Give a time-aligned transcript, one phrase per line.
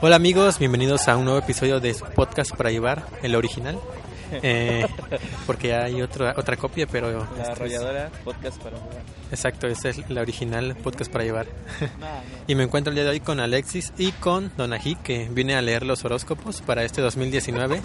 [0.00, 3.78] Hola amigos, bienvenidos a un nuevo episodio de su podcast para llevar, el original.
[4.42, 4.86] Eh,
[5.46, 7.10] porque hay otra otra copia, pero...
[7.10, 9.02] La este es- arrolladora, podcast para jugar.
[9.30, 11.46] Exacto, esta es la original podcast para llevar.
[12.46, 15.62] y me encuentro el día de hoy con Alexis y con Donají, que viene a
[15.62, 17.82] leer los horóscopos para este 2019.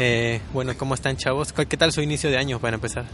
[0.00, 1.52] Eh, bueno, ¿cómo están chavos?
[1.52, 3.04] ¿Qué tal su inicio de año para empezar?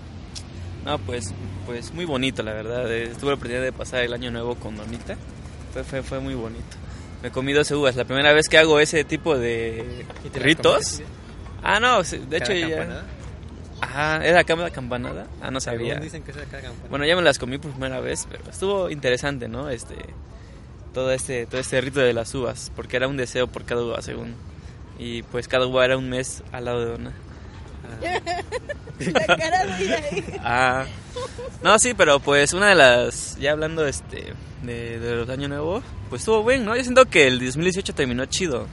[0.85, 1.32] No, pues,
[1.64, 2.93] pues muy bonito, la verdad.
[2.93, 5.17] Eh, Tuve la oportunidad de pasar el año nuevo con Donita.
[5.73, 6.76] Fue, fue, fue muy bonito.
[7.23, 7.96] Me comí dos uvas.
[7.96, 11.00] La primera vez que hago ese tipo de ¿Y te la ritos.
[11.62, 13.04] Ah, no, de hecho ¿Cada ya.
[13.81, 15.26] Ajá, ¿era cama campanada?
[15.40, 15.95] Ah, no sabía.
[15.95, 16.89] dicen que cada campanada.
[16.90, 19.71] Bueno, ya me las comí por primera vez, pero estuvo interesante, ¿no?
[19.71, 19.95] Este
[20.93, 24.03] todo este todo este rito de las uvas, porque era un deseo por cada uva,
[24.03, 24.35] según.
[24.98, 27.12] Y pues cada uva era un mes al lado de Dona.
[28.98, 30.25] La cara de ahí.
[30.43, 30.84] Ah.
[31.62, 35.83] No, sí, pero pues una de las ya hablando este de, de los años nuevos,
[36.09, 36.77] pues estuvo bien, ¿no?
[36.77, 38.67] Yo siento que el 2018 terminó chido.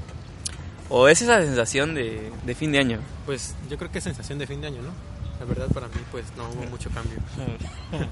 [0.89, 2.99] O es esa sensación de, de fin de año.
[3.25, 4.91] Pues yo creo que es sensación de fin de año, ¿no?
[5.39, 7.17] La verdad para mí pues no hubo mucho cambio.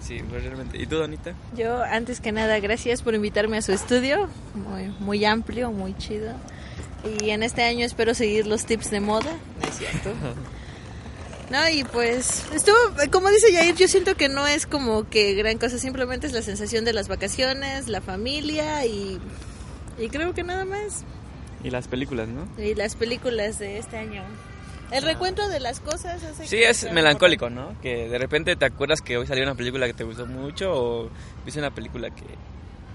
[0.00, 0.80] Sí, pues realmente.
[0.80, 1.34] ¿Y tú, Donita?
[1.54, 4.28] Yo, antes que nada, gracias por invitarme a su estudio.
[4.54, 6.32] Muy, muy amplio, muy chido.
[7.20, 9.32] Y en este año espero seguir los tips de moda.
[9.60, 10.12] No es cierto.
[11.50, 12.76] No, y pues, estuvo,
[13.10, 16.42] como dice Jair, yo siento que no es como que gran cosa, simplemente es la
[16.42, 19.18] sensación de las vacaciones, la familia y,
[19.98, 21.04] y creo que nada más.
[21.64, 22.46] Y las películas, ¿no?
[22.56, 24.22] Y las películas de este año.
[24.92, 27.76] El recuento de las cosas hace Sí, que es melancólico, ¿no?
[27.80, 31.10] Que de repente te acuerdas que hoy salió una película que te gustó mucho o
[31.44, 32.24] viste una película que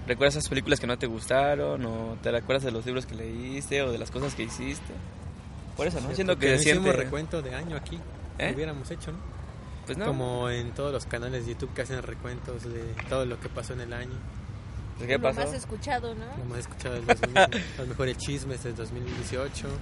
[0.06, 3.82] recuerdas esas películas que no te gustaron o te recuerdas de los libros que leíste
[3.82, 4.92] o de las cosas que hiciste.
[5.76, 6.14] Por eso, ¿no?
[6.14, 6.90] Siento que no siempre...
[6.90, 7.98] hicimos recuento de año aquí.
[8.38, 8.50] ¿Eh?
[8.50, 9.18] Lo hubiéramos hecho, ¿no?
[9.86, 10.06] Pues no.
[10.06, 13.72] Como en todos los canales de YouTube que hacen recuentos de todo lo que pasó
[13.74, 14.16] en el año.
[14.98, 15.40] ¿De ¿Qué Lo pasó?
[15.40, 16.24] más escuchado, ¿no?
[16.38, 17.34] Lo más escuchado del 2000,
[17.78, 19.68] los mejores chismes del 2018.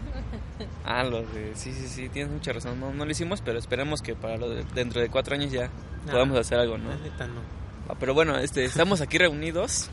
[0.84, 1.52] Ah, los de...
[1.54, 2.78] Sí, sí, sí, tienes mucha razón.
[2.78, 5.68] No, no lo hicimos, pero esperemos que para lo de- dentro de cuatro años ya
[6.06, 6.12] No.
[6.12, 6.90] podamos hacer algo, ¿no?
[6.90, 7.40] La neta no.
[7.88, 9.88] Ah, Pero bueno, este, estamos aquí reunidos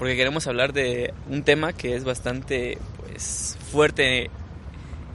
[0.00, 4.30] porque queremos hablar de un tema que es bastante pues fuerte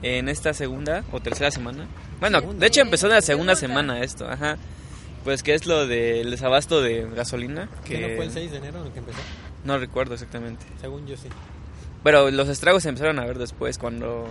[0.00, 1.88] en esta segunda o tercera semana.
[2.20, 2.60] Bueno, Segunda.
[2.60, 4.58] de hecho empezó en la segunda semana esto, ajá.
[5.24, 8.84] Pues que es lo del desabasto de gasolina, ¿Que no fue el 6 de enero
[8.84, 9.18] el que empezó?
[9.64, 10.64] no recuerdo exactamente.
[10.80, 11.30] Según yo sí.
[12.04, 14.28] Pero los estragos se empezaron a ver después cuando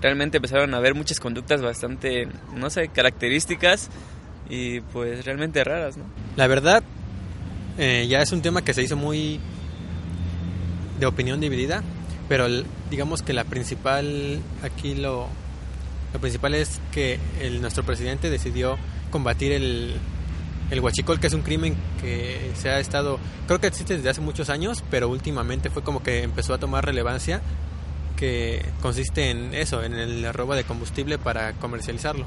[0.00, 3.90] realmente empezaron a ver muchas conductas bastante, no sé, características
[4.48, 6.04] y pues realmente raras, ¿no?
[6.36, 6.82] La verdad,
[7.76, 9.38] eh, ya es un tema que se hizo muy
[10.98, 11.82] de opinión dividida,
[12.28, 12.46] pero
[12.90, 15.28] digamos que la principal, aquí lo,
[16.12, 18.76] lo principal es que el, nuestro presidente decidió
[19.10, 19.94] combatir el,
[20.70, 24.20] el huachicol, que es un crimen que se ha estado, creo que existe desde hace
[24.20, 27.40] muchos años, pero últimamente fue como que empezó a tomar relevancia,
[28.16, 32.26] que consiste en eso, en el robo de combustible para comercializarlo.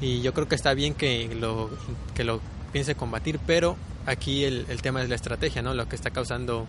[0.00, 1.70] Y yo creo que está bien que lo,
[2.14, 2.40] que lo
[2.72, 3.76] piense combatir, pero
[4.06, 5.72] aquí el, el tema es la estrategia, ¿no?
[5.72, 6.66] Lo que está causando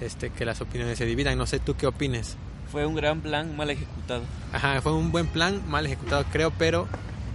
[0.00, 1.36] este, que las opiniones se dividan.
[1.38, 2.36] No sé tú qué opines.
[2.70, 4.22] Fue un gran plan mal ejecutado.
[4.52, 6.86] Ajá, fue un buen plan, mal ejecutado creo, pero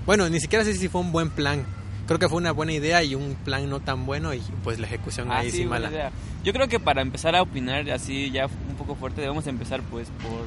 [0.05, 1.65] bueno, ni siquiera sé si fue un buen plan.
[2.05, 4.87] Creo que fue una buena idea y un plan no tan bueno y pues la
[4.87, 5.89] ejecución Ah, ahí sí, mala.
[5.89, 6.11] idea.
[6.43, 10.09] Yo creo que para empezar a opinar así ya un poco fuerte debemos empezar pues
[10.21, 10.41] por,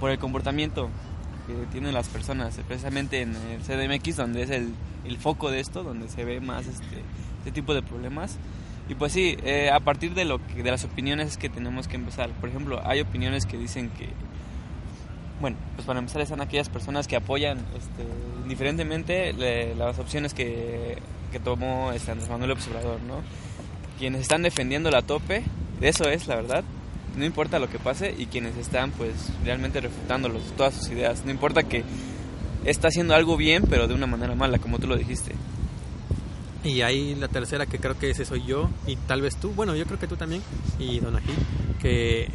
[0.00, 0.90] por el comportamiento
[1.46, 4.74] que tienen las personas, precisamente en el CDMX donde es el,
[5.04, 6.84] el foco de esto, donde se ve más este,
[7.38, 8.36] este tipo de problemas.
[8.88, 11.88] Y pues sí, eh, a partir de, lo que, de las opiniones es que tenemos
[11.88, 12.30] que empezar.
[12.30, 14.08] Por ejemplo, hay opiniones que dicen que,
[15.40, 18.04] bueno, pues para empezar están aquellas personas que apoyan este,
[18.42, 19.32] indiferentemente
[19.74, 20.98] las opciones que,
[21.30, 23.22] que tomó este Andrés Manuel Obrador, ¿no?
[23.98, 25.42] Quienes están defendiendo la tope,
[25.80, 26.64] eso es la verdad,
[27.16, 29.14] no importa lo que pase, y quienes están pues
[29.44, 31.84] realmente refutándolos, todas sus ideas, no importa que
[32.64, 35.32] está haciendo algo bien, pero de una manera mala, como tú lo dijiste.
[36.64, 39.74] Y ahí la tercera que creo que ese soy yo y tal vez tú, bueno,
[39.74, 40.42] yo creo que tú también
[40.78, 41.32] y Don Ají,
[41.80, 42.30] que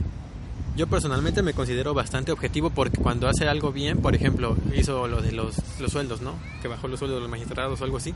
[0.75, 5.21] yo personalmente me considero bastante objetivo porque cuando hace algo bien, por ejemplo, hizo lo
[5.21, 6.33] de los, los sueldos, ¿no?
[6.61, 8.13] Que bajó los sueldos de los magistrados o algo así,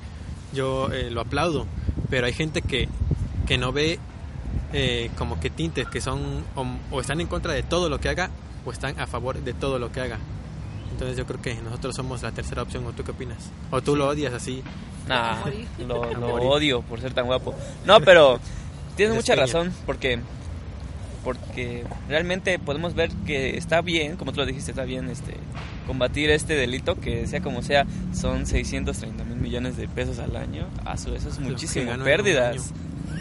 [0.53, 1.65] yo eh, lo aplaudo,
[2.09, 2.89] pero hay gente que,
[3.47, 3.97] que no ve
[4.73, 8.09] eh, como que tintes que son o, o están en contra de todo lo que
[8.09, 8.29] haga
[8.65, 10.19] o están a favor de todo lo que haga.
[11.01, 13.49] Entonces yo creo que nosotros somos la tercera opción, ¿o tú qué opinas?
[13.71, 14.61] ¿O tú lo odias así?
[15.07, 15.35] Nah,
[15.79, 17.55] lo, odio por ser tan guapo.
[17.87, 18.39] No, pero
[18.95, 20.19] tienes mucha razón, porque
[21.23, 25.37] porque realmente podemos ver que está bien, como tú lo dijiste, está bien este
[25.87, 30.67] combatir este delito, que sea como sea, son 630 mil millones de pesos al año.
[30.85, 32.73] A su, eso es muchísimo, pérdidas.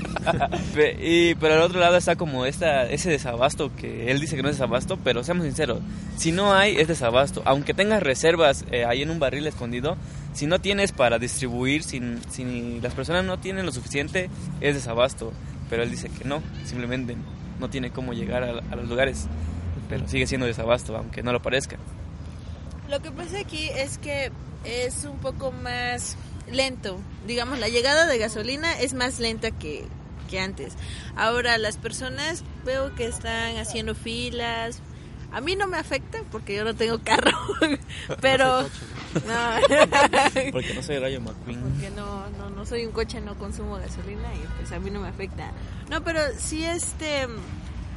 [1.03, 4.49] y, pero al otro lado está como esta, ese desabasto que él dice que no
[4.49, 5.81] es desabasto, pero seamos sinceros,
[6.17, 9.97] si no hay es desabasto, aunque tengas reservas eh, ahí en un barril escondido,
[10.33, 14.31] si no tienes para distribuir, si, si las personas no tienen lo suficiente,
[14.61, 15.33] es desabasto.
[15.69, 17.17] Pero él dice que no, simplemente
[17.59, 19.27] no tiene cómo llegar a, los lugares,
[19.89, 21.77] pero sigue siendo desabasto, aunque no lo parezca.
[22.89, 24.33] Lo que pasa aquí es que
[24.65, 26.17] es un poco más
[26.53, 26.99] lento.
[27.27, 29.85] Digamos, la llegada de gasolina es más lenta que,
[30.29, 30.75] que antes.
[31.17, 34.81] Ahora, las personas veo que están haciendo filas.
[35.33, 37.31] A mí no me afecta porque yo no tengo carro,
[38.21, 38.63] pero...
[38.63, 39.79] No.
[40.53, 41.61] porque no soy Rayo McQueen.
[41.61, 45.01] Porque no, no, no soy un coche, no consumo gasolina y pues a mí no
[45.01, 45.53] me afecta.
[45.89, 47.27] No, pero sí este...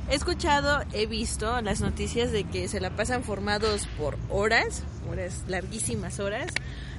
[0.09, 5.45] He escuchado, he visto las noticias de que se la pasan formados por horas, horas,
[5.47, 6.47] larguísimas horas,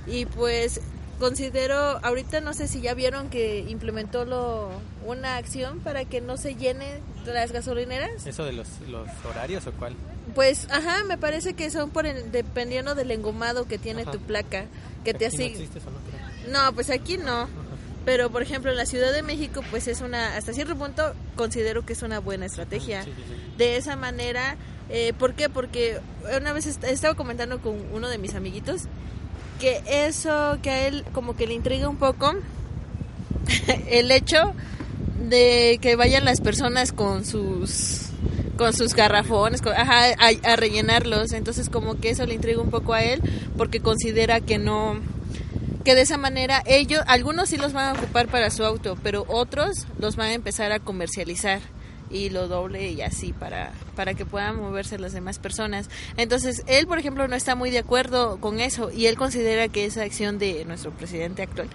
[0.06, 0.80] y pues
[1.18, 4.70] considero, ahorita no sé si ya vieron que implementó lo,
[5.06, 8.26] una acción para que no se llene las gasolineras.
[8.26, 9.94] ¿Eso de los, los horarios o cuál?
[10.34, 14.66] Pues, ajá, me parece que son por dependiendo del engomado que tiene tu placa,
[15.04, 15.68] que te así
[16.50, 17.48] No, pues aquí no.
[18.04, 21.86] Pero, por ejemplo, en la Ciudad de México, pues es una, hasta cierto punto, considero
[21.86, 23.04] que es una buena estrategia.
[23.56, 24.56] De esa manera,
[24.90, 25.48] eh, ¿por qué?
[25.48, 26.00] Porque
[26.36, 28.82] una vez estaba comentando con uno de mis amiguitos
[29.64, 32.34] que eso que a él como que le intriga un poco
[33.88, 34.52] el hecho
[35.26, 38.10] de que vayan las personas con sus
[38.58, 41.32] con sus garrafones a, rellenarlos.
[41.32, 43.22] Entonces como que eso le intriga un poco a él
[43.56, 45.00] porque considera que no
[45.82, 49.24] que de esa manera ellos algunos sí los van a ocupar para su auto pero
[49.28, 51.60] otros los van a empezar a comercializar
[52.10, 55.88] y lo doble y así para, para que puedan moverse las demás personas.
[56.16, 59.84] Entonces, él, por ejemplo, no está muy de acuerdo con eso y él considera que
[59.84, 61.68] esa acción de nuestro presidente actual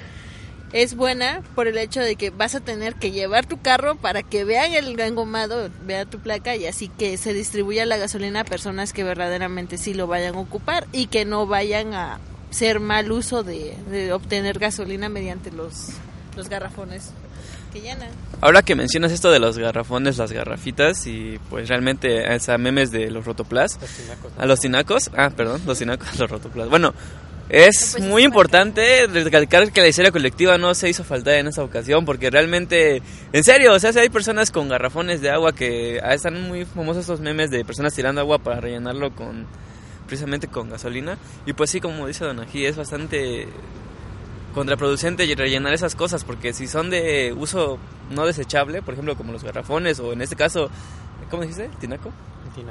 [0.72, 4.22] es buena por el hecho de que vas a tener que llevar tu carro para
[4.24, 8.46] que vean el engomado, vean tu placa y así que se distribuya la gasolina a
[8.46, 12.20] personas que verdaderamente sí lo vayan a ocupar y que no vayan a
[12.52, 15.90] ser mal uso de, de obtener gasolina mediante los,
[16.36, 17.12] los garrafones
[17.71, 18.10] que llenan.
[18.42, 23.12] Ahora que mencionas esto de los garrafones, las garrafitas y pues realmente esa memes de
[23.12, 23.80] los rotoplas,
[24.38, 26.69] a los tinacos, ah, perdón, los tinacos, los rotoplas.
[26.69, 26.94] Bueno,
[27.50, 32.06] es muy importante recalcar que la historia colectiva no se hizo falta en esta ocasión
[32.06, 33.01] porque realmente,
[33.33, 36.66] en serio, o sea, si hay personas con garrafones de agua que ah, están muy
[36.66, 39.48] famosos estos memes de personas tirando agua para rellenarlo con
[40.06, 43.48] precisamente con gasolina y pues sí, como dice Don Ají, es bastante
[44.54, 47.78] contraproducente rellenar esas cosas porque si son de uso
[48.10, 50.69] no desechable, por ejemplo como los garrafones o en este caso,
[51.30, 51.66] ¿cómo dijiste?
[51.66, 52.12] ¿El tinaco?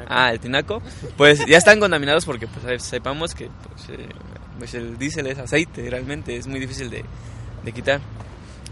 [0.09, 0.83] Ah, el tinaco.
[1.17, 4.09] Pues ya están contaminados porque pues sepamos que pues, eh,
[4.59, 7.05] pues, el diésel es aceite, realmente es muy difícil de,
[7.65, 8.01] de quitar.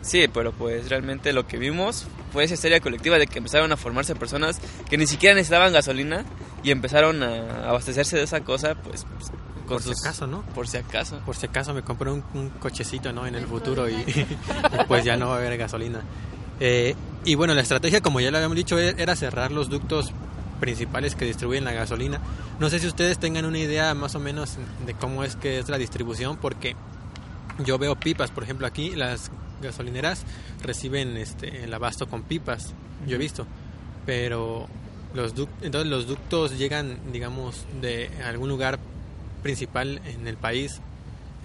[0.02, 3.76] Sí, pero pues realmente lo que vimos fue esa historia colectiva de que empezaron a
[3.76, 6.24] formarse personas que ni siquiera necesitaban gasolina
[6.62, 9.04] y empezaron a abastecerse de esa cosa, pues
[9.66, 10.42] por si acaso, ¿no?
[10.42, 11.18] Por si acaso.
[11.24, 12.22] Por si acaso me compré un,
[12.60, 13.26] cochecito, ¿no?
[13.26, 13.96] En el futuro y,
[14.88, 16.02] pues ya no va a haber gasolina.
[16.60, 20.12] Eh, y bueno, la estrategia, como ya lo habíamos dicho, e, era cerrar los ductos
[20.60, 22.20] principales que distribuyen la gasolina.
[22.58, 25.68] No sé si ustedes tengan una idea más o menos de cómo es que es
[25.68, 26.76] la distribución, porque
[27.64, 29.30] yo veo pipas, por ejemplo, aquí las
[29.62, 30.24] gasolineras
[30.62, 32.74] reciben este el abasto con pipas,
[33.06, 33.46] yo he visto,
[34.04, 34.68] pero
[35.14, 35.32] los
[35.62, 38.78] entonces los ductos llegan, digamos, de algún lugar
[39.42, 40.80] principal en el país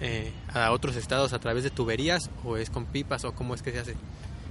[0.00, 3.62] eh, a otros estados a través de tuberías o es con pipas o cómo es
[3.62, 3.94] que se hace?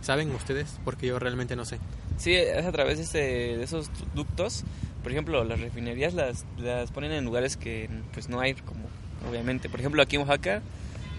[0.01, 0.79] ¿Saben ustedes?
[0.83, 1.77] Porque yo realmente no sé.
[2.17, 4.63] Sí, es a través de, esos ductos.
[5.03, 8.85] Por ejemplo, las refinerías las, las ponen en lugares que pues no hay como,
[9.29, 9.69] obviamente.
[9.69, 10.61] Por ejemplo, aquí en Oaxaca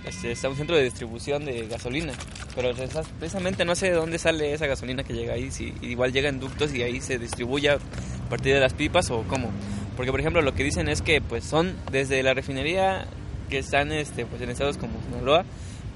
[0.05, 2.13] este, está un centro de distribución de gasolina,
[2.55, 2.73] pero
[3.19, 6.41] precisamente no sé de dónde sale esa gasolina que llega ahí, si igual llega en
[6.41, 7.79] ductos y ahí se distribuye a
[8.29, 9.51] partir de las pipas o cómo.
[9.97, 13.07] Porque, por ejemplo, lo que dicen es que pues son desde la refinería
[13.49, 15.45] que están este, pues, en estados como Sinaloa,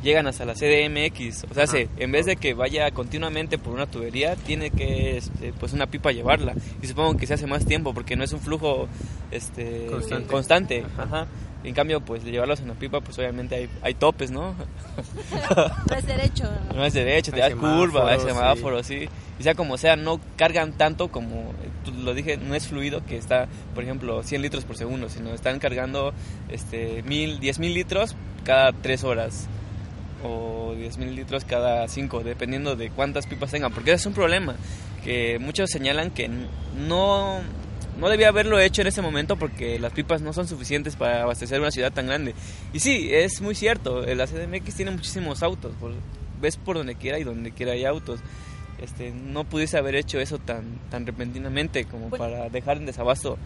[0.02, 1.44] llegan hasta la CDMX.
[1.50, 1.64] O sea,
[1.96, 6.12] en vez de que vaya continuamente por una tubería, tiene que, este, pues, una pipa
[6.12, 6.54] llevarla.
[6.82, 8.88] Y supongo que se hace más tiempo porque no es un flujo
[9.30, 9.88] este,
[10.28, 10.84] constante.
[10.96, 11.26] Ajá.
[11.64, 14.54] En cambio, pues de llevarlos en la pipa, pues obviamente hay, hay topes, ¿no?
[15.90, 16.44] no es derecho.
[16.72, 19.08] No es derecho, te das curva, hay semáforos, sí.
[19.40, 21.52] Y sea como sea, no cargan tanto como,
[22.04, 25.58] lo dije, no es fluido que está, por ejemplo, 100 litros por segundo, sino están
[25.58, 26.14] cargando
[26.50, 29.48] este, mil, 10 mil litros cada 3 horas.
[30.22, 34.56] O 10 mil litros cada 5, dependiendo de cuántas pipas tengan, porque es un problema
[35.04, 37.40] que muchos señalan que no,
[37.98, 41.60] no debía haberlo hecho en ese momento porque las pipas no son suficientes para abastecer
[41.60, 42.34] una ciudad tan grande.
[42.72, 45.72] Y sí, es muy cierto, la CDMX tiene muchísimos autos,
[46.40, 48.20] ves por donde quiera y donde quiera hay autos.
[48.82, 53.38] Este, no pudiese haber hecho eso tan, tan repentinamente como para dejar en desabasto.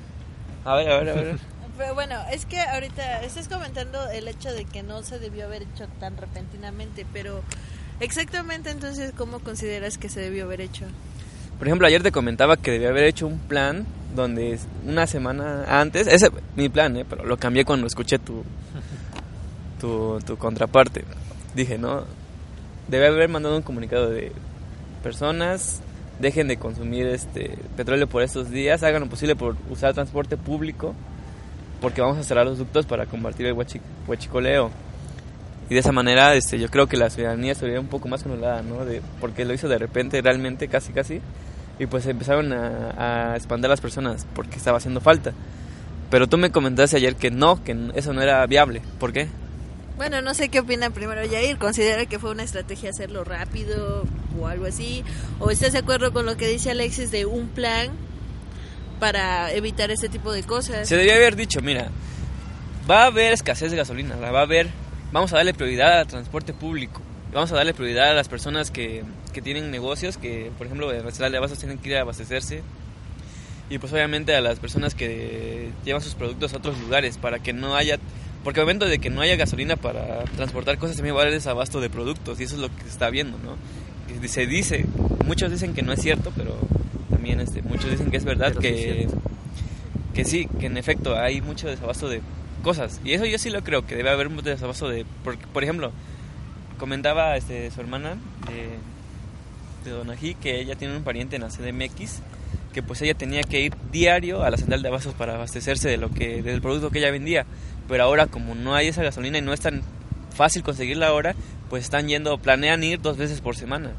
[0.65, 1.39] A ver, a ver, a ver.
[1.81, 5.63] Pero bueno, es que ahorita estás comentando el hecho de que no se debió haber
[5.63, 7.41] hecho tan repentinamente, pero
[8.01, 10.85] exactamente entonces, ¿cómo consideras que se debió haber hecho?
[11.59, 16.07] Por ejemplo, ayer te comentaba que debía haber hecho un plan donde una semana antes,
[16.07, 17.07] ese mi plan, ¿eh?
[17.09, 18.45] pero lo cambié cuando escuché tu,
[19.81, 21.07] tu, tu contraparte.
[21.55, 22.05] Dije, no,
[22.89, 24.33] debe haber mandado un comunicado de
[25.03, 25.81] personas
[26.19, 30.95] dejen de consumir este petróleo por estos días, hagan lo posible por usar transporte público
[31.81, 33.55] porque vamos a cerrar los ductos para combatir el
[34.07, 34.71] huachicoleo.
[35.69, 38.25] Y de esa manera este, yo creo que la ciudadanía se veía un poco más
[38.27, 38.85] anulada, ¿no?
[38.85, 41.21] De, porque lo hizo de repente, realmente, casi, casi.
[41.79, 45.33] Y pues empezaron a, a expandir las personas porque estaba haciendo falta.
[46.11, 48.83] Pero tú me comentaste ayer que no, que eso no era viable.
[48.99, 49.29] ¿Por qué?
[49.97, 51.57] Bueno, no sé qué opina primero Jair.
[51.57, 54.05] ¿Considera que fue una estrategia hacerlo rápido
[54.41, 55.05] o algo así?
[55.39, 57.91] ¿O estás de acuerdo con lo que dice Alexis de un plan
[59.01, 60.89] para evitar ese tipo de cosas.
[60.89, 61.89] Se debía haber dicho, mira,
[62.89, 64.69] va a haber escasez de gasolina, va a haber,
[65.11, 67.01] vamos a darle prioridad al transporte público,
[67.33, 69.03] vamos a darle prioridad a las personas que,
[69.33, 72.63] que tienen negocios, que por ejemplo en la de abastos tienen que ir a abastecerse,
[73.71, 77.53] y pues obviamente a las personas que llevan sus productos a otros lugares para que
[77.53, 77.99] no haya
[78.43, 81.35] porque al momento de que no haya gasolina para transportar cosas también va a haber
[81.35, 83.57] desabasto de productos y eso es lo que se está viendo, ¿no?
[84.27, 84.87] Se dice,
[85.25, 86.59] muchos dicen que no es cierto, pero
[87.21, 89.07] también este, muchos dicen que es verdad que,
[90.15, 92.23] que sí, que en efecto hay mucho desabasto de
[92.63, 92.99] cosas.
[93.05, 95.05] Y eso yo sí lo creo, que debe haber un desabasto de...
[95.23, 95.93] Por, por ejemplo,
[96.79, 98.71] comentaba este, su hermana de,
[99.85, 102.23] de Donají que ella tiene un pariente en la CDMX
[102.73, 105.99] que pues ella tenía que ir diario a la central de abastos para abastecerse de
[105.99, 107.45] lo que del producto que ella vendía.
[107.87, 109.83] Pero ahora como no hay esa gasolina y no es tan
[110.35, 111.35] fácil conseguirla ahora
[111.69, 113.91] pues están yendo planean ir dos veces por semana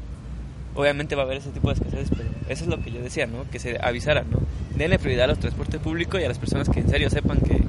[0.74, 3.26] obviamente va a haber ese tipo de escasez, pero eso es lo que yo decía,
[3.26, 3.48] ¿no?
[3.50, 4.38] Que se avisara, ¿no?
[4.76, 7.62] Denle prioridad a los transportes públicos y a las personas que en serio sepan que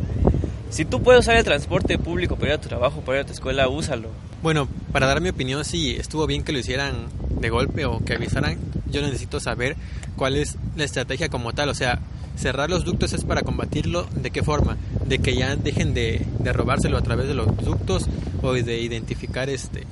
[0.73, 3.27] si tú puedes usar el transporte público para ir a tu trabajo, para ir a
[3.27, 4.09] tu escuela, úsalo.
[4.41, 8.15] Bueno, para dar mi opinión, si estuvo bien que lo hicieran de golpe o que
[8.15, 8.57] avisaran,
[8.89, 9.75] yo necesito saber
[10.15, 11.69] cuál es la estrategia como tal.
[11.69, 11.99] O sea,
[12.35, 14.07] cerrar los ductos es para combatirlo.
[14.15, 14.77] ¿De qué forma?
[15.05, 18.07] De que ya dejen de, de robárselo a través de los ductos
[18.41, 19.85] o de identificar este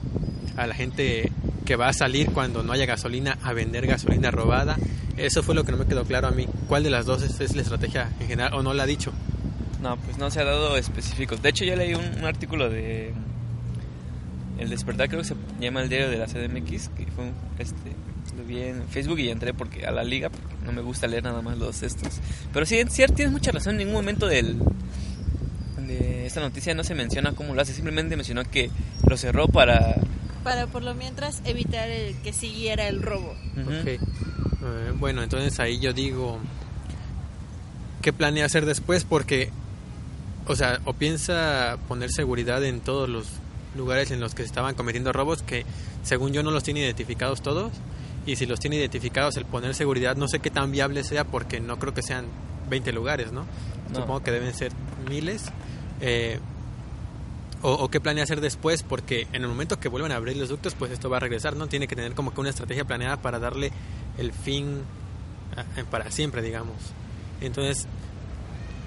[0.58, 1.32] a la gente
[1.66, 4.78] que va a salir cuando no haya gasolina a vender gasolina robada.
[5.18, 6.48] Eso fue lo que no me quedó claro a mí.
[6.68, 9.12] ¿Cuál de las dos es, la estrategia en general o no la ha dicho?
[9.82, 11.42] No, pues no se ha dado específicos.
[11.42, 13.14] De hecho, yo leí un, artículo de
[14.60, 17.92] El Despertar, creo que se llama el diario de la CDMX, que fue este,
[18.38, 21.24] lo vi en Facebook y entré porque a la liga, porque no me gusta leer
[21.24, 22.20] nada más los estos.
[22.54, 24.58] Pero sí, cierto, tienes mucha razón, en ningún momento del,
[25.88, 28.70] de esta noticia no se menciona cómo lo hace, simplemente mencionó que
[29.08, 29.96] lo cerró para
[30.44, 33.36] para por lo mientras evitar el que siguiera el robo.
[33.78, 34.00] Eh,
[34.98, 36.40] bueno, entonces ahí yo digo,
[38.02, 39.06] ¿qué planea hacer después?
[39.06, 39.50] Porque,
[40.48, 43.28] o sea, o piensa poner seguridad en todos los
[43.76, 45.66] lugares en los que se estaban cometiendo robos, que
[46.04, 47.72] según yo no los tiene identificados todos,
[48.26, 51.60] y si los tiene identificados el poner seguridad no sé qué tan viable sea porque
[51.60, 52.26] no creo que sean
[52.70, 53.46] 20 lugares, ¿no?
[53.94, 54.72] Supongo que deben ser
[55.10, 55.46] miles.
[56.00, 56.40] Eh,
[57.64, 60.76] o, qué planea hacer después, porque en el momento que vuelvan a abrir los ductos,
[60.76, 61.68] pues esto va a regresar, ¿no?
[61.68, 63.72] Tiene que tener como que una estrategia planeada para darle
[64.18, 64.82] el fin
[65.78, 66.76] eh, para siempre, digamos.
[67.40, 67.88] Entonces,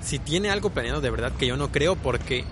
[0.02, 2.45] si tiene algo planeado de verdad, que yo no creo, porque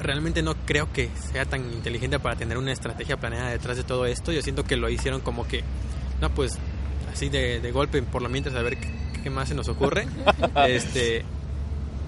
[0.00, 4.06] realmente no creo que sea tan inteligente para tener una estrategia planeada detrás de todo
[4.06, 5.62] esto, yo siento que lo hicieron como que,
[6.20, 6.58] no, pues
[7.12, 8.88] así de, de golpe, por lo mientras a ver qué,
[9.22, 10.06] qué más se nos ocurre.
[10.68, 11.24] este,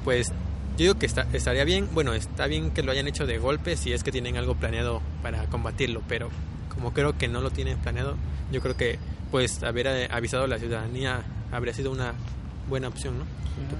[0.05, 0.33] pues
[0.73, 3.77] yo digo que está, estaría bien, bueno, está bien que lo hayan hecho de golpe
[3.77, 6.31] si es que tienen algo planeado para combatirlo, pero
[6.75, 8.17] como creo que no lo tienen planeado,
[8.51, 8.99] yo creo que
[9.31, 12.15] pues haber eh, avisado a la ciudadanía habría sido una
[12.69, 13.25] buena opción, ¿no?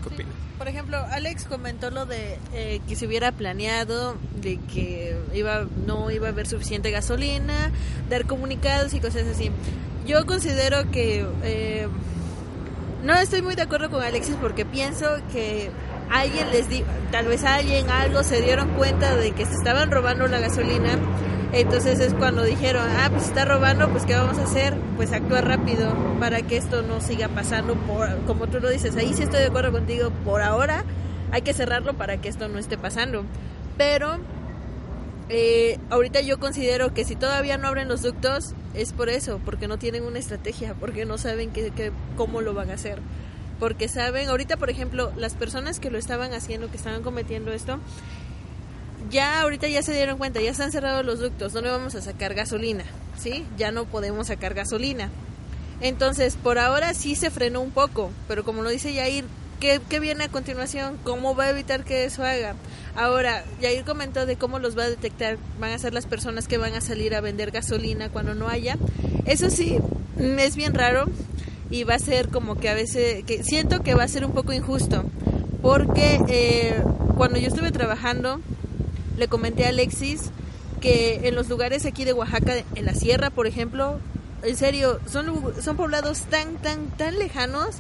[0.03, 0.33] qué opinas?
[0.59, 6.11] Por ejemplo, Alex comentó lo de eh, que se hubiera planeado, de que iba no
[6.11, 7.71] iba a haber suficiente gasolina,
[8.09, 9.51] dar comunicados y cosas así.
[10.07, 11.89] Yo considero que eh,
[13.03, 15.71] no estoy muy de acuerdo con Alexis porque pienso que
[16.13, 20.27] alguien les di, tal vez alguien, algo, se dieron cuenta de que se estaban robando
[20.27, 20.99] la gasolina.
[21.53, 24.75] Entonces es cuando dijeron, ah, pues está robando, pues ¿qué vamos a hacer?
[24.97, 29.13] Pues actuar rápido para que esto no siga pasando, por, como tú lo dices, ahí
[29.13, 30.85] sí estoy de acuerdo contigo, por ahora
[31.31, 33.25] hay que cerrarlo para que esto no esté pasando.
[33.77, 34.19] Pero
[35.29, 39.67] eh, ahorita yo considero que si todavía no abren los ductos es por eso, porque
[39.67, 42.99] no tienen una estrategia, porque no saben que, cómo lo van a hacer.
[43.63, 47.79] Porque saben, ahorita por ejemplo, las personas que lo estaban haciendo, que estaban cometiendo esto,
[49.09, 52.35] ya ahorita ya se dieron cuenta, ya están cerrados los ductos, ¿dónde vamos a sacar
[52.35, 52.83] gasolina?
[53.17, 53.47] ¿Sí?
[53.57, 55.11] Ya no podemos sacar gasolina.
[55.81, 59.27] Entonces, por ahora sí se frenó un poco, pero como lo dice Yair,
[59.61, 60.99] ¿qué, ¿qué, viene a continuación?
[61.05, 62.57] ¿Cómo va a evitar que eso haga?
[62.97, 66.59] Ahora, Yair comentó de cómo los va a detectar, van a ser las personas que
[66.59, 68.77] van a salir a vender gasolina cuando no haya.
[69.25, 69.79] Eso sí,
[70.19, 71.07] es bien raro
[71.73, 74.33] y va a ser como que a veces, que siento que va a ser un
[74.33, 75.05] poco injusto,
[75.63, 76.83] porque eh,
[77.17, 78.41] cuando yo estuve trabajando,
[79.17, 80.31] le comenté a Alexis
[80.81, 83.99] que en los lugares aquí de Oaxaca, en la sierra, por ejemplo,
[84.43, 87.77] en serio, son, son poblados tan, tan, tan lejanos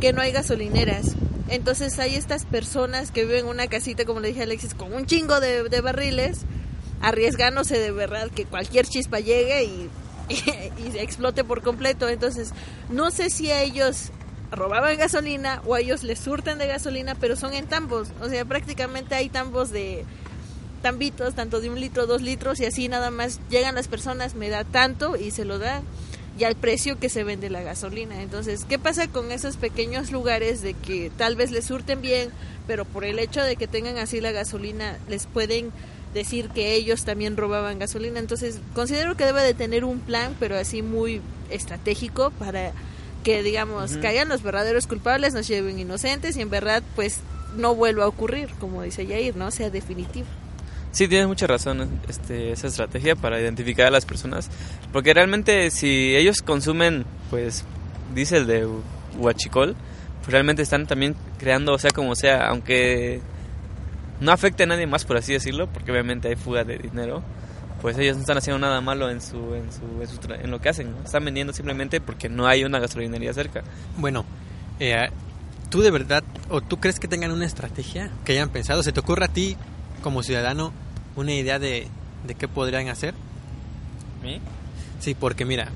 [0.00, 1.14] que no hay gasolineras.
[1.48, 4.92] Entonces hay estas personas que viven en una casita, como le dije a Alexis, con
[4.92, 6.40] un chingo de, barriles,
[7.00, 9.88] arriesgándose de verdad que cualquier chispa llegue y,
[10.78, 12.08] y, explote por completo.
[12.08, 12.52] Entonces,
[12.88, 14.10] no sé si a ellos
[14.52, 18.08] robaban gasolina o a ellos les surten de gasolina, pero son en tambos.
[18.20, 20.04] O sea, prácticamente hay tambos de
[20.82, 24.48] tambitos, tanto de un litro, dos litros, y así nada más llegan las personas, me
[24.48, 25.82] da tanto y se lo da
[26.38, 28.22] y al precio que se vende la gasolina.
[28.22, 32.30] Entonces, ¿qué pasa con esos pequeños lugares de que tal vez les surten bien,
[32.66, 35.70] pero por el hecho de que tengan así la gasolina, les pueden
[36.14, 38.18] decir que ellos también robaban gasolina?
[38.18, 42.72] Entonces, considero que debe de tener un plan, pero así muy estratégico para
[43.24, 47.20] que, digamos, caigan los verdaderos culpables, nos lleven inocentes y en verdad, pues,
[47.56, 49.50] no vuelva a ocurrir, como dice Yair, ¿no?
[49.50, 50.26] Sea definitivo.
[50.92, 54.50] Sí, tienes mucha razón este, esa estrategia para identificar a las personas,
[54.92, 57.64] porque realmente si ellos consumen, pues,
[58.14, 58.66] diésel de
[59.16, 59.76] huachicol,
[60.20, 63.20] pues realmente están también creando, o sea, como sea, aunque
[64.20, 67.22] no afecte a nadie más, por así decirlo, porque obviamente hay fuga de dinero,
[67.80, 69.82] pues ellos no están haciendo nada malo en su en, su,
[70.32, 73.62] en, lo que hacen, están vendiendo simplemente porque no hay una gasolinería cerca.
[73.96, 74.24] Bueno,
[74.78, 75.08] eh,
[75.70, 78.82] ¿tú de verdad, o tú crees que tengan una estrategia que hayan pensado?
[78.82, 79.56] ¿Se te ocurre a ti
[80.02, 80.72] como ciudadano
[81.16, 81.88] una idea de,
[82.26, 83.14] de qué podrían hacer?
[84.22, 84.40] ¿Mí?
[84.98, 85.68] Sí, porque mira,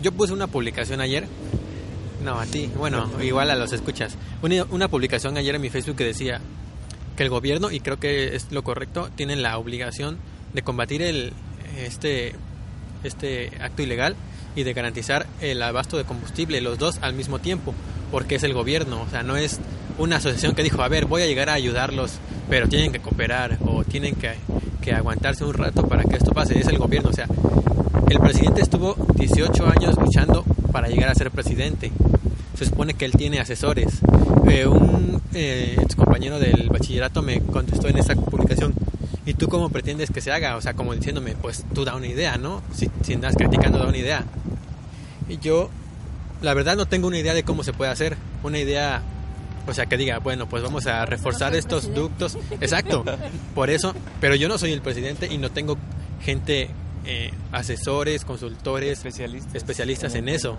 [0.00, 1.26] yo puse una publicación ayer.
[2.24, 2.70] No, a ti.
[2.76, 4.16] Bueno, igual a los escuchas.
[4.42, 6.40] Una, una publicación ayer en mi Facebook que decía
[7.20, 10.16] que el gobierno, y creo que es lo correcto, tiene la obligación
[10.54, 11.34] de combatir el
[11.76, 12.34] este
[13.04, 14.16] este acto ilegal
[14.56, 17.74] y de garantizar el abasto de combustible, los dos al mismo tiempo,
[18.10, 19.60] porque es el gobierno, o sea, no es
[19.98, 22.12] una asociación que dijo, a ver, voy a llegar a ayudarlos,
[22.48, 24.36] pero tienen que cooperar o tienen que,
[24.80, 27.26] que aguantarse un rato para que esto pase, es el gobierno, o sea,
[28.08, 31.92] el presidente estuvo 18 años luchando para llegar a ser presidente.
[32.60, 34.00] Se supone que él tiene asesores.
[34.46, 38.74] Eh, un eh, compañero del bachillerato me contestó en esa publicación,
[39.24, 40.56] ¿y tú cómo pretendes que se haga?
[40.56, 42.60] O sea, como diciéndome, pues tú da una idea, ¿no?
[42.74, 44.26] Si, si andas criticando, da una idea.
[45.26, 45.70] Y yo,
[46.42, 48.18] la verdad, no tengo una idea de cómo se puede hacer.
[48.42, 49.00] Una idea
[49.66, 52.36] o sea, que diga, bueno, pues vamos a reforzar estos ductos.
[52.60, 53.06] Exacto,
[53.54, 55.78] por eso, pero yo no soy el presidente y no tengo
[56.20, 56.68] gente,
[57.04, 60.58] eh, asesores, consultores, especialistas, especialistas en eso.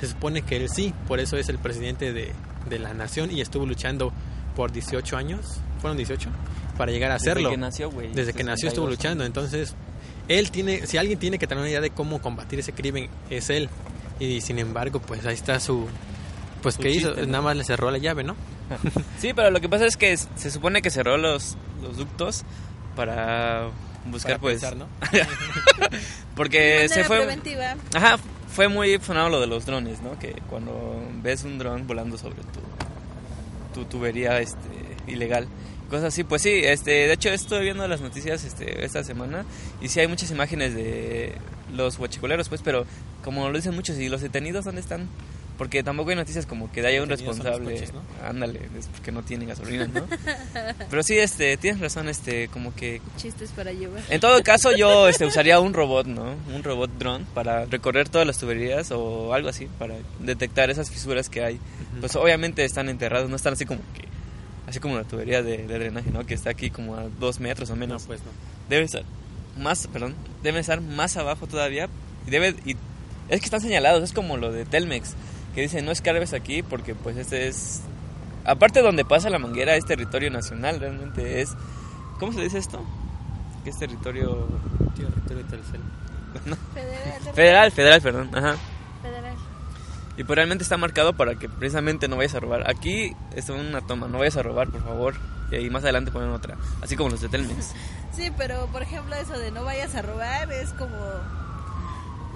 [0.00, 2.32] Se supone que él sí, por eso es el presidente de,
[2.68, 4.12] de la nación y estuvo luchando
[4.56, 6.28] por 18 años, ¿fueron 18?
[6.76, 7.48] Para llegar a hacerlo.
[7.48, 8.12] Desde que nació, güey.
[8.12, 9.74] Desde que nació estuvo luchando, entonces
[10.28, 13.50] él tiene, si alguien tiene que tener una idea de cómo combatir ese crimen, es
[13.50, 13.68] él.
[14.18, 15.88] Y sin embargo, pues ahí está su,
[16.62, 18.36] pues que hizo, nada más le cerró la llave, ¿no?
[19.18, 22.44] sí, pero lo que pasa es que se supone que cerró los, los ductos
[22.94, 23.68] para
[24.06, 24.88] buscar pues ¿no?
[26.36, 27.76] porque se fue preventiva.
[27.94, 30.18] Ajá, fue muy sonado lo de los drones, ¿no?
[30.18, 32.60] Que cuando ves un dron volando sobre tu
[33.74, 34.68] tu tubería este
[35.06, 35.48] ilegal
[35.92, 39.44] cosas así, pues sí, este, de hecho estoy viendo las noticias este, esta semana
[39.82, 41.34] y sí hay muchas imágenes de
[41.70, 42.86] los huachicoleros, pues, pero
[43.22, 45.10] como lo dicen muchos, ¿y los detenidos dónde están?
[45.58, 47.84] Porque tampoco hay noticias como que haya un responsable.
[48.24, 50.06] Ándale, es porque no tienen gasolina, ¿no?
[50.90, 53.00] Pero sí, este, tienes razón, este, como que...
[53.16, 54.02] Chistes para llevar.
[54.08, 56.34] En todo caso, yo este, usaría un robot, ¿no?
[56.54, 61.28] Un robot drone para recorrer todas las tuberías o algo así, para detectar esas fisuras
[61.28, 61.60] que hay.
[62.00, 64.08] Pues obviamente están enterrados, no están así como que...
[64.66, 66.24] Así como la tubería de, drenaje, ¿no?
[66.24, 68.02] Que está aquí como a dos metros o menos.
[68.02, 68.30] No, pues no.
[68.70, 69.04] Debe estar
[69.58, 71.88] más, perdón, debe estar más abajo todavía.
[72.26, 72.54] Y debe...
[72.64, 72.76] Y
[73.28, 75.14] es que están señalados, es como lo de Telmex
[75.54, 77.82] que dice no escarbes aquí porque pues este es
[78.44, 81.54] aparte donde pasa la manguera es territorio nacional realmente es
[82.18, 82.84] cómo se dice esto
[83.64, 84.48] que es territorio
[85.28, 85.64] territorio
[86.74, 88.56] federal, federal federal perdón ajá
[89.02, 89.34] federal
[90.16, 92.70] Y pues realmente está marcado para que precisamente no vayas a robar.
[92.70, 95.14] Aquí es una toma, no vayas a robar, por favor.
[95.50, 96.56] Y ahí más adelante ponen otra.
[96.82, 97.74] Así como los de Telmex.
[98.12, 100.94] Sí, pero por ejemplo eso de no vayas a robar es como...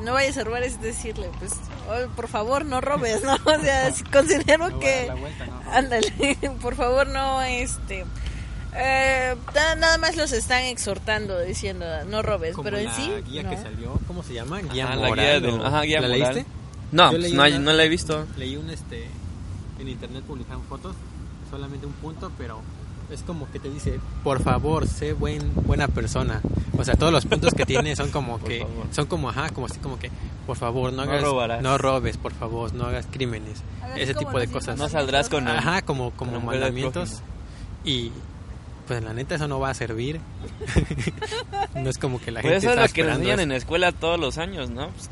[0.02, 1.52] No vayas a robar es decirle, pues,
[1.88, 3.34] "Oh, por favor no robes, ¿no?
[3.34, 5.06] O sea, si considero No que...
[5.06, 5.60] la vuelta, ¿no?
[5.72, 8.04] Ándale, por favor no, este...
[8.74, 13.10] eh, na- nada más los están exhortando diciendo no robes, Como pero en la sí
[13.28, 13.50] guía no.
[13.50, 14.60] que salió, ¿cómo se llama?
[14.60, 15.24] Guía Ajá, la moral.
[15.40, 16.34] guía del- ajá, guía ¿La moral.
[16.34, 16.50] leíste?
[16.92, 18.26] No, pues leí no, una- no la he visto.
[18.36, 19.06] Leí un este
[19.78, 20.94] en internet publicaron fotos,
[21.50, 22.60] solamente un punto, pero
[23.10, 26.40] es como que te dice, por favor, sé buen buena persona.
[26.78, 29.78] O sea, todos los puntos que tiene son como que son como ajá, como así
[29.78, 30.10] como que
[30.46, 31.22] por favor, no hagas
[31.62, 33.62] no robes, por favor, no hagas crímenes.
[33.96, 34.78] Ese tipo de cosas.
[34.78, 37.22] No saldrás con el- Ajá, como como mandamientos
[37.84, 38.10] y
[38.86, 40.20] pues la neta eso no va a servir.
[41.74, 43.56] no es como que la Pues gente eso es lo que nos enseñan en la
[43.56, 44.88] escuela todos los años, ¿no?
[44.90, 45.10] Pues,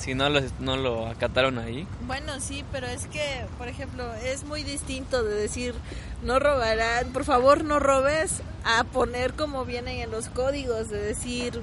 [0.00, 1.86] si no lo, no lo acataron ahí.
[2.06, 5.74] Bueno, sí, pero es que, por ejemplo, es muy distinto de decir
[6.24, 11.60] no robarán, por favor no robes, a poner como vienen en los códigos, de decir,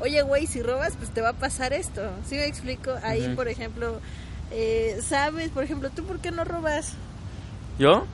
[0.00, 2.02] oye, güey, si robas, pues te va a pasar esto.
[2.28, 2.92] ¿Sí me explico?
[3.02, 4.00] Ahí, por ejemplo,
[4.50, 5.50] eh, ¿sabes?
[5.50, 6.92] Por ejemplo, ¿tú por qué no robas?
[7.78, 8.06] ¿Yo?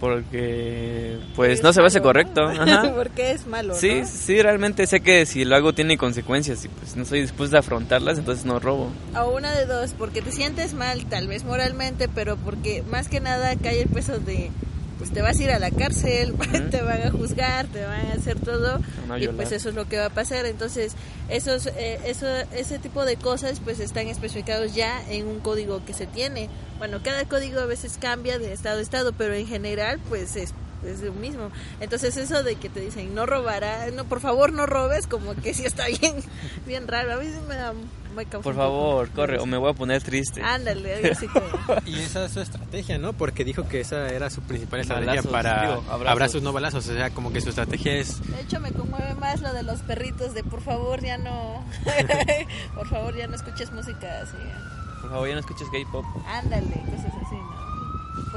[0.00, 2.42] Porque, pues Es no se me hace correcto.
[2.46, 2.92] Ajá.
[2.96, 4.06] Porque es malo, Sí, ¿no?
[4.06, 7.60] sí, realmente sé que si lo hago tiene consecuencias y pues no estoy dispuesto a
[7.60, 8.90] afrontarlas, entonces no robo.
[9.18, 13.20] O una de dos, porque te sientes mal, tal vez moralmente, pero porque más que
[13.20, 14.50] nada cae el peso de,
[14.98, 16.34] pues te vas a ir a la cárcel,
[16.70, 18.80] te van a juzgar, te van a hacer todo,
[19.18, 20.46] y pues eso es lo que va a pasar.
[20.46, 20.94] Entonces,
[21.28, 25.92] esos, eh, eso, ese tipo de cosas pues están especificados ya en un código que
[25.92, 26.48] se tiene.
[26.78, 30.52] Bueno, cada código a veces cambia de estado a estado, pero en general pues es
[30.86, 31.50] es lo mismo.
[31.80, 35.54] Entonces eso de que te dicen no robará, no por favor no robes, como que
[35.54, 36.16] sí está bien,
[36.66, 37.12] bien raro.
[37.14, 37.72] A mí sí me da,
[38.14, 40.42] me Por favor, corre, o me voy a poner triste.
[40.42, 41.46] Ándale, así como...
[41.86, 43.12] Y esa es su estrategia, ¿no?
[43.12, 46.08] Porque dijo que esa era su principal estrategia Balazos, para digo, abrazos.
[46.08, 46.42] abrazos.
[46.42, 46.88] no balazos.
[46.88, 49.80] O sea, como que su estrategia es De hecho, me conmueve más lo de los
[49.80, 51.62] perritos de por favor ya no...
[52.74, 54.36] por favor ya no escuches música así.
[55.02, 56.04] Por favor, ya no escuches gay pop.
[56.26, 57.12] Ándale, cosas.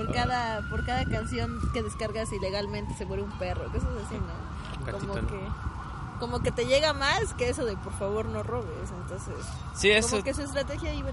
[0.05, 4.85] Por cada, por cada canción que descargas ilegalmente se muere un perro, cosas así, ¿no?
[4.85, 5.27] Gatito, como ¿no?
[5.27, 5.39] que...
[6.19, 9.35] Como que te llega más que eso de por favor no robes, entonces...
[9.73, 10.11] Sí, eso.
[10.11, 11.11] Como que su estrategia ahí no,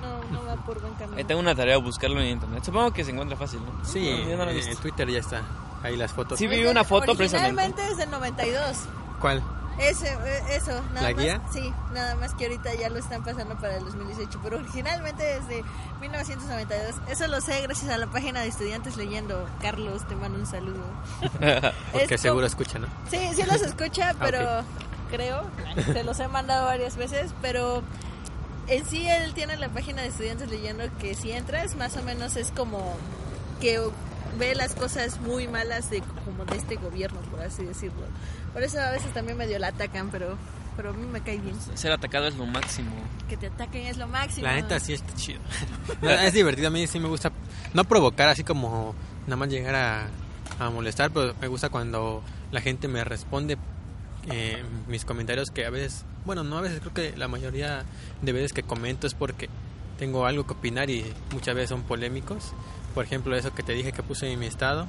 [0.00, 1.18] no, no va por buen camino.
[1.18, 2.64] Ahí tengo una tarea, buscarlo en internet.
[2.64, 3.84] Supongo que se encuentra fácil, ¿no?
[3.84, 4.76] Sí, No, no en.
[4.76, 5.42] Twitter ya está.
[5.82, 6.38] Ahí las fotos.
[6.38, 7.62] Sí, vi una foto precisamente.
[7.62, 8.76] Originalmente es del 92.
[9.20, 9.42] ¿Cuál?
[9.78, 11.22] Ese, eh, eso, nada ¿La más.
[11.24, 11.42] guía?
[11.52, 15.46] Sí, nada más que ahorita ya lo están pasando para el 2018, pero originalmente es
[15.48, 15.62] de
[16.00, 16.94] 1992.
[17.08, 19.46] Eso lo sé gracias a la página de estudiantes leyendo.
[19.60, 20.82] Carlos, te mando un saludo.
[21.92, 22.86] Porque Es seguro como- escucha, ¿no?
[23.10, 24.62] Sí, sí los escucha, Ah, pero
[25.10, 25.44] creo,
[25.92, 27.82] se los he mandado varias veces, pero
[28.68, 32.36] en sí él tiene la página de estudiantes leyendo que si entras más o menos
[32.36, 32.96] es como
[33.60, 33.78] que
[34.38, 38.02] ve las cosas muy malas de como de este gobierno, por así decirlo.
[38.52, 40.36] Por eso a veces también medio la atacan, pero
[40.76, 41.56] pero a mí me cae bien.
[41.74, 42.90] Ser atacado es lo máximo.
[43.28, 44.46] Que te ataquen es lo máximo.
[44.46, 45.40] La neta sí está chido.
[46.02, 47.32] Es divertido, a mí sí me gusta
[47.72, 48.94] no provocar así como
[49.26, 50.08] nada más llegar a,
[50.58, 52.22] a molestar, pero me gusta cuando
[52.52, 53.56] la gente me responde
[54.30, 57.84] eh, mis comentarios que a veces, bueno, no a veces creo que la mayoría
[58.22, 59.48] de veces que comento es porque
[59.98, 62.52] tengo algo que opinar y muchas veces son polémicos.
[62.96, 64.88] Por ejemplo, eso que te dije que puse en mi estado.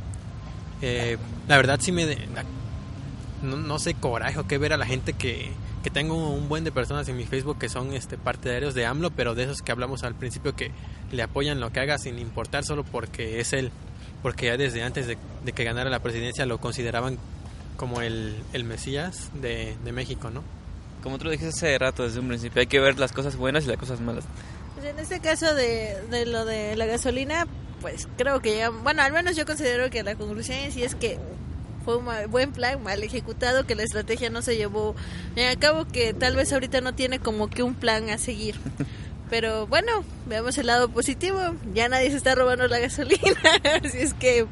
[0.82, 1.17] Eh,
[1.48, 2.08] la verdad sí me...
[2.08, 2.17] de-
[3.43, 5.52] no, no sé coraje o qué ver a la gente que,
[5.84, 9.12] que tengo un buen de personas en mi Facebook que son este partidarios de AMLO,
[9.12, 10.72] pero de esos que hablamos al principio que
[11.12, 13.72] le apoyan lo que haga sin importar solo porque es él,
[14.24, 17.20] porque ya desde antes de, de que ganara la presidencia lo consideraban
[17.76, 20.41] como el, el Mesías de, de México, ¿no?
[21.04, 23.65] Como tú lo dijiste hace rato desde un principio, hay que ver las cosas buenas
[23.65, 24.24] y las cosas malas.
[24.78, 27.48] Pues en este caso de, de lo de la gasolina,
[27.82, 30.96] pues creo que llega, bueno, al menos yo considero que la conclusión en sí es
[30.96, 31.18] que
[31.84, 34.96] fue un mal- buen plan, mal ejecutado, que la estrategia no se llevó
[35.36, 38.56] a cabo, que tal vez ahorita no tiene como que un plan a seguir.
[39.30, 41.40] Pero bueno, veamos el lado positivo,
[41.74, 43.20] ya nadie se está robando la gasolina,
[43.84, 44.46] así es que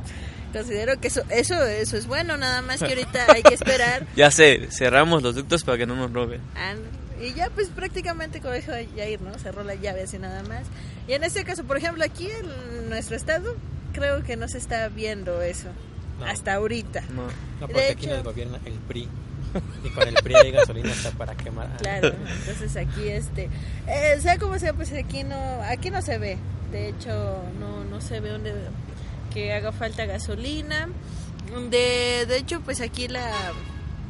[0.52, 4.32] considero que eso, eso, eso es bueno, nada más que ahorita hay que esperar Ya
[4.32, 6.42] sé, cerramos los ductos para que no nos roben.
[6.56, 6.74] Ah,
[7.22, 9.38] Y ya pues prácticamente como dijo Jair, ¿no?
[9.40, 10.64] Cerró la llave así nada más.
[11.08, 13.56] Y en este caso, por ejemplo, aquí en nuestro estado,
[13.94, 15.70] creo que no se está viendo eso.
[16.20, 16.26] No.
[16.26, 17.02] Hasta ahorita.
[17.14, 17.24] No.
[17.62, 19.08] No, De porque aquí hecho- nos gobierna el PRI.
[19.86, 21.78] Y con el PRI hay gasolina hasta para quemar.
[21.78, 23.50] Claro, entonces aquí este,
[23.88, 26.38] eh, sea como sea, pues aquí no, aquí no se ve.
[26.74, 28.54] De hecho, no, no se ve donde
[29.34, 30.90] que haga falta gasolina.
[31.70, 33.32] De, de hecho, pues aquí la,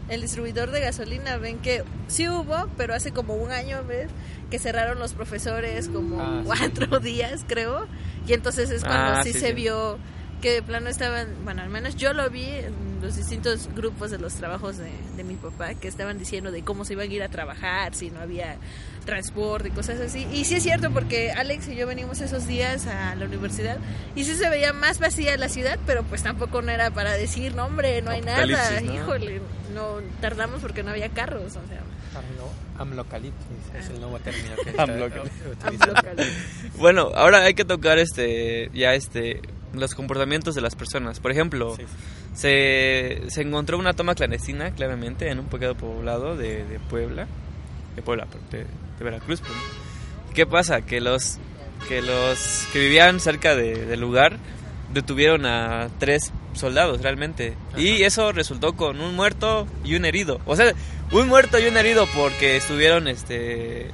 [0.09, 1.37] el distribuidor de gasolina.
[1.37, 4.09] Ven que sí hubo, pero hace como un año, ¿ves?
[4.49, 6.45] Que cerraron los profesores como Ah, sí.
[6.45, 7.87] cuatro días, creo.
[8.27, 9.53] Y entonces es cuando Ah, sí, sí, se sí.
[9.53, 9.97] vio
[10.41, 14.19] que de plano estaban, bueno, al menos yo lo vi en los distintos grupos de
[14.19, 17.23] los trabajos de, de mi papá, que estaban diciendo de cómo se iban a ir
[17.23, 18.57] a trabajar, si no había
[19.05, 20.27] transporte y cosas así.
[20.33, 23.77] Y sí es cierto, porque Alex y yo venimos esos días a la universidad
[24.15, 27.55] y sí se veía más vacía la ciudad, pero pues tampoco no era para decir,
[27.55, 28.45] no hombre, no hay nada,
[28.81, 28.93] ¿no?
[28.93, 29.41] híjole,
[29.73, 31.81] no tardamos porque no había carros, o sea.
[32.15, 33.35] Amlo- Amlocalipsis
[33.77, 34.71] es el nuevo término que.
[36.77, 39.41] Bueno, ahora hay que tocar este ya este
[39.73, 41.19] los comportamientos de las personas.
[41.19, 41.87] Por ejemplo, Sí, sí.
[42.35, 47.27] se, se encontró una toma clandestina, claramente, en un pequeño poblado de, de Puebla,
[47.97, 48.65] de Puebla, de,
[48.99, 49.41] de Veracruz.
[49.41, 49.53] pues.
[50.34, 50.81] ¿Qué pasa?
[50.81, 51.38] Que los
[51.88, 54.38] que los que vivían cerca de- del lugar
[54.93, 60.39] detuvieron a tres soldados realmente y eso resultó con un muerto y un herido.
[60.45, 60.73] O sea,
[61.12, 63.91] un muerto y un herido porque estuvieron este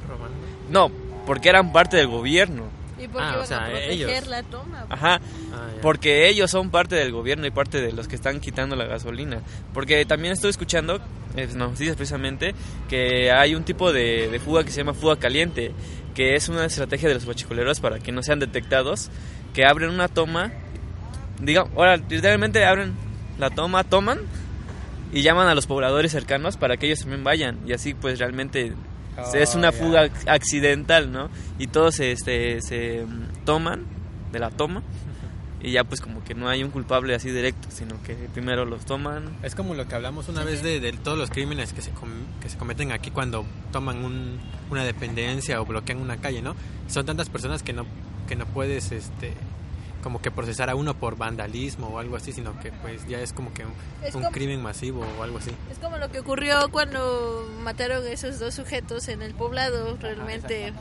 [0.69, 0.89] no,
[1.25, 2.63] porque eran parte del gobierno.
[3.11, 4.27] Porque Ah, o iban sea, a proteger ellos.
[4.27, 4.85] la toma.
[4.89, 5.19] Ajá,
[5.53, 8.85] Ah, porque ellos son parte del gobierno y parte de los que están quitando la
[8.85, 9.41] gasolina.
[9.73, 10.99] Porque también estoy escuchando
[11.35, 12.53] eh, noticias precisamente
[12.89, 15.71] que hay un tipo de, de fuga que se llama fuga caliente,
[16.15, 19.09] que es una estrategia de los guachicoleros para que no sean detectados,
[19.53, 20.51] que abren una toma,
[21.39, 22.93] digamos, ahora literalmente abren
[23.39, 24.19] la toma, toman
[25.13, 28.73] y llaman a los pobladores cercanos para que ellos también vayan y así pues realmente
[29.17, 31.29] Oh, es una fuga ac- accidental, ¿no?
[31.59, 33.85] Y todos este, se mm, toman
[34.31, 34.81] de la toma
[35.61, 38.85] y ya pues como que no hay un culpable así directo, sino que primero los
[38.85, 39.23] toman.
[39.43, 42.09] Es como lo que hablamos una vez de, de todos los crímenes que se, com-
[42.41, 46.55] que se cometen aquí cuando toman un- una dependencia o bloquean una calle, ¿no?
[46.87, 47.85] Son tantas personas que no,
[48.27, 49.33] que no puedes este,
[50.01, 53.33] como que procesar a uno por vandalismo o algo así, sino que pues ya es
[53.33, 55.51] como que un, crimen masivo o algo así.
[55.71, 60.73] Es como lo que ocurrió cuando mataron a esos dos sujetos en el poblado, realmente.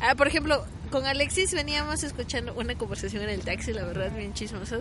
[0.00, 4.32] Ah, por ejemplo, con Alexis veníamos escuchando una conversación en el taxi, la verdad, bien
[4.32, 4.78] chismosa,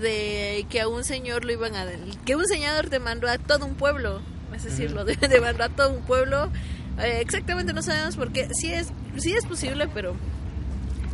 [0.00, 1.86] de que a un señor lo iban a...
[2.24, 4.20] que un señor demandó a todo un pueblo,
[4.54, 6.50] es decir, lo de- demandó a todo un pueblo.
[6.98, 8.48] Eh, exactamente no sabemos por qué.
[8.52, 10.14] Sí es, sí es posible, pero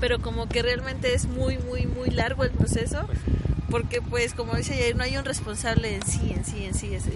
[0.01, 3.07] pero como que realmente es muy, muy, muy largo el proceso,
[3.71, 6.95] porque pues como dice Jair, no hay un responsable en sí, en sí, en sí.
[6.95, 7.11] Ese.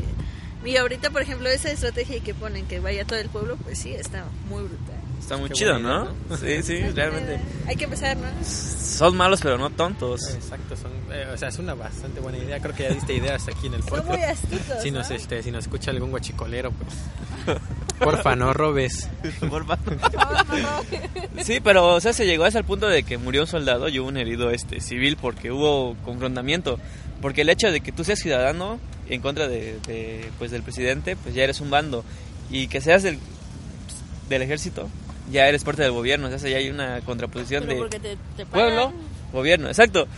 [0.64, 3.94] Y ahorita, por ejemplo, esa estrategia que ponen que vaya todo el pueblo, pues sí,
[3.94, 4.96] está muy brutal.
[5.18, 6.04] Está muy Qué chido, buena ¿no?
[6.28, 6.36] ¿no?
[6.36, 7.40] Sí, sí, realmente.
[7.66, 8.26] Hay que empezar, ¿no?
[8.44, 10.34] Son malos pero no tontos.
[10.34, 12.60] Exacto, son, eh, o sea, es una bastante buena idea.
[12.60, 14.44] Creo que ya diste ideas aquí en el Son muy podcast.
[14.44, 14.82] astutos.
[14.82, 15.16] Si nos, ¿no?
[15.16, 17.58] este, si nos escucha algún guachicolero, pues
[18.00, 19.08] porfa, no robes.
[19.48, 19.78] Porfa.
[21.42, 23.98] Sí, pero o sea, se llegó hasta el punto de que murió un soldado y
[23.98, 26.78] hubo un herido este civil porque hubo confrontamiento.
[27.22, 31.16] Porque el hecho de que tú seas ciudadano en contra de, de, pues del presidente,
[31.16, 32.04] pues ya eres un bando.
[32.50, 33.18] Y que seas del,
[34.28, 34.88] del ejército,
[35.30, 36.28] ya eres parte del gobierno.
[36.28, 38.50] O sea, ya hay una contraposición Pero de porque te, te pagan.
[38.50, 38.92] pueblo,
[39.32, 39.68] gobierno.
[39.68, 40.08] Exacto.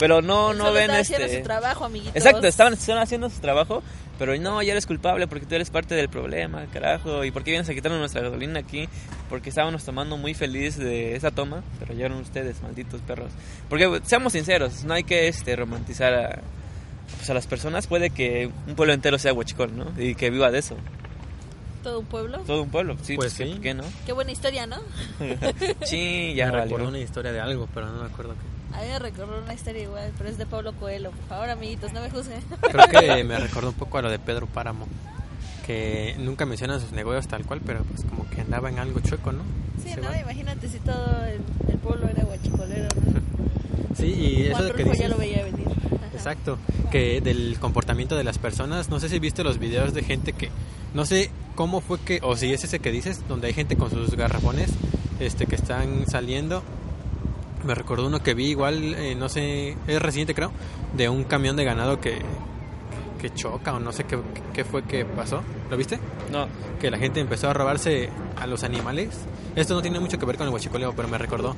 [0.00, 1.38] Pero no, no solo ven está haciendo este...
[1.38, 2.16] su trabajo, amiguitos.
[2.16, 3.82] Exacto, estaban, estaban haciendo su trabajo,
[4.18, 7.22] pero no, ya eres culpable porque tú eres parte del problema, carajo.
[7.22, 8.88] ¿Y por qué vienes a quitarnos nuestra gasolina aquí?
[9.28, 13.30] Porque estábamos tomando muy feliz de esa toma, pero llegaron ustedes, malditos perros.
[13.68, 16.40] Porque seamos sinceros, no hay que este romantizar a,
[17.18, 17.86] pues, a las personas.
[17.86, 19.92] Puede que un pueblo entero sea huachicol, ¿no?
[19.98, 20.76] Y que viva de eso.
[21.82, 22.38] Todo un pueblo.
[22.46, 23.52] Todo un pueblo, sí, Pues pues, sí.
[23.52, 23.84] ¿por qué no?
[24.06, 24.78] Qué buena historia, ¿no?
[25.84, 26.88] sí, ya me valió.
[26.88, 28.59] una historia de algo, pero no me acuerdo qué.
[28.74, 31.10] A mí me recordó una historia igual, pero es de Pablo Coelho.
[31.10, 32.40] Por favor, amiguitos, no me juzguen.
[32.60, 34.86] Creo que me recordó un poco a lo de Pedro Páramo,
[35.66, 39.32] que nunca menciona sus negocios tal cual, pero pues como que andaba en algo chueco,
[39.32, 39.42] ¿no?
[39.82, 41.40] Sí, no, imagínate si todo el,
[41.72, 43.20] el pueblo era guachicolero, ¿no?
[43.96, 45.66] Sí, y eso de que dices, ya lo veía venir.
[45.68, 46.06] Ajá.
[46.14, 46.58] exacto,
[46.90, 50.50] que del comportamiento de las personas, no sé si viste los videos de gente que,
[50.94, 53.90] no sé cómo fue que, o si es ese que dices, donde hay gente con
[53.90, 54.70] sus garrafones,
[55.18, 56.62] este, que están saliendo.
[57.64, 60.50] Me recordó uno que vi igual, eh, no sé, es reciente creo,
[60.96, 62.18] de un camión de ganado que,
[63.20, 64.18] que choca o no sé qué,
[64.52, 65.42] qué fue que pasó.
[65.70, 65.98] ¿Lo viste?
[66.32, 66.46] No,
[66.80, 69.20] que la gente empezó a robarse a los animales.
[69.56, 71.54] Esto no tiene mucho que ver con el huachicoleo, pero me recordó.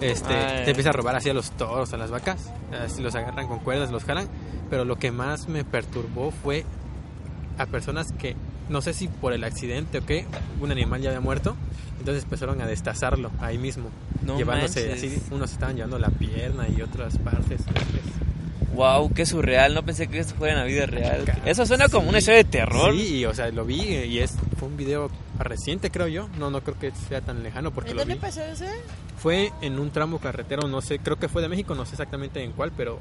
[0.00, 3.14] Este, Ah, te empieza a robar así a los toros, a las vacas, así los
[3.14, 4.28] agarran con cuerdas, los jalan.
[4.70, 6.64] Pero lo que más me perturbó fue
[7.58, 8.36] a personas que,
[8.68, 10.26] no sé si por el accidente o qué,
[10.60, 11.56] un animal ya había muerto.
[11.98, 13.88] Entonces empezaron a destazarlo ahí mismo,
[14.22, 15.12] No llevándose manches.
[15.14, 17.62] así, unos estaban llevando la pierna y otras partes.
[18.74, 19.74] wow, qué surreal.
[19.74, 21.24] No pensé que esto fuera en la vida real.
[21.44, 22.92] Eso suena como una historia de terror.
[22.94, 26.28] Sí, y, o sea, lo vi y es fue un video reciente, creo yo.
[26.38, 28.20] No, no creo que sea tan lejano porque ¿En lo dónde vi.
[28.20, 28.64] pasó eso?
[29.18, 32.42] Fue en un tramo carretero, no sé, creo que fue de México, no sé exactamente
[32.44, 32.98] en cuál, pero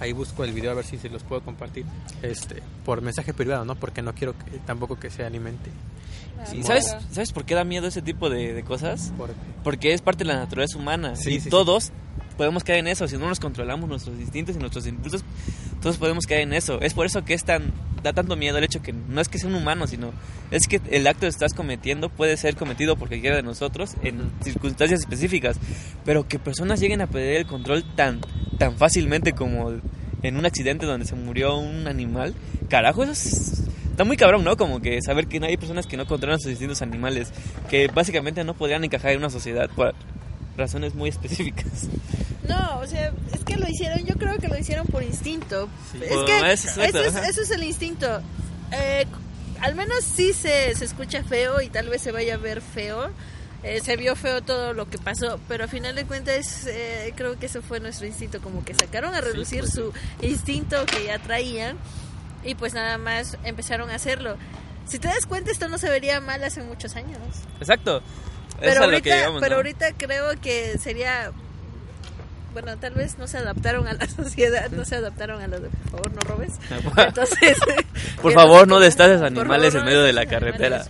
[0.00, 1.84] ahí busco el video a ver si se los puedo compartir
[2.22, 3.74] este por mensaje privado, ¿no?
[3.76, 5.70] Porque no quiero que, tampoco que se alimente.
[6.44, 9.12] Sí, ¿sabes, ¿Sabes por qué da miedo ese tipo de, de cosas?
[9.16, 11.16] Por- Porque es parte de la naturaleza humana.
[11.16, 11.50] Sí, y sí, sí.
[11.50, 11.92] todos
[12.36, 13.08] podemos caer en eso.
[13.08, 15.24] Si no nos controlamos nuestros instintos y nuestros impulsos,
[15.82, 16.80] todos podemos caer en eso.
[16.80, 17.72] Es por eso que es tan,
[18.02, 20.12] da tanto miedo el hecho que no es que sea un humano, sino
[20.50, 24.30] es que el acto que estás cometiendo puede ser cometido por cualquiera de nosotros en
[24.42, 25.58] circunstancias específicas.
[26.04, 28.20] Pero que personas lleguen a perder el control tan,
[28.58, 29.72] tan fácilmente como
[30.22, 32.34] en un accidente donde se murió un animal,
[32.68, 33.62] carajo, eso es-
[33.96, 34.58] Está muy cabrón, ¿no?
[34.58, 37.32] Como que saber que hay personas que no controlan sus distintos animales,
[37.70, 39.70] que básicamente no podrían encajar en una sociedad
[40.56, 41.86] razones muy específicas.
[42.48, 45.68] No, o sea, es que lo hicieron, yo creo que lo hicieron por instinto.
[45.90, 45.98] Sí.
[46.00, 48.20] Es Por- que es exacto, eso, es, eso es el instinto.
[48.70, 49.04] Eh,
[49.60, 53.10] al menos sí se, se escucha feo y tal vez se vaya a ver feo.
[53.64, 57.36] Eh, se vio feo todo lo que pasó, pero a final de cuentas eh, creo
[57.36, 59.92] que eso fue nuestro instinto, como que sacaron a reducir pues su
[60.22, 61.76] instinto que ya traían
[62.44, 64.36] y pues nada más empezaron a hacerlo.
[64.86, 67.18] Si te das cuenta, esto no se vería mal hace muchos años.
[67.58, 68.02] Exacto.
[68.60, 69.56] Pero ahorita, pero ¿no?
[69.56, 71.32] ahorita creo que sería
[72.62, 75.68] bueno, tal vez no se adaptaron a la sociedad, no se adaptaron a lo de
[75.68, 76.52] por favor no robes.
[76.96, 77.58] Entonces,
[78.22, 80.86] Por favor, no destaces animales favor, en medio de la carretera.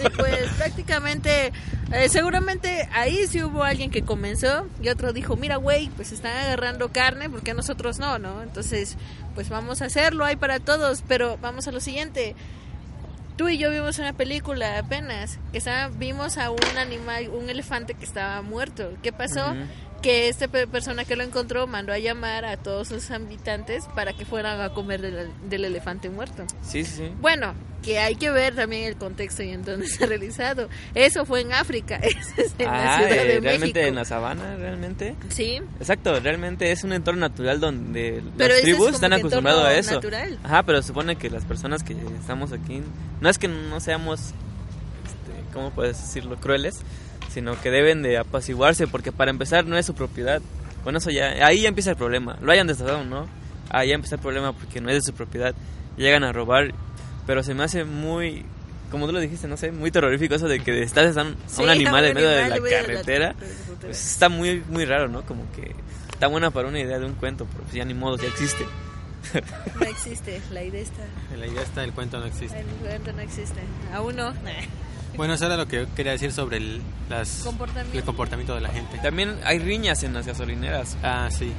[0.00, 1.52] Y pues prácticamente,
[1.92, 6.36] eh, seguramente ahí sí hubo alguien que comenzó y otro dijo, mira güey, pues están
[6.36, 8.40] agarrando carne, porque nosotros no, no?
[8.40, 8.96] Entonces,
[9.34, 12.36] pues vamos a hacerlo, hay para todos, pero vamos a lo siguiente.
[13.36, 17.94] Tú y yo vimos una película apenas, que estaba, vimos a un animal, un elefante
[17.94, 18.92] que estaba muerto.
[19.02, 19.54] ¿Qué pasó?
[20.02, 24.12] Que esta pe- persona que lo encontró mandó a llamar a todos sus habitantes para
[24.12, 26.44] que fueran a comer del, del elefante muerto.
[26.62, 27.12] Sí, sí, sí.
[27.20, 30.68] Bueno, que hay que ver también el contexto y en dónde se ha realizado.
[30.96, 33.78] Eso fue en África, eso es en la Ah, Ciudad eh, de realmente México.
[33.78, 35.14] en la sabana, realmente.
[35.28, 39.64] Sí, Exacto, realmente es un entorno natural donde Pero las es tribus están que acostumbrados
[39.64, 39.94] a eso.
[39.94, 40.38] natural.
[40.42, 42.82] Ajá, pero supone que las personas que estamos aquí,
[43.20, 46.80] no es que no seamos, este, ¿cómo puedes decirlo?, crueles,
[47.32, 50.42] sino que deben de apaciguarse, porque para empezar no es su propiedad.
[50.84, 52.36] Con eso ya, ahí ya empieza el problema.
[52.42, 53.28] Lo hayan destrozado no,
[53.70, 55.54] ahí ya empieza el problema porque no es de su propiedad.
[55.96, 56.72] Llegan a robar,
[57.26, 58.44] pero se me hace muy,
[58.90, 61.62] como tú lo dijiste, no sé, muy terrorífico eso de que estás a un, Sí,
[61.62, 63.34] un animal en medio de animal la carretera.
[63.80, 65.22] Pues está muy, muy raro, ¿no?
[65.22, 65.74] Como que
[66.12, 68.66] está buena para una idea de un cuento, pero pues ya ni modo, ya existe.
[69.80, 71.04] No existe, la idea está.
[71.38, 72.58] La idea está, el cuento no existe.
[72.58, 73.60] El cuento no existe.
[73.94, 74.34] Aún no.
[75.16, 77.98] Bueno, eso era lo que yo quería decir sobre el, las, Comportamiento.
[77.98, 78.98] el comportamiento de la gente.
[78.98, 80.96] También hay riñas en las gasolineras.
[81.02, 81.52] Ah, sí.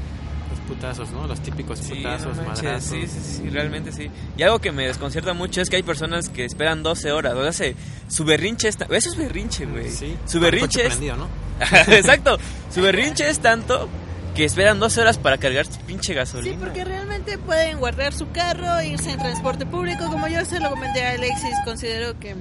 [0.49, 1.25] Los putazos, ¿no?
[1.27, 2.89] Los típicos Sí, putazos, no manches, madrazos.
[2.89, 4.09] sí, sí, sí, realmente sí.
[4.37, 7.33] Y algo que me desconcierta mucho es que hay personas que esperan 12 horas.
[7.33, 7.75] O sea, se-
[8.07, 8.85] su berrinche está...
[8.85, 9.89] Eso es berrinche, güey.
[9.89, 10.15] Sí.
[10.27, 10.87] Su berrinche es...
[10.89, 11.27] prendido, ¿no?
[11.93, 12.37] Exacto.
[12.73, 13.89] Su berrinche es tanto
[14.35, 16.55] que esperan 12 horas para cargar su pinche gasolina.
[16.55, 20.05] Sí, porque realmente pueden guardar su carro, irse en transporte público.
[20.05, 22.35] Como yo se lo comenté a Alexis, considero que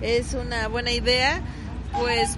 [0.00, 1.40] es una buena idea.
[1.98, 2.36] Pues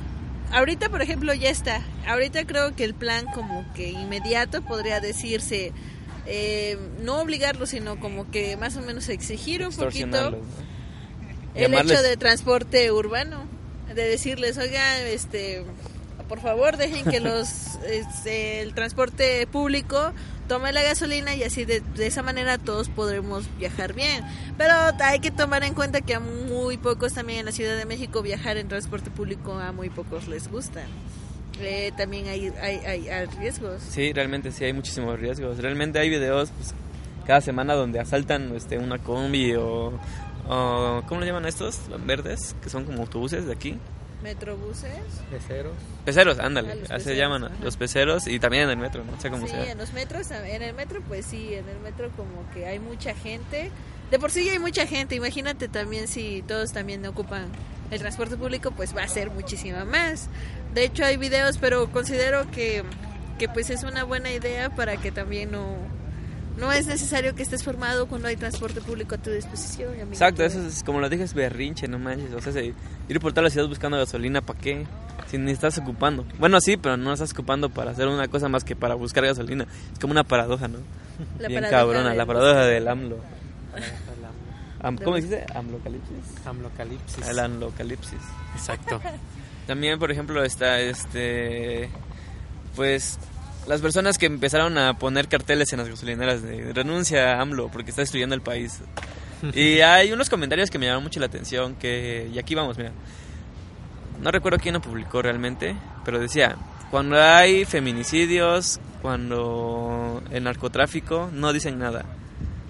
[0.52, 1.82] ahorita, por ejemplo, ya está.
[2.06, 5.72] Ahorita creo que el plan como que inmediato podría decirse,
[6.26, 10.38] eh, no obligarlo, sino como que más o menos exigir un poquito
[11.54, 13.44] el Llamarles- hecho de transporte urbano,
[13.94, 15.62] de decirles, oigan, este,
[16.28, 20.12] por favor dejen que los, este, el transporte público
[20.48, 24.24] tome la gasolina y así de, de esa manera todos podremos viajar bien.
[24.56, 27.85] Pero hay que tomar en cuenta que a muy pocos también en la Ciudad de
[27.87, 30.82] México viajar en transporte público a muy pocos les gusta.
[31.61, 33.82] Eh, también hay, hay, hay, hay riesgos.
[33.82, 35.59] Sí, realmente sí hay muchísimos riesgos.
[35.59, 36.74] Realmente hay videos pues,
[37.26, 39.98] cada semana donde asaltan este, una combi o,
[40.48, 41.80] o- ¿Cómo le llaman estos?
[42.04, 43.78] Verdes, que son como autobuses de aquí.
[44.26, 44.90] Metrobuses.
[45.30, 45.72] Peceros.
[46.04, 46.74] Peceros, Ah, ándale.
[46.74, 47.54] los así se peceros, llaman ajá.
[47.62, 49.70] los peceros y también en el metro, no sé cómo Sí, sea.
[49.70, 53.14] en los metros, en el metro pues sí, en el metro como que hay mucha
[53.14, 53.70] gente.
[54.10, 57.46] De por sí ya hay mucha gente, imagínate también si todos también ocupan
[57.90, 60.28] el transporte público, pues va a ser muchísima más.
[60.74, 62.82] De hecho hay videos, pero considero que,
[63.38, 65.76] que pues es una buena idea para que también no...
[66.56, 69.92] No es necesario que estés formado cuando hay transporte público a tu disposición.
[69.92, 70.12] amigo.
[70.12, 72.32] Exacto, eso es como lo dije, es berrinche, no manches.
[72.32, 72.72] O sea, se-
[73.08, 74.86] ir por toda la ciudad buscando gasolina, ¿para qué?
[75.30, 76.24] Si ni estás ocupando.
[76.38, 79.66] Bueno, sí, pero no estás ocupando para hacer una cosa más que para buscar gasolina.
[79.92, 80.78] Es como una paradoja, ¿no?
[81.38, 83.18] La Bien paradoja cabrona, del- la paradoja del AMLO.
[84.80, 85.44] Am- ¿Cómo dice?
[85.54, 86.16] ¿Amlocalipsis?
[86.46, 87.28] Amlocalipsis.
[87.28, 88.18] El amlocalipsis.
[88.54, 89.00] Exacto.
[89.66, 91.88] También, por ejemplo, está este.
[92.76, 93.18] Pues.
[93.66, 97.90] Las personas que empezaron a poner carteles en las gasolineras de renuncia a AMLO porque
[97.90, 98.80] está destruyendo el país.
[99.55, 101.74] Y hay unos comentarios que me llamaron mucho la atención.
[101.74, 102.93] que Y aquí vamos, mira.
[104.22, 105.74] No recuerdo quién lo publicó realmente,
[106.05, 106.57] pero decía:
[106.90, 112.05] Cuando hay feminicidios, cuando el narcotráfico, no dicen nada.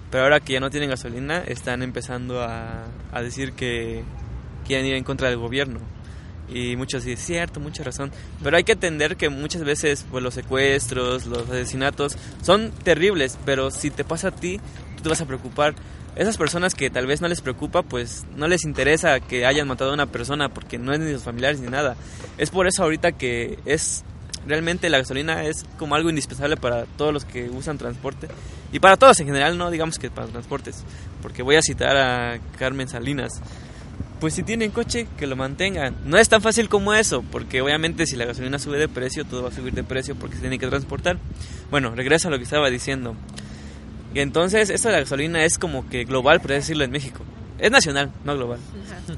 [0.09, 4.03] Pero ahora que ya no tienen gasolina, están empezando a, a decir que
[4.65, 5.79] quieren ir en contra del gobierno.
[6.49, 8.11] Y muchos dicen, cierto, mucha razón.
[8.43, 13.71] Pero hay que entender que muchas veces pues, los secuestros, los asesinatos son terribles, pero
[13.71, 14.59] si te pasa a ti,
[14.95, 15.75] tú te vas a preocupar.
[16.15, 19.91] Esas personas que tal vez no les preocupa, pues no les interesa que hayan matado
[19.91, 21.95] a una persona porque no es ni sus familiares ni nada.
[22.39, 24.03] Es por eso ahorita que es
[24.47, 28.27] realmente la gasolina es como algo indispensable para todos los que usan transporte
[28.71, 30.83] y para todos en general, no digamos que para transportes,
[31.21, 33.41] porque voy a citar a Carmen Salinas.
[34.19, 35.95] Pues si tienen coche, que lo mantengan.
[36.05, 39.43] No es tan fácil como eso, porque obviamente si la gasolina sube de precio, todo
[39.43, 41.19] va a subir de precio porque se tiene que transportar.
[41.69, 43.15] Bueno, regreso a lo que estaba diciendo.
[44.15, 47.23] Y entonces, esto de la gasolina es como que global, por decirlo en México.
[47.59, 48.59] Es nacional, no global.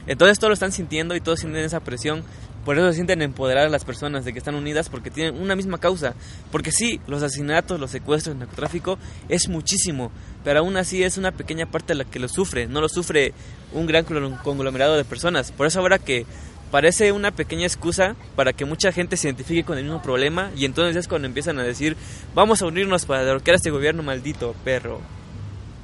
[0.08, 2.24] Entonces todos lo están sintiendo y todos sienten esa presión
[2.66, 5.78] por eso se sienten empoderadas las personas de que están unidas porque tienen una misma
[5.78, 6.14] causa.
[6.52, 8.98] Porque sí, los asesinatos, los secuestros, el narcotráfico
[9.28, 10.12] es muchísimo,
[10.44, 13.34] pero aún así es una pequeña parte la que lo sufre, no lo sufre
[13.74, 14.06] un gran
[14.44, 15.52] conglomerado de personas.
[15.52, 16.26] Por eso ahora que
[16.72, 20.66] parece una pequeña excusa para que mucha gente se identifique con el mismo problema y
[20.66, 21.98] entonces es cuando empiezan a decir,
[22.36, 25.02] vamos a unirnos para derrocar a este gobierno maldito, perro,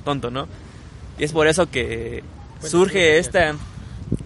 [0.04, 0.48] tonto, ¿no?
[1.18, 2.24] Y es por eso que
[2.62, 3.56] surge esta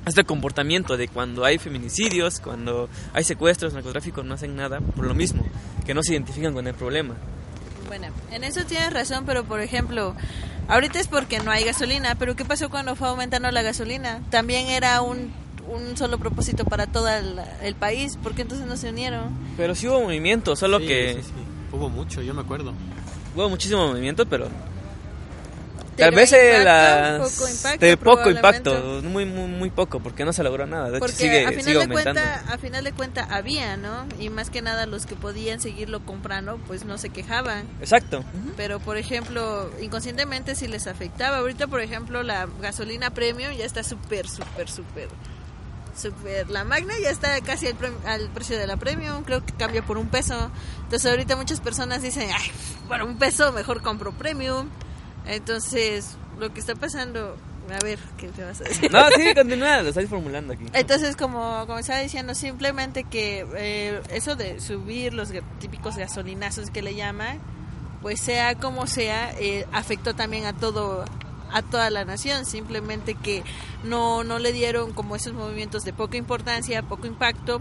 [0.06, 5.14] este comportamiento de cuando hay feminicidios, cuando hay secuestros, narcotráfico, no hacen nada por lo
[5.14, 5.44] mismo,
[5.86, 7.16] que no se identifican con el problema.
[7.88, 10.16] Bueno, en eso tienes razón, pero por ejemplo,
[10.68, 14.22] ahorita es porque no hay gasolina, pero ¿qué pasó cuando fue aumentando la gasolina?
[14.30, 15.32] También era un,
[15.68, 19.30] un solo propósito para todo el, país, ¿por qué entonces no se unieron?
[19.58, 21.16] Pero sí hubo movimiento, solo que...
[21.16, 21.34] Sí, sí.
[21.72, 22.74] Hubo mucho, yo me acuerdo.
[23.36, 24.48] Hubo muchísimo movimiento, pero
[26.00, 26.32] Tal vez
[26.64, 30.89] las poco impacto, de poco impacto, muy, muy muy poco, porque no se logró nada.
[30.89, 32.22] De porque hecho, sigue, a final sigue de aumentando.
[32.22, 34.06] cuenta, a final de cuenta había, ¿no?
[34.20, 37.66] Y más que nada los que podían seguirlo comprando, pues no se quejaban.
[37.82, 38.24] Exacto.
[38.58, 41.38] Pero por ejemplo, inconscientemente sí les afectaba.
[41.38, 45.08] Ahorita, por ejemplo, la gasolina premium ya está súper, súper, súper
[45.95, 49.52] super la magna ya está casi al, pre- al precio de la premium creo que
[49.54, 50.50] cambia por un peso
[50.84, 52.52] entonces ahorita muchas personas dicen ay
[52.88, 54.70] por un peso mejor compro premium
[55.26, 57.36] entonces lo que está pasando
[57.72, 60.65] a ver qué te vas a decir No, sí, continúa, lo estoy formulando aquí.
[60.74, 66.82] entonces, como, como estaba diciendo, simplemente que eh, eso de subir los típicos gasolinazos que
[66.82, 67.39] le llaman,
[68.01, 71.05] pues sea como sea, eh, afectó también a todo
[71.51, 73.43] a toda la nación, simplemente que
[73.84, 77.59] no, no le dieron como esos movimientos de poca importancia, poco impacto,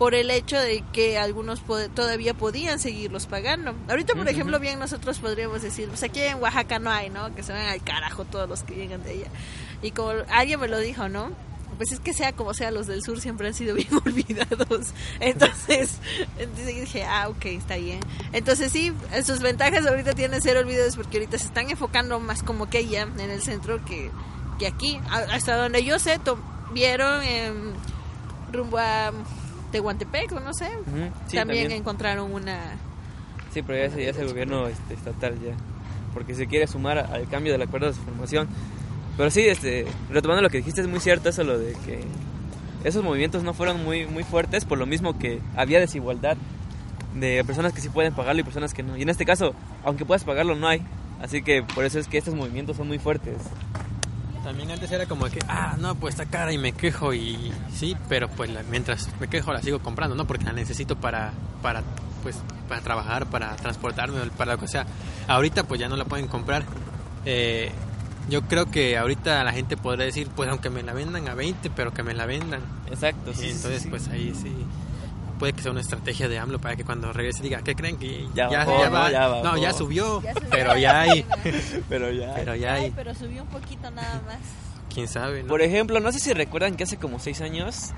[0.00, 3.74] por el hecho de que algunos po- todavía podían seguirlos pagando.
[3.86, 7.34] Ahorita, por ejemplo, bien nosotros podríamos decir, pues aquí en Oaxaca no hay, ¿no?
[7.34, 9.26] Que se ven al carajo todos los que llegan de allá.
[9.82, 11.30] Y como alguien me lo dijo, ¿no?
[11.76, 14.88] Pues es que sea como sea, los del sur siempre han sido bien olvidados.
[15.20, 15.98] Entonces,
[16.38, 18.00] entonces dije, ah, ok, está bien.
[18.32, 22.70] Entonces sí, sus ventajas ahorita tienen ser olvidados porque ahorita se están enfocando más como
[22.70, 24.10] que allá en el centro que,
[24.58, 24.98] que aquí.
[25.10, 26.18] Hasta donde yo sé,
[26.72, 27.72] vieron em,
[28.50, 29.12] rumbo a
[29.70, 30.66] Tehuantepec, o no sé.
[30.66, 31.72] Ujú, sí, también, también.
[31.72, 32.76] encontraron una...
[33.52, 35.54] Sí, pero ya es, ya es el gobierno este, estatal ya.
[36.14, 38.48] Porque se quiere sumar al cambio del acuerdo de su formación.
[39.16, 42.00] Pero sí, este, retomando lo que dijiste, es muy cierto eso, lo de que
[42.84, 46.36] esos movimientos no fueron muy, muy fuertes por lo mismo que había desigualdad
[47.14, 48.96] de personas que sí pueden pagarlo y personas que no.
[48.96, 49.54] Y en este caso,
[49.84, 50.82] aunque puedas pagarlo, no hay.
[51.20, 53.36] Así que por eso es que estos movimientos son muy fuertes.
[54.44, 57.96] También antes era como que, ah, no, pues está cara y me quejo y sí,
[58.08, 60.26] pero pues la- mientras me quejo la sigo comprando, ¿no?
[60.26, 61.32] Porque la necesito para,
[61.62, 61.82] para,
[62.22, 62.36] pues,
[62.68, 64.86] para trabajar, para transportarme, para lo que sea.
[65.28, 66.64] Ahorita pues ya no la pueden comprar.
[67.26, 67.70] Eh,
[68.30, 71.68] yo creo que ahorita la gente podría decir, pues aunque me la vendan a 20,
[71.70, 72.60] pero que me la vendan.
[72.90, 74.54] Exacto, Y entonces pues ahí sí
[75.40, 78.28] puede que sea una estrategia de AMLO para que cuando regrese diga, ¿qué creen que
[78.34, 78.92] Ya ya, bajó, ya ¿no?
[78.92, 79.10] va?
[79.10, 79.42] Ya bajó.
[79.44, 81.26] No, ya subió, Ya subió pero ya hay.
[81.88, 82.34] Pero ya.
[82.36, 84.38] pero ya Ay, hay, pero subió un poquito nada más.
[84.94, 85.48] quién sabe, ¿no?
[85.48, 87.90] Por ejemplo, no sé si recuerdan que hace como seis años,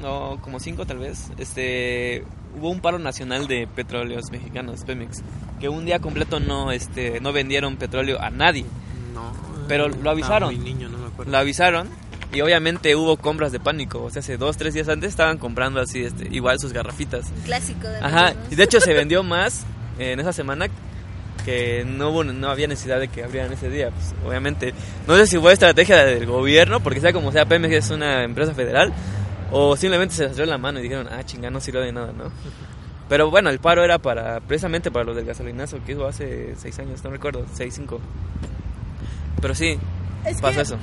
[0.00, 2.24] no, como cinco tal vez, este,
[2.56, 5.22] hubo un paro nacional de petróleos mexicanos, Pemex,
[5.60, 8.64] que un día completo no, este, no vendieron petróleo a nadie.
[9.12, 9.32] No.
[9.68, 10.54] Pero lo avisaron.
[10.54, 11.32] muy niño, no me acuerdo.
[11.32, 11.88] Lo avisaron
[12.34, 14.02] y obviamente hubo compras de pánico.
[14.02, 17.30] O sea, hace dos, tres días antes estaban comprando así, este, igual sus garrafitas.
[17.30, 19.64] Un clásico de Ajá, y de hecho se vendió más
[19.98, 20.66] en esa semana
[21.44, 23.90] que no hubo, no había necesidad de que abrieran ese día.
[23.90, 24.74] Pues, obviamente,
[25.06, 28.54] no sé si fue estrategia del gobierno, porque sea como sea, Pemex es una empresa
[28.54, 28.92] federal,
[29.52, 32.12] o simplemente se les dio la mano y dijeron, ah, chinga, no sirvió de nada,
[32.12, 32.24] ¿no?
[33.08, 36.78] Pero bueno, el paro era para precisamente para los del gasolinazo, que eso hace seis
[36.78, 38.00] años, no recuerdo, seis, cinco.
[39.42, 39.78] Pero sí,
[40.24, 40.78] Es que- eso.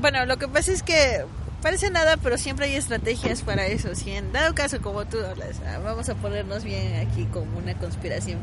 [0.00, 1.24] Bueno, lo que pasa es que
[1.62, 3.94] parece nada, pero siempre hay estrategias para eso.
[3.94, 7.74] Si en dado caso, como tú hablas, ah, vamos a ponernos bien aquí como una
[7.74, 8.38] conspiración.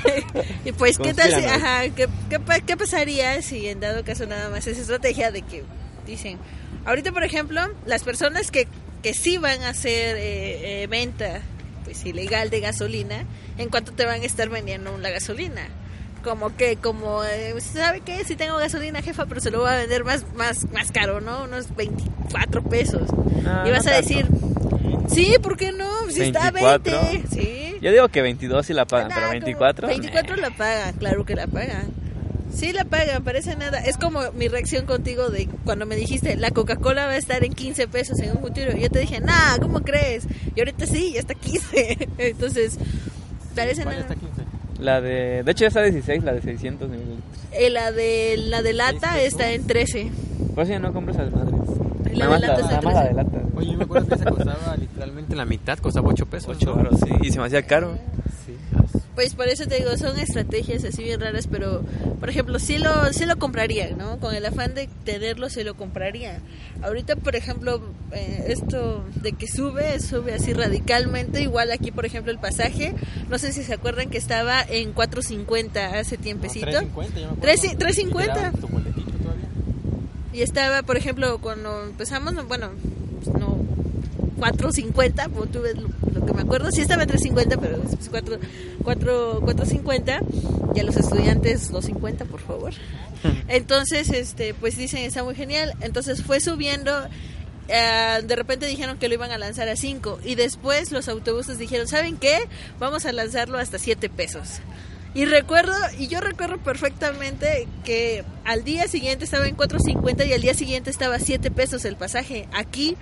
[0.64, 4.50] y pues, ¿qué tal si, ajá, ¿qué, qué, qué pasaría si en dado caso nada
[4.50, 5.62] más es estrategia de que
[6.06, 6.38] dicen,
[6.84, 8.66] ahorita por ejemplo, las personas que,
[9.02, 11.42] que sí van a hacer eh, eh, venta
[11.84, 13.24] pues ilegal de gasolina,
[13.56, 15.68] ¿en cuánto te van a estar vendiendo la gasolina?
[16.28, 19.76] Como que como eh, sabe qué si tengo gasolina jefa pero se lo voy a
[19.76, 23.08] vender más más más caro no unos 24 pesos
[23.46, 24.08] Ah, y vas no a tanto.
[24.08, 24.26] decir
[25.08, 27.00] sí por qué no si está 24.
[27.12, 29.88] 20 sí Yo digo que 22 sí la pagan, Nah, pero como 24.
[29.88, 31.92] 24 la pagan claro que la pagan
[32.54, 33.78] Sí, la pagan, parece nada.
[33.78, 37.52] Es como mi reacción contigo de cuando me dijiste la Coca-Cola va a estar en
[37.52, 38.72] 15 pesos en un futuro.
[38.74, 40.26] Yo te dije, nah, ¿cómo crees?
[40.56, 42.08] Y ahorita sí, ya está 15.
[42.18, 42.78] Entonces,
[43.54, 44.08] parece ¿Cuál nada.
[44.14, 44.42] está 15?
[44.78, 45.42] La de.
[45.42, 47.22] De hecho, ya está 16, la de 600 mililitros.
[47.52, 50.10] Eh, la de la de lata Seis está en 13.
[50.54, 51.54] Por eso ya no compro esas madres.
[52.12, 53.14] La Nada de más lata está nada más la de 13.
[53.14, 53.38] lata.
[53.56, 56.56] Oye, yo me acuerdo que esa costaba literalmente la mitad, costaba 8 pesos.
[56.56, 56.76] 8 ¿no?
[56.76, 57.10] baros, sí.
[57.22, 57.98] Y se me hacía caro.
[59.18, 61.82] Pues por eso te digo, son estrategias así bien raras, pero
[62.20, 64.20] por ejemplo, sí lo, sí lo compraría, ¿no?
[64.20, 66.38] Con el afán de tenerlo, sí lo compraría.
[66.82, 71.42] Ahorita, por ejemplo, eh, esto de que sube, sube así radicalmente.
[71.42, 72.94] Igual aquí, por ejemplo, el pasaje,
[73.28, 76.68] no sé si se acuerdan que estaba en 4.50 hace tiempecito.
[76.68, 77.36] 3.50, yo me acuerdo.
[77.40, 78.26] Tres- Y te 3.50.
[78.36, 79.48] daban tu boletito todavía.
[80.32, 82.97] Y estaba, por ejemplo, cuando empezamos, no, bueno, no,
[84.38, 88.08] 4.50, pues tú ves lo, lo que me acuerdo, sí estaba en 3.50, pero es
[88.08, 88.38] 4,
[88.82, 92.72] 4, 4.50, y a los estudiantes 2.50, por favor.
[93.48, 96.92] Entonces, este, pues dicen, está muy genial, entonces fue subiendo,
[97.68, 101.58] eh, de repente dijeron que lo iban a lanzar a 5, y después los autobuses
[101.58, 102.38] dijeron, ¿saben qué?
[102.78, 104.60] Vamos a lanzarlo hasta 7 pesos.
[105.14, 110.42] Y recuerdo, y yo recuerdo perfectamente que al día siguiente estaba en 4.50 y al
[110.42, 112.96] día siguiente estaba a 7 pesos el pasaje aquí.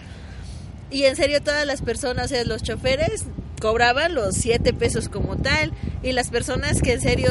[0.91, 3.25] Y en serio todas las personas, o sea, los choferes
[3.61, 5.73] cobraban los 7 pesos como tal.
[6.03, 7.31] Y las personas que en serio,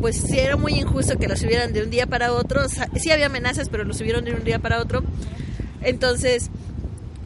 [0.00, 2.62] pues sí era muy injusto que lo subieran de un día para otro.
[2.96, 5.02] Sí había amenazas, pero lo subieron de un día para otro.
[5.82, 6.50] Entonces,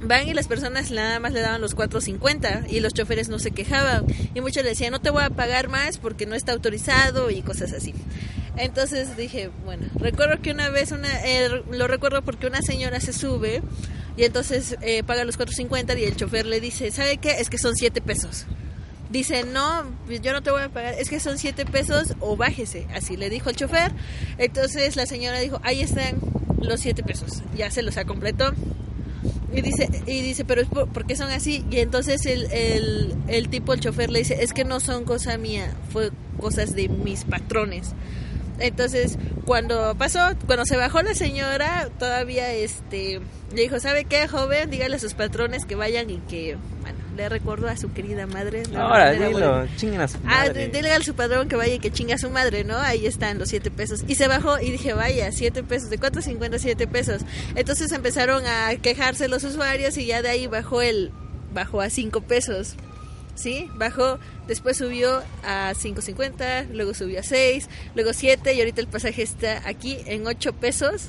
[0.02, 3.50] van y las personas nada más le daban los 4.50 y los choferes no se
[3.50, 7.30] quejaban y muchos le decían no te voy a pagar más porque no está autorizado
[7.30, 7.94] y cosas así
[8.56, 13.12] entonces dije bueno recuerdo que una vez una eh, lo recuerdo porque una señora se
[13.12, 13.62] sube
[14.16, 17.58] y entonces eh, paga los 4.50 y el chofer le dice sabe qué es que
[17.58, 18.46] son 7 pesos
[19.10, 19.82] Dice, no,
[20.22, 22.86] yo no te voy a pagar, es que son 7 pesos o bájese.
[22.94, 23.90] Así le dijo el chofer.
[24.38, 26.20] Entonces la señora dijo, ahí están
[26.62, 27.42] los 7 pesos.
[27.56, 28.52] Ya se los ha completó.
[29.52, 31.64] Y dice, y dice pero ¿por qué son así?
[31.72, 35.36] Y entonces el, el, el tipo, el chofer, le dice, es que no son cosa
[35.38, 37.94] mía, fue cosas de mis patrones.
[38.60, 43.20] Entonces, cuando pasó, cuando se bajó la señora, todavía este
[43.54, 44.70] le dijo, ¿sabe qué, joven?
[44.70, 48.62] Dígale a sus patrones que vayan y que, bueno, le recuerdo a su querida madre.
[48.76, 50.68] Ahora, dilo, chinguen a su Ah, madre.
[50.68, 52.76] d- dile a su padrón que vaya y que chinga a su madre, ¿no?
[52.78, 54.04] Ahí están los 7 pesos.
[54.06, 56.22] Y se bajó y dije, vaya, 7 pesos, ¿de cuánto?
[56.22, 57.22] 57 pesos.
[57.56, 61.10] Entonces empezaron a quejarse los usuarios y ya de ahí bajó el,
[61.52, 62.76] bajó a 5 pesos.
[63.40, 63.70] ¿Sí?
[63.74, 69.22] Bajó, después subió a 5.50, luego subió a 6, luego 7 y ahorita el pasaje
[69.22, 71.08] está aquí en 8 pesos.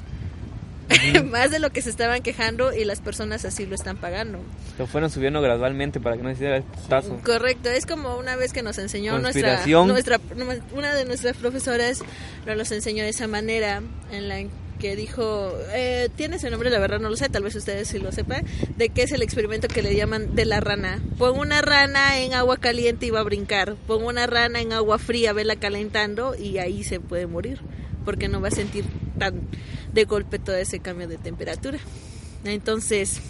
[1.26, 4.40] Más de lo que se estaban quejando y las personas así lo están pagando.
[4.80, 7.20] Lo fueron subiendo gradualmente para que no hiciera el putazo.
[7.24, 10.20] Correcto, es como una vez que nos enseñó nuestra, nuestra
[10.74, 12.02] una de nuestras profesoras
[12.46, 14.40] nos los enseñó de esa manera en la
[14.82, 18.00] que dijo, eh, tiene ese nombre, la verdad no lo sé, tal vez ustedes sí
[18.00, 18.44] lo sepan,
[18.78, 21.00] de qué es el experimento que le llaman de la rana.
[21.20, 24.98] Pon una rana en agua caliente y va a brincar, pon una rana en agua
[24.98, 27.60] fría, vela calentando y ahí se puede morir,
[28.06, 28.84] porque no va a sentir
[29.20, 29.42] tan
[29.94, 31.78] de golpe todo ese cambio de temperatura.
[32.44, 33.22] Entonces,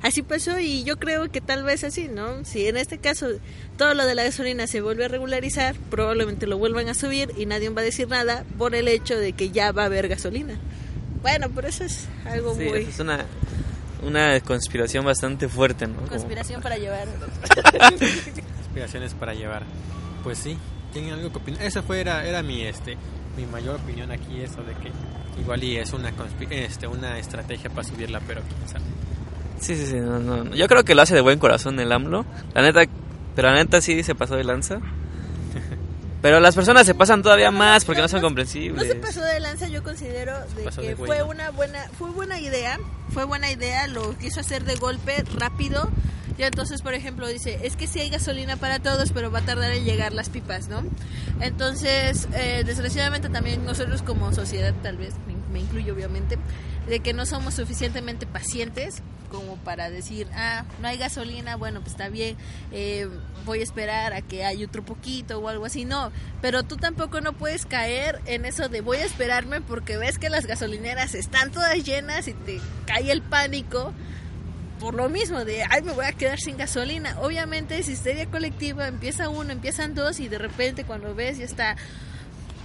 [0.00, 2.42] así pasó y yo creo que tal vez así, ¿no?
[2.46, 3.28] Si en este caso
[3.76, 7.44] todo lo de la gasolina se vuelve a regularizar, probablemente lo vuelvan a subir y
[7.44, 10.58] nadie va a decir nada por el hecho de que ya va a haber gasolina.
[11.30, 12.78] Bueno, pero eso es algo Sí, muy...
[12.82, 13.24] es una,
[14.02, 15.96] una conspiración bastante fuerte, ¿no?
[15.96, 17.08] Como- Conspiración para llevar.
[18.60, 19.64] Aspiraciones para llevar.
[20.22, 20.56] Pues sí,
[20.92, 21.62] tienen algo que opinar.
[21.62, 22.96] Esa fue era, era mi este
[23.36, 24.90] mi mayor opinión aquí eso de que
[25.40, 28.84] igual y es una conspi- este una estrategia para subirla, pero quién sabe.
[29.60, 30.54] Sí, sí, sí, no, no, no.
[30.54, 32.24] Yo creo que lo hace de buen corazón el AMLO.
[32.54, 32.80] La neta,
[33.34, 34.80] pero la neta sí se pasó de lanza.
[36.22, 38.88] Pero las personas se pasan todavía más porque no son No comprensibles.
[38.88, 41.26] se pasó de lanza, yo considero de que de fue ¿no?
[41.26, 42.78] una buena, fue buena idea,
[43.12, 45.90] fue buena idea, lo quiso hacer de golpe, rápido.
[46.38, 49.42] Y entonces, por ejemplo, dice, es que sí hay gasolina para todos, pero va a
[49.42, 50.82] tardar en llegar las pipas, ¿no?
[51.40, 55.14] Entonces, eh, desgraciadamente también nosotros como sociedad, tal vez,
[55.52, 56.38] me, incluyo obviamente,
[56.88, 61.92] de que no somos suficientemente pacientes como para decir, ah, no hay gasolina, bueno, pues
[61.92, 62.36] está bien,
[62.70, 63.08] eh,
[63.44, 67.20] voy a esperar a que haya otro poquito o algo así, no, pero tú tampoco
[67.20, 71.50] no puedes caer en eso de voy a esperarme porque ves que las gasolineras están
[71.50, 73.92] todas llenas y te cae el pánico
[74.78, 77.16] por lo mismo de, ay, me voy a quedar sin gasolina.
[77.20, 81.76] Obviamente es histeria colectiva, empieza uno, empiezan dos y de repente cuando ves ya está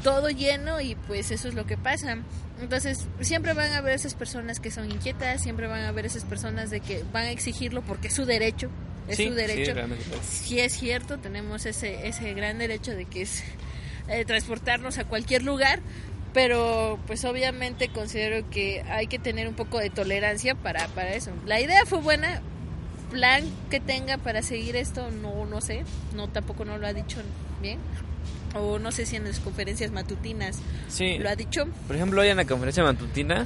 [0.04, 2.18] todo lleno y pues eso es lo que pasa.
[2.62, 6.24] Entonces, siempre van a haber esas personas que son inquietas, siempre van a haber esas
[6.24, 8.70] personas de que van a exigirlo porque es su derecho,
[9.08, 9.74] es su derecho.
[10.24, 13.44] Sí, es cierto, tenemos ese, ese gran derecho de que es
[14.08, 15.80] eh, transportarnos a cualquier lugar,
[16.34, 21.32] pero pues obviamente considero que hay que tener un poco de tolerancia para, para eso.
[21.46, 22.42] La idea fue buena,
[23.12, 25.84] plan que tenga para seguir esto, no, no sé,
[26.16, 27.20] no tampoco no lo ha dicho
[27.62, 27.80] bien,
[28.56, 31.18] o no sé si en las conferencias matutinas sí.
[31.20, 31.66] lo ha dicho.
[31.88, 33.46] Por ejemplo, hoy en la conferencia matutina,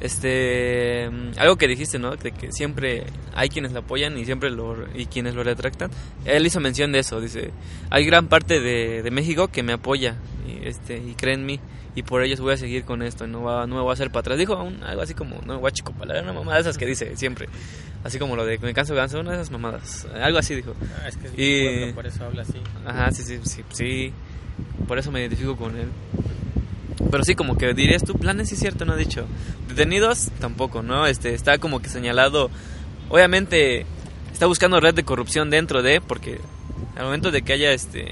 [0.00, 2.16] este, algo que dijiste, ¿no?
[2.16, 5.90] De que siempre hay quienes lo apoyan y siempre lo, y quienes lo retractan.
[6.24, 7.50] Él hizo mención de eso, dice,
[7.90, 11.60] hay gran parte de, de México que me apoya y, este, y cree en mí
[11.94, 14.08] y por ellos voy a seguir con esto, no, va, no me voy a hacer
[14.10, 14.38] para atrás.
[14.38, 17.48] Dijo algo así como, no, guachico, palabra, una mamada de esas que dice siempre.
[18.04, 20.06] Así como lo de me canso ganso, una de esas mamadas.
[20.14, 20.74] Algo así dijo.
[21.02, 22.58] Ah, es que Y- por eso habla así.
[22.86, 24.12] Ajá, sí, sí, sí, sí.
[24.86, 25.88] Por eso me identifico con él.
[27.10, 29.26] Pero sí, como que dirías tú, planes sí es cierto, no ha dicho.
[29.68, 31.06] Detenidos tampoco, ¿no?
[31.06, 32.50] Este, está como que señalado.
[33.08, 33.86] Obviamente
[34.32, 36.40] está buscando red de corrupción dentro de, porque
[36.96, 38.06] al momento de que haya este,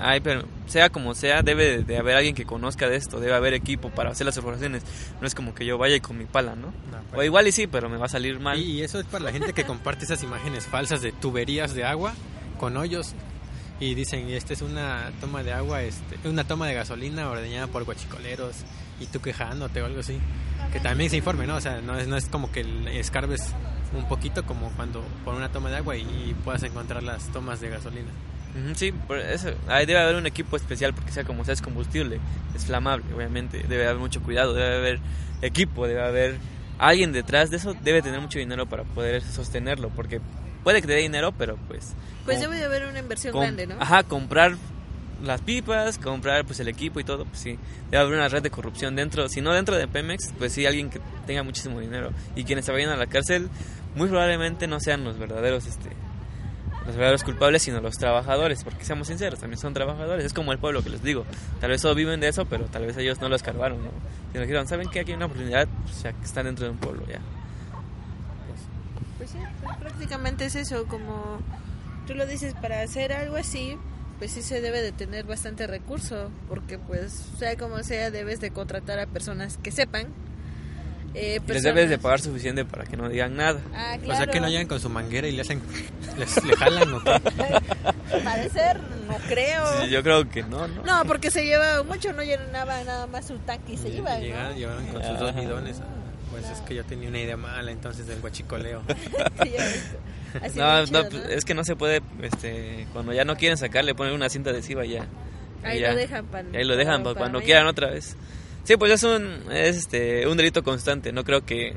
[0.00, 3.54] hay, pero sea como sea, debe de haber alguien que conozca de esto, debe haber
[3.54, 4.82] equipo para hacer las operaciones.
[5.20, 6.66] No es como que yo vaya y con mi pala, ¿no?
[6.68, 8.58] No, O pues- igual y sí, pero me va a salir mal.
[8.60, 12.14] Y eso es para la gente que comparte esas imágenes falsas de tuberías de agua
[12.58, 13.14] con hoyos
[13.80, 17.84] y dicen, esta es una toma de agua, este, una toma de gasolina ordeñada por
[17.84, 18.56] guachicoleros
[19.00, 20.18] y tú quejándote o algo así.
[20.72, 21.56] Que también se informe, ¿no?
[21.56, 22.64] O sea, no es, no es como que
[22.98, 23.54] escarbes
[23.96, 27.60] un poquito como cuando por una toma de agua y, y puedas encontrar las tomas
[27.60, 28.10] de gasolina.
[28.74, 29.50] Sí, por eso.
[29.68, 32.18] Ahí debe haber un equipo especial porque sea como sea es combustible,
[32.54, 33.64] es flamable, obviamente.
[33.68, 35.00] Debe haber mucho cuidado, debe haber
[35.42, 36.38] equipo, debe haber
[36.78, 37.74] alguien detrás de eso.
[37.82, 40.20] Debe tener mucho dinero para poder sostenerlo, porque
[40.68, 41.94] puede que te dé dinero, pero pues.
[42.26, 43.76] Pues debe de haber una inversión grande, ¿no?
[43.80, 44.54] Ajá, comprar
[45.24, 47.58] las pipas, comprar pues el equipo y todo, pues sí.
[47.90, 50.90] Debe haber una red de corrupción dentro, si no dentro de Pemex, pues sí alguien
[50.90, 53.48] que tenga muchísimo dinero y quienes se vayan a la cárcel
[53.94, 55.88] muy probablemente no sean los verdaderos este
[56.84, 60.58] los verdaderos culpables, sino los trabajadores, porque seamos sinceros, también son trabajadores, es como el
[60.58, 61.24] pueblo que les digo,
[61.62, 63.90] tal vez solo viven de eso, pero tal vez ellos no lo escarbaron, ¿no?
[64.32, 66.78] Sino dijeron, ¿saben que Aquí hay una oportunidad, pues ya que están dentro de un
[66.78, 67.20] pueblo, ya.
[69.98, 71.40] Prácticamente es eso, como
[72.06, 73.76] tú lo dices, para hacer algo así,
[74.20, 78.52] pues sí se debe de tener bastante recurso, porque pues sea como sea, debes de
[78.52, 80.06] contratar a personas que sepan.
[81.14, 83.60] Eh, Y les debes de pagar suficiente para que no digan nada.
[83.74, 84.42] Ah, O sea que claro.
[84.42, 85.60] no llegan con su manguera y le hacen,
[86.16, 87.02] les, le jalan o?
[88.24, 88.78] Parecer,
[89.08, 89.82] no creo.
[89.82, 90.84] Sí, yo creo que no, ¿no?
[90.84, 94.14] No, porque se lleva mucho, no llenaba nada más su tanque y se iba.
[94.14, 94.20] ¿no?
[94.20, 95.80] Llegaron, con sus dos bidones.
[96.40, 98.82] Pues es que yo tenía una idea mala entonces del guachicoleo.
[99.42, 99.52] Sí.
[100.42, 101.28] Así No, no, chido, ¿no?
[101.30, 104.84] es que no se puede, este, cuando ya no quieren sacarle, ponen una cinta adhesiva
[104.84, 105.06] y ya.
[105.64, 105.92] Ahí Y ya.
[105.92, 107.46] lo dejan para Y ahí lo dejan para, para cuando mañana.
[107.46, 108.14] quieran otra vez.
[108.64, 111.12] Sí, pues es un, es este, un delito constante.
[111.12, 111.74] No creo que,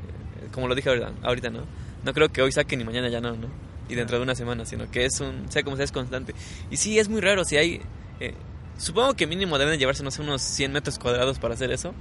[0.52, 1.64] como lo dije ahorita, ahorita, ¿no?
[2.04, 3.48] No creo que hoy saquen y mañana ya no, ¿no?
[3.88, 6.34] Y dentro de una semana, sino que es un, sea como sea, es constante.
[6.70, 7.80] Y sí, es muy raro si hay,
[8.20, 8.34] eh,
[8.76, 11.94] supongo que mínimo deben de llevarse, no sé, unos 100 metros cuadrados para hacer eso,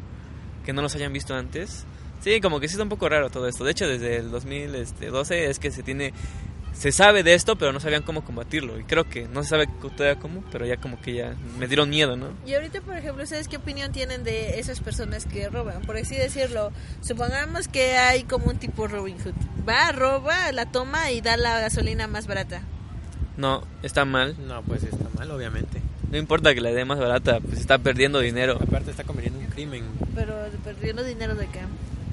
[0.65, 1.85] que no los hayan visto antes.
[2.21, 3.63] Sí, como que sí está un poco raro todo esto.
[3.63, 6.13] De hecho, desde el 2012 es que se tiene
[6.73, 8.79] se sabe de esto, pero no sabían cómo combatirlo.
[8.79, 11.89] Y creo que no se sabe todavía cómo, pero ya como que ya me dieron
[11.89, 12.29] miedo, ¿no?
[12.45, 15.81] Y ahorita, por ejemplo, ¿ustedes qué opinión tienen de esas personas que roban?
[15.81, 19.33] Por así decirlo, supongamos que hay como un tipo Robin Hood.
[19.67, 22.61] Va, roba, la toma y da la gasolina más barata.
[23.37, 24.35] No, está mal.
[24.47, 25.81] No, pues está mal, obviamente.
[26.09, 28.57] No importa que la dé más barata, pues está perdiendo dinero.
[28.61, 29.83] Aparte está cometiendo un crimen.
[30.15, 31.59] Pero perdiendo dinero de qué?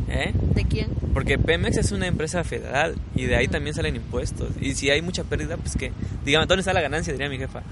[0.09, 0.33] ¿Eh?
[0.55, 0.89] ¿De quién?
[1.13, 4.49] Porque Pemex es una empresa federal y de ahí también salen impuestos.
[4.61, 5.93] Y si hay mucha pérdida, pues que,
[6.25, 7.13] dígame, ¿dónde está la ganancia?
[7.13, 7.63] Diría mi jefa.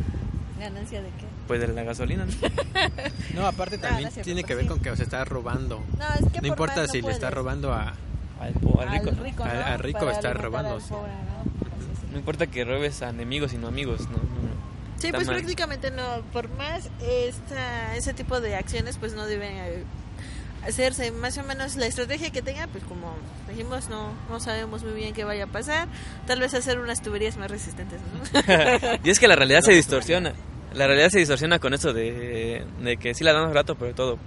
[0.59, 1.24] ¿Ganancia de qué?
[1.47, 2.32] Pues de la gasolina, ¿no?
[3.34, 4.68] No, aparte también no es cierto, tiene que pues ver sí.
[4.68, 5.82] con que se está robando.
[5.99, 7.95] No, es que importa si le está robando a...
[8.41, 9.22] Al, po- al rico, Al ¿no?
[9.24, 9.51] rico, ¿no?
[9.51, 11.41] al rico Para está robando, pobre, ¿no?
[11.41, 12.11] Así es.
[12.12, 14.16] No importa que robes a enemigos, sino amigos, ¿no?
[14.18, 14.57] no, no.
[14.99, 15.37] Sí, Está pues mal.
[15.37, 16.22] prácticamente no.
[16.32, 19.84] Por más esta, ese tipo de acciones, pues no deben eh,
[20.67, 21.11] hacerse.
[21.11, 23.14] Más o menos la estrategia que tenga, pues como
[23.49, 25.89] dijimos, no, no sabemos muy bien qué vaya a pasar.
[26.27, 28.99] Tal vez hacer unas tuberías más resistentes, ¿no?
[29.05, 30.33] y es que la realidad se distorsiona.
[30.75, 34.19] La realidad se distorsiona con eso de, de que sí la damos rato, pero todo.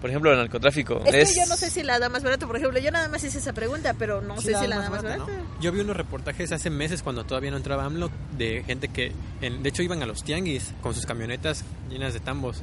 [0.00, 1.02] Por ejemplo, el narcotráfico.
[1.06, 3.24] Es, que yo no sé si la da más barato, por ejemplo, yo nada más
[3.24, 5.26] hice esa pregunta, pero no sé si la da más barato.
[5.60, 9.68] Yo vi unos reportajes hace meses cuando todavía no entraba AMLO de gente que, de
[9.68, 12.62] hecho, iban a los tianguis con sus camionetas llenas de tambos.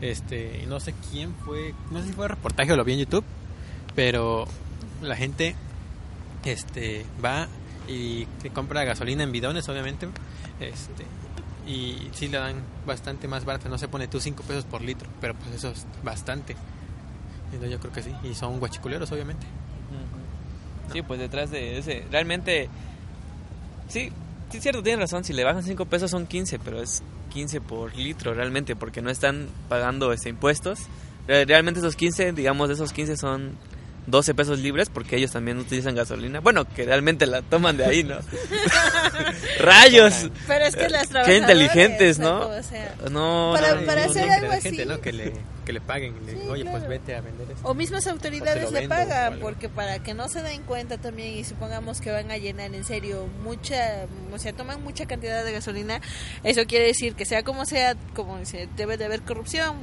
[0.00, 3.24] Este, no sé quién fue, no sé si fue reportaje o lo vi en YouTube,
[3.94, 4.46] pero
[5.02, 5.54] la gente
[6.44, 7.48] este va
[7.88, 10.08] y compra gasolina en bidones, obviamente.
[10.60, 11.04] Este,
[11.66, 15.08] y sí le dan bastante más barata, no se pone tú 5 pesos por litro,
[15.20, 16.56] pero pues eso es bastante.
[17.46, 19.46] Entonces yo creo que sí, y son guachiculeros obviamente.
[20.92, 22.68] Sí, pues detrás de ese, realmente,
[23.88, 24.12] sí,
[24.50, 27.02] sí, cierto, tienen razón, si le bajan 5 pesos son 15, pero es
[27.32, 30.80] 15 por litro realmente, porque no están pagando este impuestos.
[31.26, 33.52] Realmente esos 15, digamos, esos 15 son
[34.06, 36.40] 12 pesos libres porque ellos también utilizan gasolina.
[36.40, 38.16] Bueno, que realmente la toman de ahí, ¿no?
[39.58, 40.30] ¡Rayos!
[40.46, 42.50] Pero es que las Qué inteligentes, ¿no?
[43.10, 44.62] no, para, para hacer algo así.
[44.62, 45.00] Gente, ¿no?
[45.00, 45.32] que, le,
[45.64, 46.14] que le paguen.
[46.48, 47.66] Oye, pues vete a vender esto.
[47.68, 52.00] O mismas autoridades le pagan porque para que no se den cuenta también y supongamos
[52.00, 56.00] que van a llenar en serio mucha, o sea, toman mucha cantidad de gasolina,
[56.42, 59.76] eso quiere decir que sea como sea, como dice, debe de haber corrupción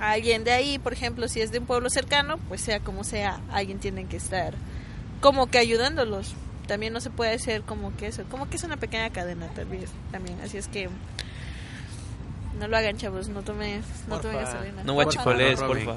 [0.00, 3.40] alguien de ahí, por ejemplo, si es de un pueblo cercano, pues sea como sea,
[3.50, 4.54] alguien tiene que estar
[5.20, 6.34] como que ayudándolos.
[6.66, 9.84] También no se puede hacer como que eso, como que es una pequeña cadena también,
[10.12, 10.38] también.
[10.42, 10.90] así es que
[12.58, 14.82] no lo hagan, chavos, no tome no tome gasolina.
[14.84, 15.94] No guachicoles, porfa.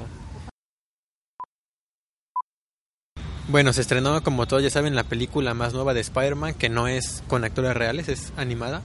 [3.48, 6.88] Bueno, se estrenó, como todos ya saben, la película más nueva de Spider-Man, que no
[6.88, 8.82] es con actores reales, es animada.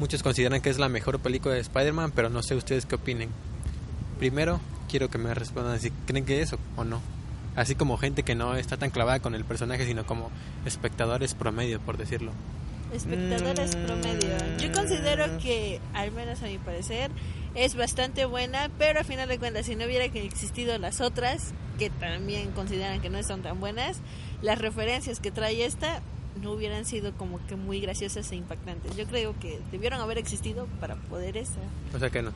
[0.00, 3.28] Muchos consideran que es la mejor película de Spider-Man, pero no sé ustedes qué opinen.
[4.20, 4.60] Primero,
[4.90, 7.00] quiero que me respondan si creen que es o no.
[7.56, 10.30] Así como gente que no está tan clavada con el personaje, sino como
[10.66, 12.32] espectadores promedio, por decirlo.
[12.92, 13.86] Espectadores mm.
[13.86, 14.28] promedio.
[14.58, 17.10] Yo considero que, al menos a mi parecer,
[17.54, 21.88] es bastante buena, pero a final de cuentas, si no hubiera existido las otras, que
[21.88, 24.00] también consideran que no son tan buenas,
[24.42, 26.02] las referencias que trae esta
[26.42, 28.94] no hubieran sido como que muy graciosas e impactantes.
[28.96, 31.60] Yo creo que debieron haber existido para poder esa.
[31.94, 32.32] O sea que no.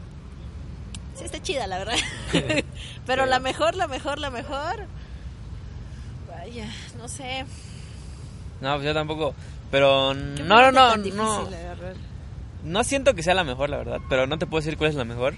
[1.15, 1.97] Sí, está chida, la verdad.
[3.07, 4.87] Pero la mejor, la mejor, la mejor.
[6.29, 7.45] Vaya, no sé.
[8.61, 9.35] No, pues yo tampoco.
[9.71, 10.97] Pero no, no, no.
[10.97, 11.49] No,
[12.65, 14.01] no siento que sea la mejor, la verdad.
[14.09, 15.35] Pero no te puedo decir cuál es la mejor.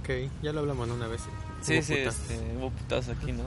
[0.00, 1.22] Ok, ya lo hablamos una vez.
[1.60, 3.44] Sí, sí, este, hubo putazos aquí, ¿no?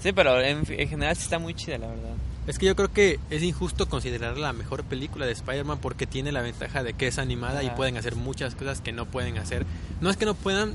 [0.00, 2.14] Sí, pero en, en, general sí está muy chida, la verdad.
[2.46, 6.32] Es que yo creo que es injusto considerarla la mejor película de Spider-Man porque tiene
[6.32, 9.66] la ventaja de que es animada y pueden hacer muchas cosas que no pueden hacer.
[10.00, 10.74] No es que no puedan,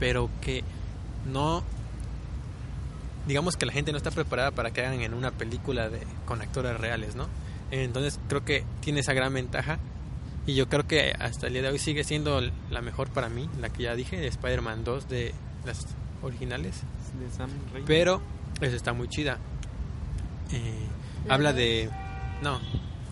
[0.00, 0.64] pero que
[1.30, 1.62] no
[3.28, 6.40] digamos que la gente no está preparada para que hagan en una película de con
[6.40, 7.28] actores reales, ¿no?
[7.70, 9.78] Entonces creo que tiene esa gran ventaja
[10.46, 12.40] y yo creo que hasta el día de hoy sigue siendo
[12.70, 15.34] la mejor para mí, la que ya dije, de Spider-Man 2 de
[15.64, 15.86] las
[16.22, 16.82] originales.
[17.86, 18.20] Pero
[18.60, 19.38] eso está muy chida.
[20.52, 20.88] Eh,
[21.28, 21.88] habla de
[22.42, 22.58] no,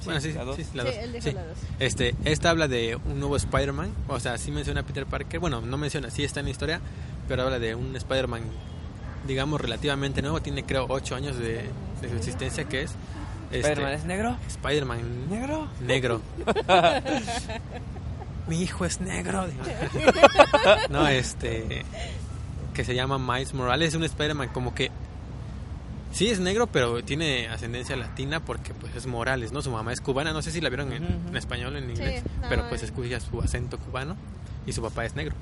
[0.05, 0.39] bueno, sí, sí,
[0.75, 0.95] la dos.
[1.79, 5.61] Este, esta habla de un nuevo Spider-Man, o sea, sí menciona a Peter Parker, bueno,
[5.61, 6.81] no menciona, sí está en la historia,
[7.27, 8.43] pero habla de un Spider-Man,
[9.27, 11.65] digamos, relativamente nuevo, tiene creo 8 años de,
[12.01, 12.93] su existencia, que es...
[13.51, 14.37] Este, ¿Spider-Man es negro?
[14.47, 15.31] Spider-Man.
[15.31, 15.69] ¿Negro?
[15.81, 16.21] Negro.
[18.49, 19.47] Mi hijo es negro.
[20.91, 21.85] no, este...
[22.75, 24.91] Que se llama Miles Morales, es un Spider-Man como que
[26.13, 29.63] Sí, es negro, pero tiene ascendencia latina porque pues es Morales, ¿no?
[29.63, 32.69] Su mamá es cubana, no sé si la vieron en, español o en inglés, pero
[32.69, 34.17] pues escucha su acento cubano
[34.67, 35.35] y su papá es negro.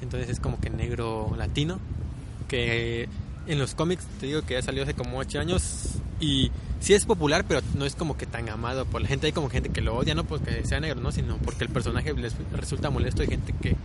[0.00, 1.78] Entonces es como que negro latino,
[2.48, 3.08] que
[3.46, 7.04] en los cómics te digo que ya salió hace como 8 años y sí es
[7.04, 9.26] popular, pero no es como que tan amado por la gente.
[9.26, 12.12] Hay como gente que lo odia, no porque sea negro, no, sino porque el personaje
[12.14, 13.22] les resulta molesto.
[13.22, 13.76] Hay gente que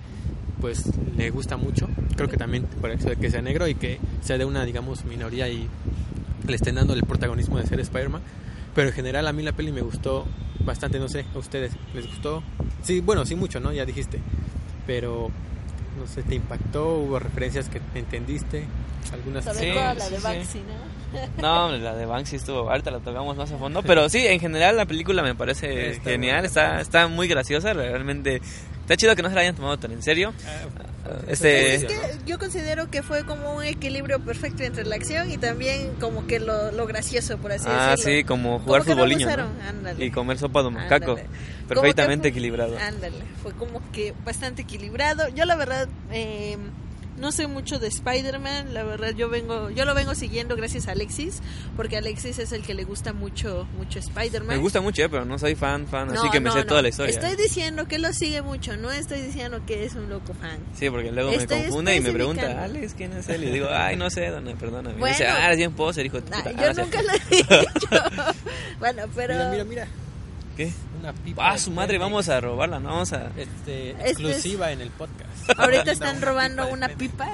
[0.61, 0.85] pues
[1.15, 1.87] le gusta mucho.
[2.15, 5.05] Creo que también por eso de que sea negro y que sea de una, digamos,
[5.05, 5.67] minoría y
[6.47, 8.21] le estén dando el protagonismo de ser Spider-Man.
[8.75, 10.25] Pero en general a mí la peli me gustó
[10.65, 12.43] bastante, no sé, a ustedes les gustó.
[12.83, 13.71] Sí, bueno, sí mucho, ¿no?
[13.71, 14.19] Ya dijiste.
[14.85, 15.31] Pero
[15.99, 18.65] no sé, te impactó, hubo referencias que entendiste,
[19.13, 20.99] algunas Sobre todo la de Banksy, ¿no?
[21.41, 24.77] No, la de Banksy estuvo, ahorita la tocamos más a fondo, pero sí, en general
[24.77, 28.41] la película me parece genial, está, está muy graciosa, realmente
[28.89, 30.33] Está chido que no se la hayan tomado tan en serio.
[30.47, 31.75] Ah, este...
[31.75, 35.93] Es que yo considero que fue como un equilibrio perfecto entre la acción y también
[35.99, 38.13] como que lo, lo gracioso, por así ah, decirlo.
[38.13, 39.27] Ah, sí, como jugar futboliño.
[39.99, 41.19] Y comer sopa de macaco.
[41.67, 42.79] Perfectamente equilibrado.
[42.79, 45.27] Ándale, fue como que bastante equilibrado.
[45.35, 45.87] Yo la verdad...
[46.11, 46.57] Eh,
[47.19, 50.91] no sé mucho de Spider-Man, la verdad yo vengo, yo lo vengo siguiendo gracias a
[50.93, 51.41] Alexis,
[51.75, 54.55] porque Alexis es el que le gusta mucho, mucho Spider-Man.
[54.55, 56.59] Me gusta mucho, eh, pero no soy fan, fan, así No, que me no, sé
[56.59, 56.65] no.
[56.65, 57.13] toda la historia.
[57.13, 60.57] Estoy diciendo que lo sigue mucho, no estoy diciendo que es un loco fan.
[60.77, 62.63] Sí, porque luego Estoy me confunde y me pregunta.
[62.63, 63.43] Alex, ¿quién es él?
[63.43, 64.95] Y digo, ay, no sé, dona, perdóname.
[64.95, 65.13] Y Bueno.
[65.15, 66.51] dice, ah, eres bien poser, hijo de puta.
[66.51, 68.33] yo Ah, nunca lo he dicho.
[68.79, 69.87] bueno, pero Mira, mira, mira.
[70.57, 70.71] ¿Qué?
[70.99, 71.49] Una pipa.
[71.51, 72.89] Ah, su madre, vamos a robarla, ¿no?
[72.89, 73.27] Vamos a...
[73.37, 75.29] Este, Este exclusiva en el podcast.
[75.57, 77.11] ahorita están Una robando una Pemex.
[77.11, 77.29] pipa.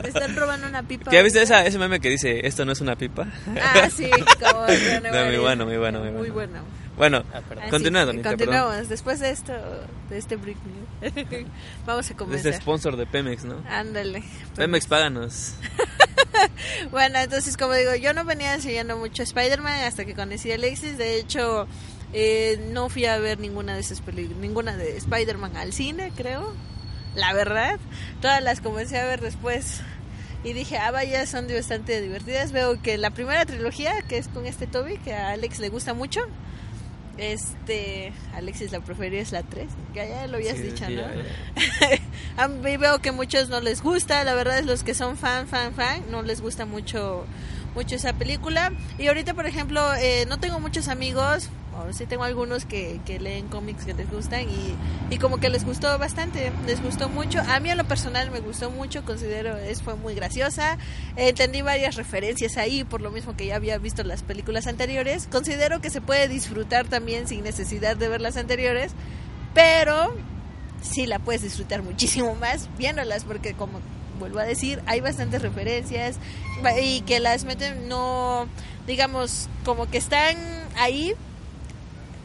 [0.04, 1.10] están robando una pipa.
[1.10, 3.26] ¿Qué viste esa, ese meme que dice, esto no es una pipa?
[3.60, 4.08] Ah, sí,
[4.40, 4.66] como
[5.12, 6.32] No, muy bueno, muy bueno, muy Muy bueno.
[6.32, 6.84] bueno.
[6.96, 7.70] Bueno, Ah, perdón.
[7.70, 8.88] Continúa, Donita, Continuamos.
[8.88, 9.52] Después de esto,
[10.10, 11.46] de este break news,
[11.84, 12.54] vamos a este comenzar.
[12.54, 13.56] sponsor de Pemex, ¿no?
[13.68, 14.22] Ándale.
[14.54, 15.54] Pemex, páganos.
[16.92, 20.96] Bueno, entonces como digo, yo no venía siguiendo mucho Spider-Man hasta que conocí a Alexis.
[20.98, 21.66] De hecho,
[22.14, 26.54] eh, no fui a ver ninguna de esas películas, ninguna de Spider-Man al cine, creo.
[27.14, 27.78] La verdad,
[28.20, 29.80] todas las comencé a ver después.
[30.42, 32.52] Y dije, ah, vaya, son bastante divertidas.
[32.52, 35.94] Veo que la primera trilogía, que es con este Toby, que a Alex le gusta
[35.94, 36.20] mucho.
[37.16, 41.02] Este, Alexis la preferida es la 3, que ya lo habías Sí, dicho, sí, ¿no?
[41.02, 42.00] ya, ya.
[42.42, 45.46] A mí veo que muchos no les gusta, la verdad es los que son fan,
[45.46, 47.24] fan, fan, no les gusta mucho
[47.76, 48.72] mucho esa película.
[48.98, 53.18] Y ahorita, por ejemplo, eh, no tengo muchos amigos, o sí tengo algunos que, que
[53.18, 54.74] leen cómics que les gustan y,
[55.10, 57.40] y como que les gustó bastante, les gustó mucho.
[57.48, 60.78] A mí a lo personal me gustó mucho, considero es fue muy graciosa.
[61.16, 65.28] Entendí varias referencias ahí, por lo mismo que ya había visto las películas anteriores.
[65.30, 68.92] Considero que se puede disfrutar también sin necesidad de ver las anteriores,
[69.54, 70.14] pero
[70.82, 73.80] sí la puedes disfrutar muchísimo más viéndolas porque como
[74.18, 76.18] vuelvo a decir hay bastantes referencias
[76.80, 78.46] y que las meten no
[78.86, 80.36] digamos como que están
[80.76, 81.14] ahí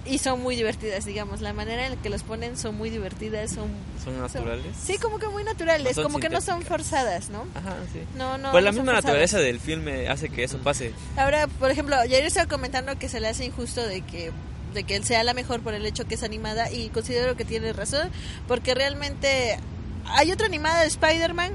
[0.05, 1.41] y son muy divertidas digamos.
[1.41, 3.67] La manera en la que los ponen son muy divertidas son
[4.03, 4.65] ¿Son son- naturales?
[4.81, 7.99] sí como que muy naturales No como que no son forzadas no Ajá, sí.
[8.17, 10.93] no no pues la no misma naturaleza del filme hace que eso pase.
[11.17, 14.31] Ahora, por ejemplo, Yair estaba comentando que se le hace injusto de que
[14.73, 17.43] de que él sea la mejor por el hecho que es animada y considero que
[17.43, 18.09] tiene razón
[18.47, 19.57] porque realmente
[20.05, 21.53] hay otra animada de Spider-Man,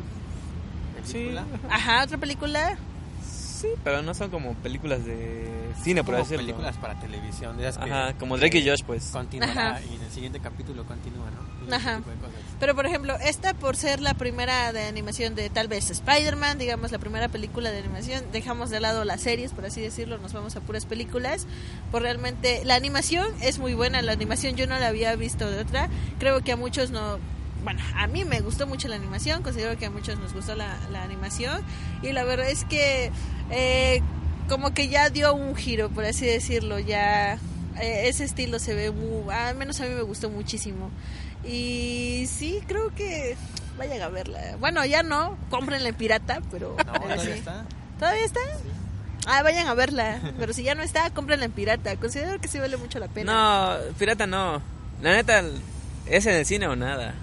[1.70, 2.76] ajá, otra película,
[3.64, 5.48] Sí, pero no son como películas de
[5.82, 6.42] cine, por Como decirlo.
[6.44, 7.56] películas para televisión.
[7.56, 9.06] De esas que- Ajá, como Drake y Josh, pues.
[9.12, 9.80] Continuará Ajá.
[9.90, 11.74] y en el siguiente capítulo continúa, ¿no?
[11.74, 12.02] Ajá.
[12.60, 16.92] pero por ejemplo, esta por ser la primera de animación de tal vez Spider-Man, digamos
[16.92, 20.56] la primera película de animación, dejamos de lado las series, por así decirlo, nos vamos
[20.56, 21.46] a puras películas,
[21.90, 25.58] por realmente la animación es muy buena, la animación yo no la había visto de
[25.60, 25.88] otra,
[26.18, 27.18] creo que a muchos no
[27.64, 30.76] bueno, a mí me gustó mucho la animación, considero que a muchos nos gustó la,
[30.92, 31.62] la animación
[32.02, 33.10] y la verdad es que
[33.50, 34.00] eh,
[34.48, 37.34] como que ya dio un giro, por así decirlo, ya
[37.80, 40.90] eh, ese estilo se ve muy, al menos a mí me gustó muchísimo
[41.44, 43.36] y sí, creo que
[43.76, 44.56] vayan a verla.
[44.60, 47.30] Bueno, ya no, cómprenla en pirata, pero, No, todavía sí.
[47.30, 47.64] está.
[47.98, 48.40] ¿Todavía está?
[49.26, 51.96] Ah, vayan a verla, pero si ya no está, cómprenla en pirata.
[51.96, 53.32] Considero que sí vale mucho la pena.
[53.88, 54.60] No, pirata no.
[55.02, 55.42] La neta,
[56.06, 57.14] ¿es en el cine o nada?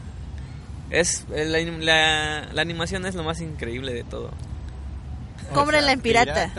[0.91, 4.31] Es eh, la, la, la animación es lo más increíble de todo.
[5.49, 6.51] O Cómprenla sea, en pirata.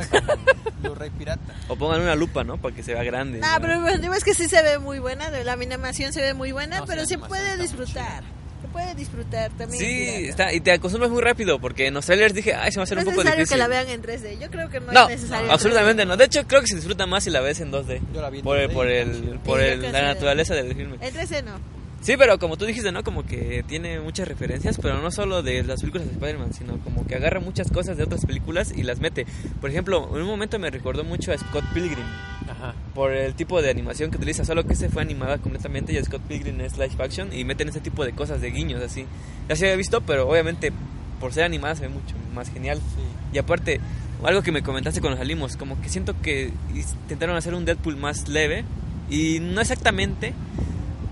[0.82, 1.54] Blu-ray pirata.
[1.68, 2.58] O pongan una lupa, ¿no?
[2.58, 3.38] Para que se vea grande.
[3.38, 3.60] No, ¿no?
[3.60, 6.34] pero bueno, digo, es que sí se ve muy buena, de la animación se ve
[6.34, 8.22] muy buena, No, sí, pero se puede disfrutar.
[8.62, 9.82] Se puede disfrutar también.
[9.82, 10.28] Sí, pirata.
[10.28, 12.84] está, y te acostumbras muy rápido porque en los trailers dije, ay, se va a
[12.84, 13.54] hacer No es un poco necesario difícil.
[13.54, 14.38] que la vean en 3D.
[14.38, 15.46] Yo creo que no, No, es necesario.
[15.46, 16.16] en absolutamente no.
[16.16, 18.00] De hecho, creo que se disfruta más si la ves en 2D.
[18.14, 20.54] Yo la vi en por el, 2D, por el, por Sí, yo el- la naturaleza
[20.54, 20.96] del filme.
[20.98, 21.08] 3D.
[21.08, 21.81] En 3D no.
[22.02, 23.04] Sí, pero como tú dijiste, ¿no?
[23.04, 27.06] Como que tiene muchas referencias, pero no solo de las películas de Spider-Man, sino como
[27.06, 29.24] que agarra muchas cosas de otras películas y las mete.
[29.60, 32.04] Por ejemplo, en un momento me recordó mucho a Scott Pilgrim,
[32.50, 32.74] Ajá.
[32.92, 36.22] por el tipo de animación que utiliza, solo que se fue animada completamente y Scott
[36.22, 39.06] Pilgrim es live action y meten ese tipo de cosas de guiños así.
[39.48, 40.72] Ya se había visto, pero obviamente
[41.20, 42.78] por ser animada se ve mucho más genial.
[42.78, 43.02] Sí.
[43.34, 43.78] Y aparte,
[44.24, 48.28] algo que me comentaste cuando salimos, como que siento que intentaron hacer un Deadpool más
[48.28, 48.64] leve
[49.08, 50.32] y no exactamente,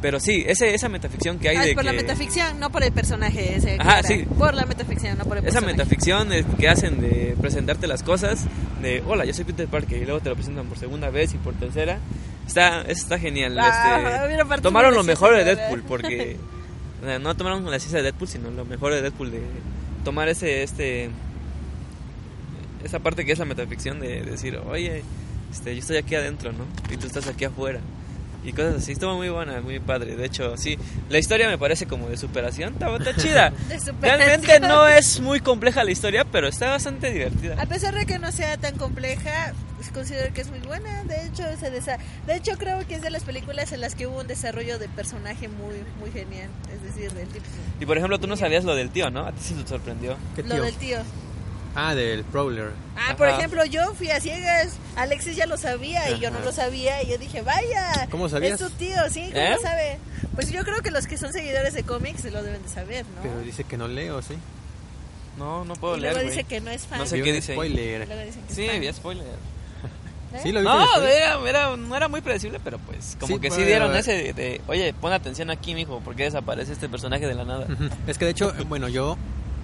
[0.00, 2.70] pero sí, ese, esa metaficción que hay Ah, de es por que la metaficción, no
[2.70, 3.56] por el personaje.
[3.56, 4.24] Ese, Ajá, sí.
[4.38, 5.76] Por la metaficción, no por el esa personaje.
[5.76, 8.44] metaficción eh, que hacen de presentarte las cosas,
[8.82, 11.38] de hola, yo soy Peter Parker y luego te lo presentan por segunda vez y
[11.38, 11.98] por tercera,
[12.46, 13.58] está, eso está genial.
[13.58, 16.36] Ah, este, tomaron lo mejor de Deadpool porque
[17.02, 19.42] o sea, no tomaron la ciencia de Deadpool, sino lo mejor de Deadpool de
[20.04, 21.10] tomar ese este
[22.84, 25.02] esa parte que es la metaficción de decir, oye,
[25.52, 26.64] este, yo estoy aquí adentro, ¿no?
[26.92, 27.80] Y tú estás aquí afuera.
[28.42, 30.16] Y cosas así, estuvo muy buena, muy padre.
[30.16, 30.78] De hecho, sí,
[31.10, 33.50] la historia me parece como de superación, está, está chida.
[33.68, 34.00] De superación.
[34.28, 37.56] Realmente no es muy compleja la historia, pero está bastante divertida.
[37.60, 39.52] A pesar de que no sea tan compleja,
[39.92, 41.04] considero que es muy buena.
[41.04, 44.06] De hecho, se desa- de hecho creo que es de las películas en las que
[44.06, 47.44] hubo un desarrollo de personaje muy muy genial, es decir, del tipo.
[47.78, 49.26] Y por ejemplo, tú no sabías lo del tío, ¿no?
[49.26, 50.16] A ti sí te sorprendió.
[50.34, 50.98] ¿Qué Lo del tío.
[51.74, 52.70] Ah, del Prowler.
[52.96, 54.72] Ah, por ejemplo, yo fui a ciegas.
[54.96, 57.02] Alexis ya lo sabía y yo no lo sabía.
[57.02, 58.08] Y yo dije, vaya.
[58.10, 58.60] ¿Cómo sabías?
[58.60, 59.56] Es tu tío, sí, ¿cómo ¿Eh?
[59.62, 59.98] sabe?
[60.34, 63.22] Pues yo creo que los que son seguidores de cómics lo deben de saber, ¿no?
[63.22, 64.34] Pero dice que no leo, ¿sí?
[65.38, 66.98] No, no puedo y leer, luego dice que no es fan.
[66.98, 68.06] No sé qué dice spoiler.
[68.06, 69.24] luego dicen que Sí, había spoiler.
[70.34, 70.40] ¿Eh?
[70.42, 73.62] Sí, lo No, era, era- no era muy predecible, pero pues como Sí, que sí
[73.62, 77.44] dieron ese de, de, oye, pon atención aquí, mijo, porque desaparece este personaje de la
[77.44, 77.66] nada.
[78.06, 79.16] Es que de hecho, bueno, yo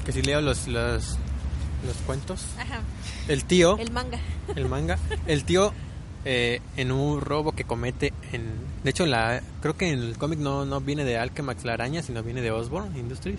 [0.04, 1.18] que si leo los, los,
[1.86, 2.80] los cuentos, Ajá,
[3.28, 4.18] el tío, el manga.
[4.54, 5.72] el manga, el tío
[6.24, 8.52] eh, en un robo que comete en...
[8.84, 12.02] De hecho, la creo que en el cómic no, no viene de Alchemax la araña,
[12.02, 13.38] sino viene de Osborn Industries.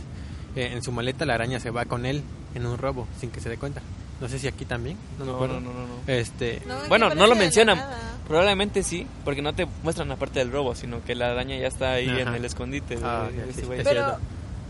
[0.55, 2.23] Eh, en su maleta la araña se va con él
[2.55, 3.81] en un robo sin que se dé cuenta.
[4.19, 5.59] No sé si aquí también, no, me No, acuerdo.
[5.59, 5.93] no, no, no, no.
[6.11, 7.79] Este, No, Bueno, no lo de mencionan.
[8.27, 11.67] Probablemente sí, porque no te muestran la parte del robo, sino que la araña ya
[11.67, 14.17] está ahí en el escondite de, Ah, de sí, Pero, cierto.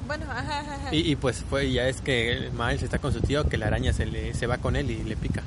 [0.07, 0.95] Bueno, ajá, ajá.
[0.95, 3.93] Y, y pues fue ya es que Miles está con su tío que la araña
[3.93, 5.43] se le se va con él y le pica.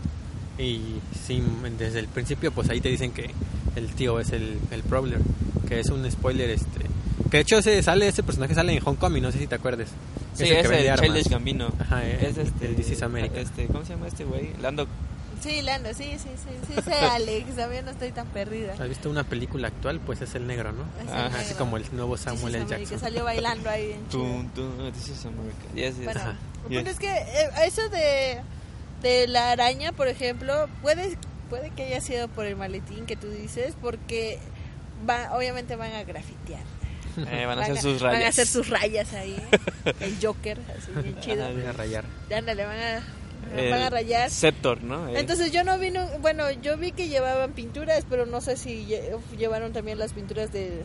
[0.59, 1.43] Y sí,
[1.79, 3.31] desde el principio pues ahí te dicen que
[3.77, 5.21] el tío es el, el Prowler,
[5.69, 6.91] que es un spoiler este
[7.31, 9.89] que de hecho ese sale ese personaje sale en Homecoming, no sé si te acuerdes.
[10.35, 11.07] Sí, que es el armas.
[11.07, 11.73] Childish Gambino.
[11.79, 13.39] Ajá, es este, el This is America.
[13.41, 14.51] Este, ¿Cómo se llama este güey?
[14.61, 14.87] Lando.
[15.41, 18.75] Sí, Lando, sí, sí, sí, sí, sé Alex, también no estoy tan perdida.
[18.75, 19.99] ¿Has visto una película actual?
[20.01, 20.83] Pues es el negro, ¿no?
[21.03, 21.39] Es el Ajá, negro.
[21.41, 22.65] así como el nuevo Samuel Sí, L.
[22.67, 22.89] sí, Jackson.
[22.91, 24.51] Que salió bailando ahí en tun,
[24.93, 25.57] this is America.
[25.75, 26.05] Yes, yes.
[26.05, 26.37] Bueno,
[26.69, 26.87] Yes.
[26.89, 28.41] es que eh, eso de,
[29.03, 31.17] de la araña, por ejemplo, puede,
[31.49, 34.39] puede que haya sido por el maletín que tú dices, porque
[35.09, 36.61] va, obviamente van a grafitear.
[37.17, 38.19] Eh, van a hacer sus rayas.
[38.19, 39.37] Van a hacer sus rayas ahí.
[40.01, 41.51] el Joker, así bien chido.
[41.51, 42.05] Voy a rayar.
[42.35, 43.03] Ándale, van a,
[43.57, 44.31] El van a rayar.
[44.31, 45.09] Sceptor, ¿no?
[45.09, 48.57] Eh, Entonces yo no vi, nu- bueno, yo vi que llevaban pinturas, pero no sé
[48.57, 50.83] si lle- llevaron también las pinturas del,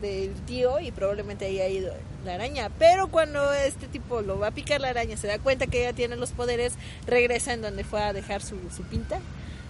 [0.00, 1.92] del tío y probablemente ahí ha ido
[2.24, 2.70] la araña.
[2.78, 5.92] Pero cuando este tipo lo va a picar la araña, se da cuenta que ya
[5.92, 6.74] tiene los poderes,
[7.06, 9.18] regresa en donde fue a dejar su, su pinta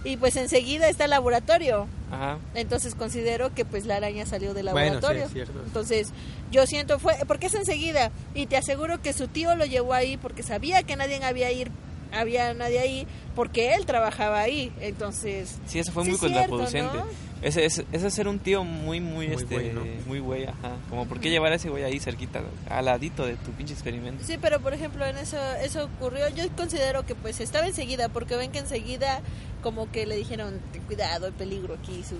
[0.04, 1.88] y pues enseguida está el laboratorio.
[2.12, 2.38] Ajá.
[2.54, 5.24] Entonces considero que pues la araña salió del Bueno, sí, laboratorio.
[5.24, 5.60] es cierto.
[5.66, 6.08] Entonces
[6.52, 10.16] yo siento fue porque es enseguida y te aseguro que su tío lo llevó ahí
[10.16, 11.70] porque sabía que nadie había ir
[12.18, 14.72] había nadie ahí porque él trabajaba ahí.
[14.80, 16.96] Entonces Sí, eso fue Sí, muy es cierto, contraproducente.
[16.96, 17.26] ¿no?
[17.42, 19.82] Ese, ese, ese es ser un tío muy, muy, Muy este, güey, ¿no?
[20.06, 20.72] muy güey, ajá.
[20.88, 22.40] Como, ¿por qué llevar a ese güey ahí cerquita,
[22.70, 24.24] al ladito de tu pinche experimento?
[24.24, 26.28] Sí, pero por ejemplo en eso eso ocurrió.
[26.30, 29.20] Yo considero que pues estaba enseguida porque ven que enseguida
[29.62, 32.02] como que le dijeron "Ten cuidado, el peligro aquí.
[32.08, 32.16] Su...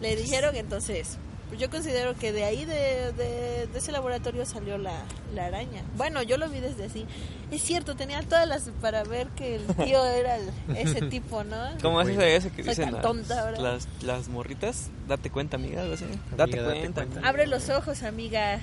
[0.00, 1.18] Le dijeron entonces.
[1.48, 5.82] Pues yo considero que de ahí, de, de, de ese laboratorio salió la, la araña.
[5.96, 7.06] Bueno, yo lo vi desde así.
[7.52, 11.56] Es cierto, tenía todas las para ver que el tío era el- ese tipo, ¿no?
[11.80, 13.60] ¿Cómo es ese, ese que dicen tan las, tonta ahora.
[13.60, 14.88] las, las morritas?
[15.06, 16.04] Date cuenta, amiga, algo así.
[16.36, 17.04] Date, date cuenta.
[17.06, 17.28] cuenta.
[17.28, 18.58] Abre los ojos, amiga.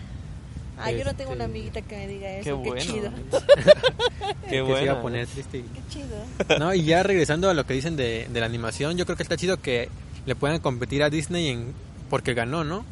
[0.77, 2.43] Ah, yo no tengo Este, una amiguita que me diga eso.
[2.57, 2.81] Qué Qué, bueno.
[2.81, 3.11] chido.
[4.43, 4.77] Qué que bueno.
[4.77, 5.61] se iba a poner triste.
[5.61, 6.57] Qué chido.
[6.59, 9.23] No, y ya regresando a lo que dicen de, de la animación, yo creo que
[9.23, 9.89] está chido que
[10.25, 11.73] le puedan competir a Disney en
[12.13, 12.85] porque ganó, ¿no?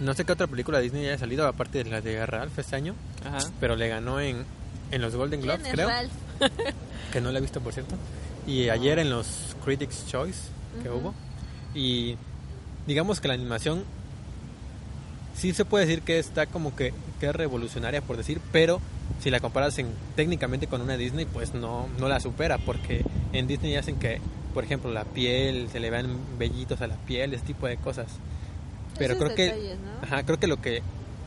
[0.00, 2.74] No sé qué otra película de Disney haya salido aparte de la de Ralph este
[2.74, 3.50] año, Ajá.
[3.60, 4.46] pero le ganó en,
[4.90, 6.12] en los Golden Globes, ¿Quién es creo, Ralph?
[7.12, 7.94] que no la he visto por cierto.
[8.46, 10.38] Y ayer en los Critics Choice
[10.82, 11.12] que hubo
[11.74, 12.16] y
[12.86, 13.84] digamos que la animación
[15.36, 18.80] sí se puede decir que está como que, que es revolucionaria por decir, pero
[19.20, 23.04] si la comparas en, técnicamente con una Disney, pues no, no la supera, porque
[23.34, 24.22] en Disney hacen que,
[24.54, 28.06] por ejemplo, la piel, se le vean vellitos a la piel, ese tipo de cosas.
[28.98, 30.82] Pero Esos creo que, ajá, creo que lo que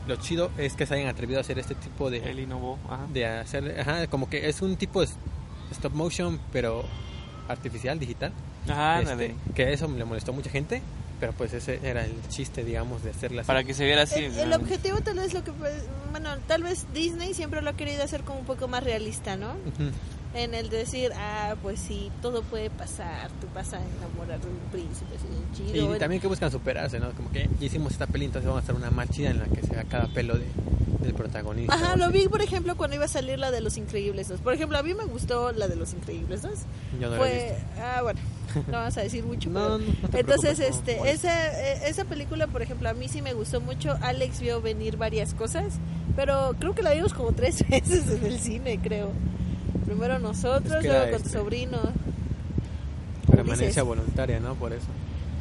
[0.06, 2.78] lo chido es que se hayan atrevido a hacer este tipo de, Él innovó.
[2.88, 3.06] Ajá.
[3.12, 5.08] de hacer, ajá, como que es un tipo de
[5.70, 6.84] stop motion, pero
[7.48, 8.32] artificial, digital.
[8.68, 10.82] Ajá, Este, que eso le molestó a mucha gente,
[11.20, 13.46] pero pues ese era el chiste, digamos, de hacerla así.
[13.48, 14.24] Para que se viera así.
[14.24, 17.74] el, el objetivo tal vez lo que pues, bueno tal vez Disney siempre lo ha
[17.74, 19.90] querido hacer como un poco más realista no Ujú.
[20.38, 24.58] En el decir ah pues sí todo puede pasar tú vas a enamorar de un
[24.70, 27.10] príncipe así bien chido Y también que buscan superarse, ¿no?
[27.12, 29.46] Como que ya hicimos esta peli, entonces vamos a hacer una más chida en la
[29.46, 30.46] que se vea cada pelo de,
[31.00, 31.74] del protagonista.
[31.74, 34.40] Ajá, lo vi, por ejemplo, cuando iba a salir la de Los Increíbles 2.
[34.40, 36.52] Por ejemplo, a mí me gustó la de Los Increíbles 2.
[37.00, 37.66] Yo no la he visto.
[37.80, 38.20] ah, bueno,
[38.66, 39.50] no vamos a decir mucho.
[39.58, 39.78] No,
[40.12, 41.12] Entonces, este, bueno.
[41.12, 43.96] esa, eh, esa película, por ejemplo, a mí sí me gustó mucho.
[44.02, 45.74] Alex vio venir varias cosas,
[46.16, 49.12] pero creo que la vimos como tres veces en el cine, creo.
[49.84, 51.78] Primero nosotros, Es que luego con tu este, sobrino.
[53.30, 53.84] Permanencia Ulises.
[53.84, 54.54] voluntaria, ¿no?
[54.54, 54.86] Por eso.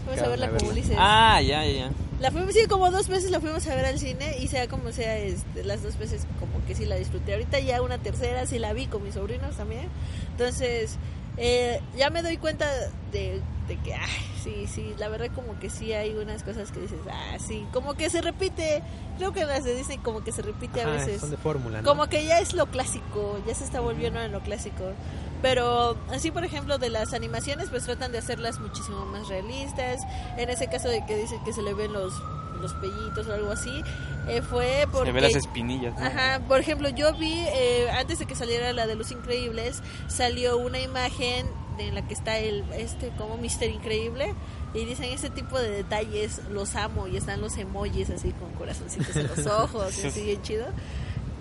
[0.06, 0.68] Fuimos a verla con.
[0.68, 0.96] Ulises.
[0.98, 1.92] Ah, ya, ya, ya.
[2.20, 4.92] La fuimos, sí, como dos veces la fuimos a ver al cine y sea como
[4.92, 7.34] sea, este, las dos veces como que sí la disfruté.
[7.34, 9.88] Ahorita ya una tercera sí la vi con mis sobrinos también.
[10.32, 10.98] Entonces,
[11.38, 12.68] eh, ya me doy cuenta
[13.12, 14.10] de, de que, ay,
[14.44, 17.94] sí, sí, la verdad como que sí hay unas cosas que dices, ah, sí, como
[17.94, 18.82] que se repite,
[19.18, 21.22] creo que las de Disney como que se repite a veces.
[21.22, 21.88] Son de fórmula, ¿no?
[21.88, 24.94] Como que ya es lo clásico, ya se está volviendo en lo clásico.
[25.42, 30.02] Pero así, por ejemplo, de las animaciones, pues tratan de hacerlas muchísimo más realistas.
[30.36, 32.14] En ese caso de que dicen que se le ven los,
[32.62, 33.84] los pellitos o algo así,
[34.28, 35.08] eh, fue porque...
[35.08, 35.94] Se ve las espinillas.
[35.98, 36.06] ¿no?
[36.06, 40.58] Ajá, por ejemplo, yo vi, eh, antes de que saliera la de Los Increíbles, salió
[40.58, 41.48] una imagen
[41.78, 44.34] en la que está el, este, como Mister Increíble,
[44.74, 49.16] y dicen, ese tipo de detalles los amo, y están los emojis así con corazoncitos
[49.16, 50.66] en los ojos, y así bien chido,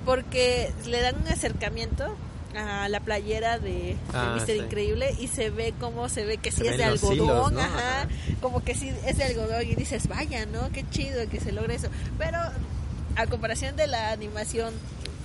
[0.04, 2.14] porque le dan un acercamiento
[2.57, 4.62] a la playera de, Ah, Mister sí.
[4.62, 7.61] Increíble y se ve como se ve que Se sí es de algodón, hilos, ¿no?
[7.61, 8.09] ajá, Ajá.
[8.40, 10.70] como que sí es de algodón y dices, vaya, ¿no?
[10.72, 11.88] Qué chido que se logre eso.
[12.18, 12.38] Pero
[13.16, 14.74] a comparación de la animación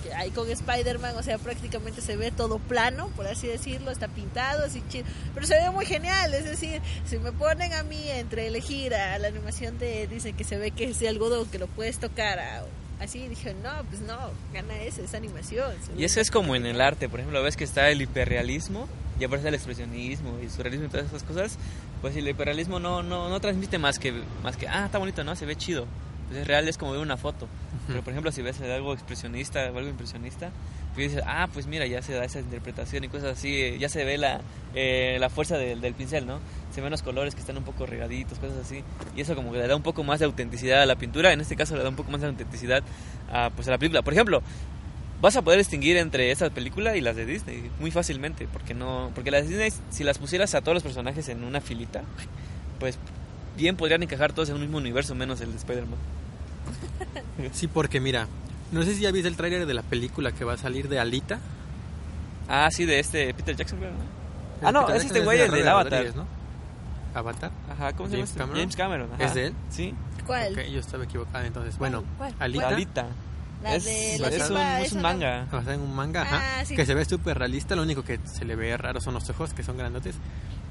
[0.02, 4.08] que hay con Spider-Man, o sea, prácticamente se ve todo plano, por así decirlo, está
[4.08, 5.04] pintado, así chido.
[5.32, 9.16] Pero se ve muy genial, es decir, si me ponen a mí entre elegir a
[9.18, 12.40] la animación de, dicen que se ve que es de algodón, que lo puedes tocar,
[12.40, 12.64] a-
[13.02, 14.16] así dije, no, pues no,
[14.52, 15.72] gana esa, esa animación.
[15.96, 18.88] Y eso es como en el arte, por ejemplo, ves que está el hiperrealismo
[19.18, 21.58] y aparece el expresionismo y surrealismo y todas esas cosas.
[22.00, 25.36] Pues el hiperrealismo no, no, no transmite más que, más que, ah, está bonito, ¿no?
[25.36, 25.86] Se ve chido.
[26.28, 27.46] Pues es real, es como ver una foto.
[27.86, 30.50] Pero por ejemplo, si ves algo expresionista o algo impresionista,
[30.94, 33.88] pues dices, ah, pues mira, ya se da esa interpretación y cosas así, eh, ya
[33.88, 34.40] se ve la,
[34.74, 36.38] eh, la fuerza del, del pincel, ¿no?
[36.74, 38.82] Se ven los colores que están un poco regaditos, cosas así.
[39.14, 41.32] Y eso como que le da un poco más de autenticidad a la pintura.
[41.32, 42.82] En este caso le da un poco más de autenticidad
[43.32, 44.02] a, pues, a la película.
[44.02, 44.42] Por ejemplo,
[45.20, 49.12] vas a poder distinguir entre esa película y las de Disney muy fácilmente porque no
[49.14, 52.02] porque las de Disney si las pusieras a todos los personajes en una filita
[52.80, 52.98] pues
[53.56, 55.98] bien podrían encajar todos en un mismo universo menos el de Spider-Man
[57.52, 58.26] Sí, porque mira,
[58.72, 60.98] no sé si ya viste el tráiler de la película que va a salir de
[60.98, 61.38] Alita.
[62.48, 64.66] ah sí de este Peter Jackson creo, ¿no?
[64.66, 66.12] Ah no Peter es este güey de el del Avatar.
[67.14, 67.50] Avatar.
[67.70, 68.38] ajá ¿cómo se llama James este?
[68.38, 68.58] Cameron.
[68.60, 69.24] James Cameron ajá.
[69.24, 69.54] ¿Es de él?
[69.70, 69.94] sí
[70.26, 70.52] ¿Cuál?
[70.52, 71.76] Ok, yo estaba equivocado entonces.
[71.78, 72.32] Bueno, ¿Cuál?
[72.38, 72.68] Alita.
[72.68, 73.06] Alita
[73.62, 76.64] La es, de la es un, es un manga basada en un manga, ajá, Ah,
[76.64, 76.76] sí.
[76.76, 77.74] que se ve súper realista.
[77.74, 80.14] Lo único que se le ve raro son los ojos, que son grandotes.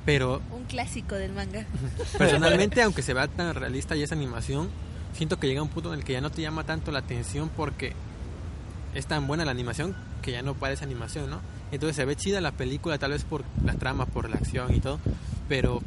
[0.06, 1.66] Pero Un clásico del manga.
[2.18, 4.70] personalmente, aunque se vea tan realista y esa animación,
[5.14, 7.50] siento que llega un punto en el que ya no te llama tanto la atención
[7.56, 7.94] porque
[8.96, 11.40] es tan buena la animación que ya no parece animación, ¿no?
[11.72, 14.80] Entonces se ve chida la película, tal vez por la trama, por la acción y
[14.80, 15.00] todo,
[15.50, 15.82] pero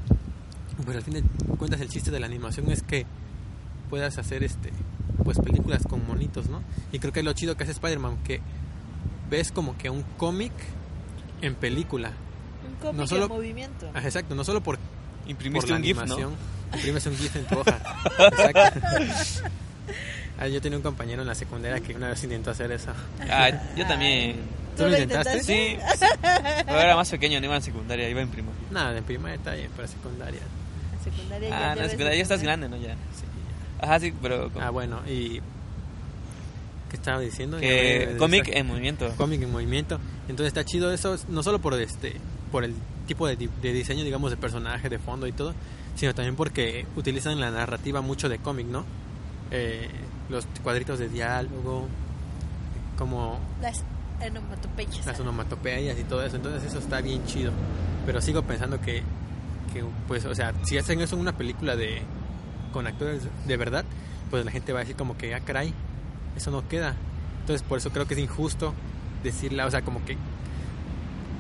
[0.84, 1.22] pues al fin de
[1.56, 3.06] cuentas el chiste de la animación es que
[3.90, 4.72] puedas hacer este
[5.22, 6.62] pues películas con monitos, ¿no?
[6.92, 8.40] Y creo que es lo chido que hace Spider-Man, que
[9.30, 10.52] ves como que un cómic
[11.40, 12.10] en película.
[12.68, 13.90] Un cómic No solo- en movimiento.
[13.94, 16.32] Ah, exacto, no solo por, por imprimiste la un gif animación,
[16.70, 17.78] no imprimes un GIF en tu hoja.
[18.18, 18.80] Exacto.
[20.36, 22.90] Ah, yo tenía un compañero en la secundaria que una vez intentó hacer eso.
[23.30, 24.34] ah yo también
[24.76, 25.44] ¿Tú lo lo intentaste?
[25.44, 25.78] sí
[26.66, 29.68] pero era más pequeño no iba en secundaria iba en primaria Nada, en primaria detalle,
[29.76, 30.40] para secundaria.
[31.04, 33.24] Secundaria ya- ah ya en la secundaria ya estás grande no ya Sí.
[33.80, 35.40] ajá sí pero Ah, bueno, y...
[36.90, 37.58] ¿Qué estaba diciendo?
[37.58, 39.98] Que cómic en movimiento cómic en movimiento.
[40.28, 42.14] Entonces está chido eso, no solo por este
[42.52, 42.72] por el
[43.08, 45.54] tipo de, de diseño, digamos, de personaje, de fondo y todo,
[45.96, 48.84] sino también porque utilizan la narrativa mucho de cómic, ¿no?
[49.50, 49.88] Eh,
[50.30, 51.88] los cuadritos de diálogo,
[52.96, 53.82] como Las
[54.24, 55.04] onomatopeyas.
[55.04, 57.50] las onomatopeyas y todo eso, entonces eso está bien chido.
[58.06, 59.02] Pero sigo pensando que,
[59.74, 62.00] que pues, o sea, si hacen eso en una película de
[62.72, 63.84] con actores de verdad,
[64.30, 65.74] pues la gente va a decir como que, ah, caray,
[66.36, 66.94] eso no queda.
[67.40, 68.72] Entonces por eso creo que es injusto
[69.22, 70.16] decirla, o sea, como que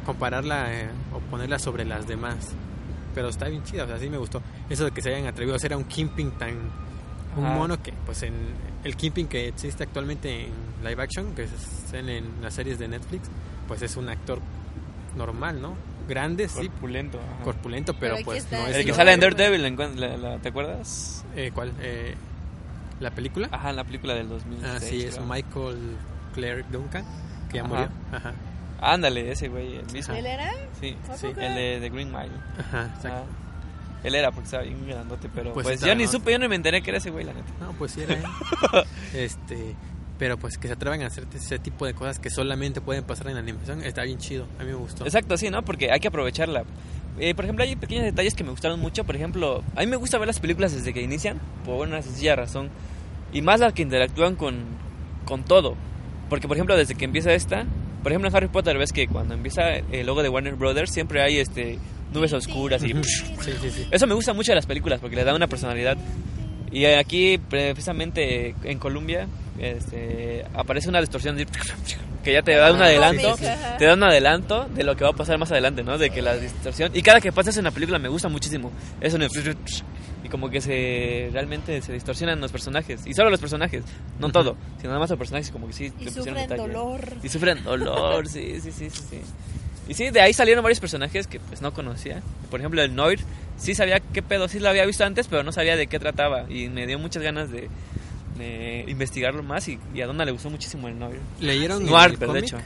[0.04, 2.50] compararla eh, o ponerla sobre las demás.
[3.14, 4.42] Pero está bien chida, o sea, sí me gustó.
[4.68, 6.84] Eso de que se hayan atrevido a hacer a un Kimping tan...
[7.36, 7.54] Un Ajá.
[7.56, 8.34] mono que, pues en
[8.84, 10.52] el Kimping que existe actualmente en
[10.84, 13.28] live action, que se en, en las series de Netflix,
[13.66, 14.38] pues es un actor
[15.16, 15.74] normal, ¿no?
[16.08, 17.44] Grande, sí, corpulento ajá.
[17.44, 18.76] corpulento, pero, pues no el es...
[18.78, 21.24] el que sale en Daredevil ¿en- la- la- ¿te acuerdas?
[21.36, 21.72] Eh, ¿Cuál?
[21.80, 22.14] Eh,
[23.00, 23.48] ¿La película?
[23.50, 24.72] Ajá, la película del 2006.
[24.74, 25.26] ah, sí, es creo.
[25.26, 25.96] Michael
[26.34, 27.04] Clark Duncan,
[27.50, 27.68] que ya Ajá.
[27.68, 27.88] murió.
[28.12, 28.32] Ajá,
[28.80, 30.14] Ándale, ese güey, el mismo.
[30.14, 30.52] ¿Él era?
[30.80, 32.30] Sí, el de, de Green Mile.
[32.58, 33.08] ajá, exacto.
[33.08, 33.24] Ajá.
[34.04, 36.56] Él era porque estaba bien grandote, pero Pues pues, yo ni supe, yo no me
[36.56, 37.50] enteré que era ese güey, la neta.
[37.58, 38.22] No, pues sí era él.
[39.14, 39.74] este,
[40.18, 43.28] pero pues que se atrevan a hacer ese tipo de cosas que solamente pueden pasar
[43.28, 44.46] en animación, está bien chido.
[44.58, 45.04] A mí me gustó.
[45.04, 45.64] Exacto, sí, ¿no?
[45.64, 46.64] Porque hay que aprovecharla.
[47.18, 49.04] Eh, por ejemplo, hay pequeños detalles que me gustaron mucho.
[49.04, 52.36] Por ejemplo, a mí me gusta ver las películas desde que inician, por una sencilla
[52.36, 52.70] razón.
[53.32, 54.64] Y más las que interactúan con,
[55.24, 55.76] con todo.
[56.28, 57.66] Porque, por ejemplo, desde que empieza esta,
[58.02, 61.22] por ejemplo, en Harry Potter ves que cuando empieza el logo de Warner Brothers siempre
[61.22, 61.78] hay este
[62.12, 62.88] nubes oscuras y...
[62.88, 62.94] Sí,
[63.40, 63.86] sí, sí.
[63.90, 65.96] Eso me gusta mucho de las películas porque le da una personalidad.
[66.70, 69.28] Y aquí, precisamente en Colombia,
[69.58, 71.36] este, aparece una distorsión
[72.24, 73.36] que ya te da un adelanto,
[73.78, 75.98] te da un adelanto de lo que va a pasar más adelante, ¿no?
[75.98, 78.72] De que la distorsión y cada que pasa eso en la película me gusta muchísimo.
[79.00, 79.18] Eso
[80.24, 83.84] y como que se realmente se distorsionan los personajes y solo los personajes,
[84.18, 87.00] no todo, sino nada más los personajes como que sí Y sufren dolor.
[87.22, 89.20] Y sufren dolor, sí, sí, sí, sí, sí.
[89.86, 92.22] Y sí, de ahí salieron varios personajes que pues no conocía.
[92.50, 93.20] Por ejemplo, el Noir,
[93.58, 96.46] sí sabía qué pedo, sí lo había visto antes, pero no sabía de qué trataba.
[96.48, 97.68] Y me dio muchas ganas de,
[98.36, 101.20] de investigarlo más y, y a Donna le gustó muchísimo el Noir.
[101.40, 102.54] ¿Leyeron Noir, el pero de cómic?
[102.54, 102.58] hecho.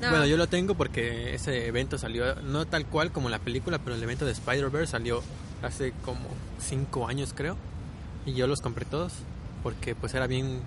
[0.00, 3.78] No, Bueno, yo lo tengo porque ese evento salió, no tal cual como la película,
[3.78, 5.22] pero el evento de Spider-Verse salió
[5.62, 6.28] hace como
[6.60, 7.56] 5 años creo.
[8.26, 9.12] Y yo los compré todos
[9.62, 10.60] porque pues era bien,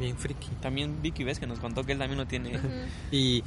[0.00, 0.48] bien friki.
[0.60, 2.58] También Vicky ves que nos contó que él también lo tiene.
[3.12, 3.44] Y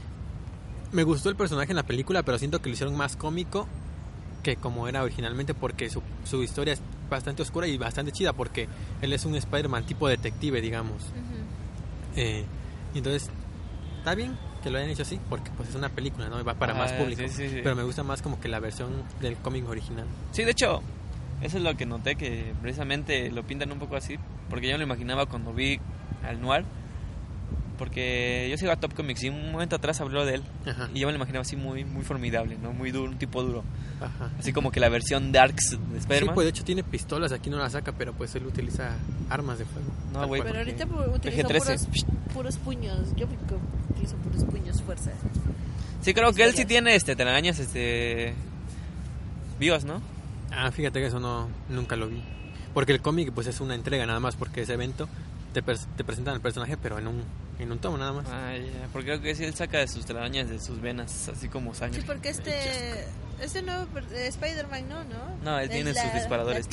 [0.92, 3.68] me gustó el personaje en la película, pero siento que lo hicieron más cómico
[4.44, 6.82] que como era originalmente porque su, su historia es
[7.14, 8.68] bastante oscura y bastante chida porque
[9.02, 11.04] él es un Spider-Man tipo detective, digamos.
[11.04, 12.16] Ujú.
[12.16, 12.46] Eh,
[12.94, 13.30] y entonces,
[14.00, 16.40] está bien que lo hayan hecho así porque pues es una película, ¿no?
[16.40, 17.22] Y va para más Ah, público.
[17.22, 17.60] sí, sí, sí.
[17.64, 18.92] Pero me gusta más como que la versión
[19.22, 20.06] del cómic original.
[20.32, 20.82] Sí, de hecho,
[21.42, 24.18] eso es lo que noté, que precisamente lo pintan un poco así,
[24.50, 25.80] porque yo me lo imaginaba cuando vi
[26.24, 26.64] al Noir,
[27.84, 30.90] porque yo sigo a Top Comics y un momento atrás habló de él, Ajá.
[30.94, 32.72] y yo me lo imaginaba así muy muy formidable, ¿no?
[32.72, 33.62] Muy duro, un tipo duro.
[34.00, 34.32] Ajá.
[34.40, 36.34] Así como que la versión Darks de Sí, Spider-Man.
[36.34, 38.92] pues de hecho tiene pistolas, aquí no las saca, pero pues él utiliza
[39.30, 39.90] armas de fuego.
[40.14, 40.42] No, güey.
[40.44, 41.44] Pero ahorita PG-13.
[41.44, 41.88] puros,
[42.34, 43.14] puros puños.
[43.18, 43.28] Yo
[43.92, 45.12] utilizó puros puños fuerza.
[46.00, 48.34] Sí, creo que él sí tiene este telarañas este
[49.60, 50.02] vivas, ¿no?
[50.52, 52.24] Ah, fíjate que eso no nunca lo vi.
[52.74, 55.10] Porque el cómic pues es una entrega nada más, porque ese evento
[55.54, 57.24] te, te presentan al personaje pero en un,
[57.60, 58.26] en un tomo nada más.
[58.30, 58.54] Ah,
[58.92, 62.02] porque creo que sí él saca de sus telarañas de sus venas, así como sangre.
[62.02, 63.06] Sí, porque este,
[63.42, 65.36] este nuevo eh, Spider-Man no, ¿no?
[65.44, 66.68] No, él Es tiene sus disparadores.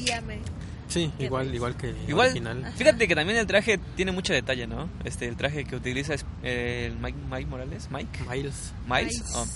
[0.89, 2.73] Sí, igual igual que el Igual, original.
[2.77, 4.89] fíjate que también el traje tiene mucho detalle, ¿no?
[5.05, 8.73] Este, el traje que utiliza es eh, el Mike, Mike Morales, Mike, Miles.
[8.89, 9.33] Miles, Miles.
[9.37, 9.47] oh,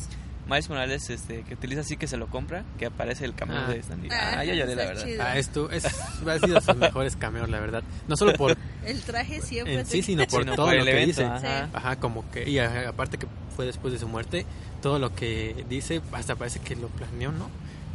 [0.47, 3.69] Miles Morales, este, que utiliza así que se lo compra, que aparece el cameo Ah.
[3.71, 4.11] de Stanley.
[4.13, 5.05] Ah, Ah, yo lloré, la verdad.
[5.05, 5.23] chido.
[5.23, 7.83] Ah, esto es ha sido sus mejores cameos, la verdad.
[8.09, 11.07] No solo por El traje siempre en sí, sino por Sino todo por lo que
[11.07, 11.25] dice.
[11.25, 11.69] ajá.
[11.73, 13.27] Ajá, como que y aparte que
[13.57, 14.45] fue después de su muerte,
[14.83, 17.49] todo lo que dice hasta parece que lo planeó, ¿no?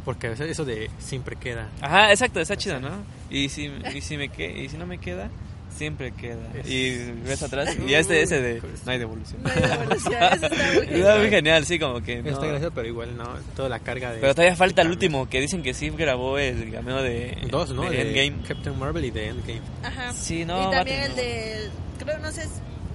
[0.04, 1.68] Porque a veces eso de siempre queda.
[1.82, 2.88] Ajá, exacto, está chido, ¿no?
[3.30, 5.28] Y si, y si me que, y si no me queda,
[5.76, 6.38] siempre queda.
[6.54, 9.42] Es- Y ves atrás y este ese de no hay devolución.
[9.42, 11.18] No hay devolución, eso está muy genial.
[11.20, 12.30] muy genial, sí, como que no.
[12.30, 13.24] Está gracioso, pero igual no,
[13.56, 16.70] toda la carga de Pero todavía falta el último, que dicen que sí grabó el
[16.72, 17.82] cameo de, dos, ¿no?
[17.90, 18.46] de De Endgame.
[18.46, 19.60] Captain Marvel y de Endgame.
[19.82, 20.12] Ajá.
[20.12, 21.16] Sí, no, y también el no.
[21.16, 21.68] de,
[22.04, 22.46] creo, no sé,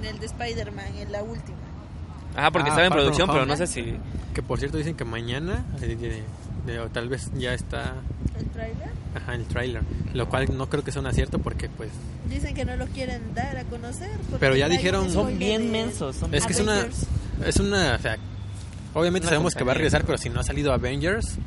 [0.04, 1.58] el de Spider-Man, en la última.
[2.36, 3.96] Ajá, porque Ah, estaba en producción, pero no sé si...
[4.34, 5.64] Que por cierto dicen que mañana
[6.66, 7.94] de- o tal vez ya está
[8.38, 8.90] ¿El trailer?
[9.16, 9.82] ajá, el tráiler,
[10.14, 11.90] lo cual no creo que sea un acierto porque pues
[12.30, 14.10] Dicen que no lo quieren dar a conocer.
[14.40, 17.06] Pero ya dijeron- Son bien de mensos, son es que es una Avengers.
[17.46, 18.18] es una, o sea,
[18.94, 21.38] obviamente Una sabemos que va a regresar, pero si no ha salido Avengers,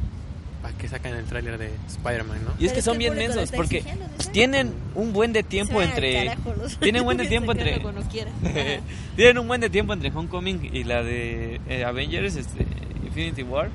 [0.63, 2.53] ¿para qué sacan el tráiler de Spider-Man, no?
[2.61, 3.85] Y es que son bien mensos, porque
[4.33, 6.37] tienen un buen de tiempo entre...
[6.81, 7.81] Tienen buen de tiempo entre...
[9.17, 12.67] Tienen un buen de tiempo entre Homecoming y la de eh, Avengers, este,
[13.05, 13.71] Infinity War,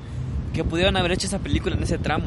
[0.54, 2.26] que pudieron haber hecho esa película en ese tramo.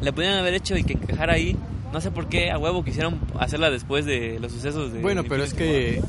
[0.00, 1.56] La pudieron haber hecho y que encajara ahí.
[1.92, 5.44] No sé por qué a huevo quisieron hacerla después de los sucesos de Bueno, pero
[5.44, 6.02] es que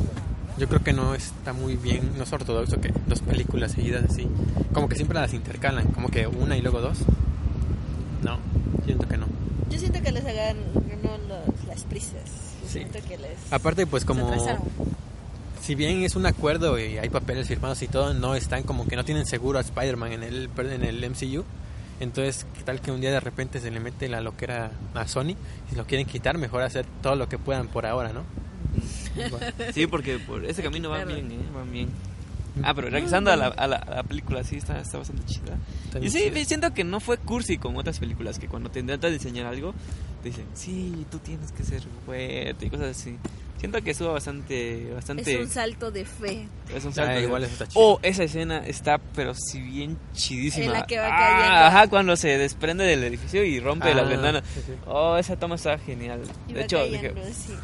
[0.58, 4.28] yo creo que no está muy bien, no es ortodoxo que dos películas seguidas así,
[4.74, 7.00] como que siempre las intercalan, como que una y luego dos.
[8.24, 8.38] No,
[8.86, 9.26] siento que no.
[9.70, 10.56] Yo siento que les hagan
[11.04, 12.14] no, los- las prisas.
[12.62, 12.80] Yo Sí.
[12.80, 13.32] siento que les.
[13.52, 14.32] Aparte, pues como.
[15.64, 18.98] Si bien es un acuerdo y hay papeles firmados y todo, no están como que
[18.98, 21.46] no tienen seguro a Spider-Man en el, en el MCU.
[22.02, 25.38] Entonces, ¿qué tal que un día de repente se le mete la loquera a Sony
[25.72, 26.38] y lo quieren quitar?
[26.38, 28.24] Mejor hacer todo lo que puedan por ahora, ¿no?
[29.74, 31.40] Sí, porque por ese camino van bien, ¿eh?
[31.56, 31.90] Van bien.
[32.62, 35.58] Ah, pero regresando a la, a la, a la película, sí, está, está bastante chida.
[35.86, 39.14] Está Y sí, siento que no fue cursi como otras películas, que cuando te intentan
[39.14, 39.74] diseñar algo,
[40.22, 43.18] te dicen, sí, tú tienes que ser fuerte y cosas así.
[43.64, 45.36] Siento que estuvo bastante, bastante...
[45.36, 46.50] Es un salto de fe.
[46.76, 47.22] es un Ah, salto.
[47.22, 47.82] igual eso está chido.
[47.82, 50.66] Oh, esa escena está, pero si bien chidísima.
[50.66, 51.60] En la que va Ah, cayendo.
[51.68, 54.44] Ajá, cuando se desprende del edificio y rompe Ah, las ventanas.
[54.54, 54.74] sí, sí.
[54.86, 56.20] Oh, esa toma está genial.
[56.50, 57.58] Y De hecho, cayendo dije.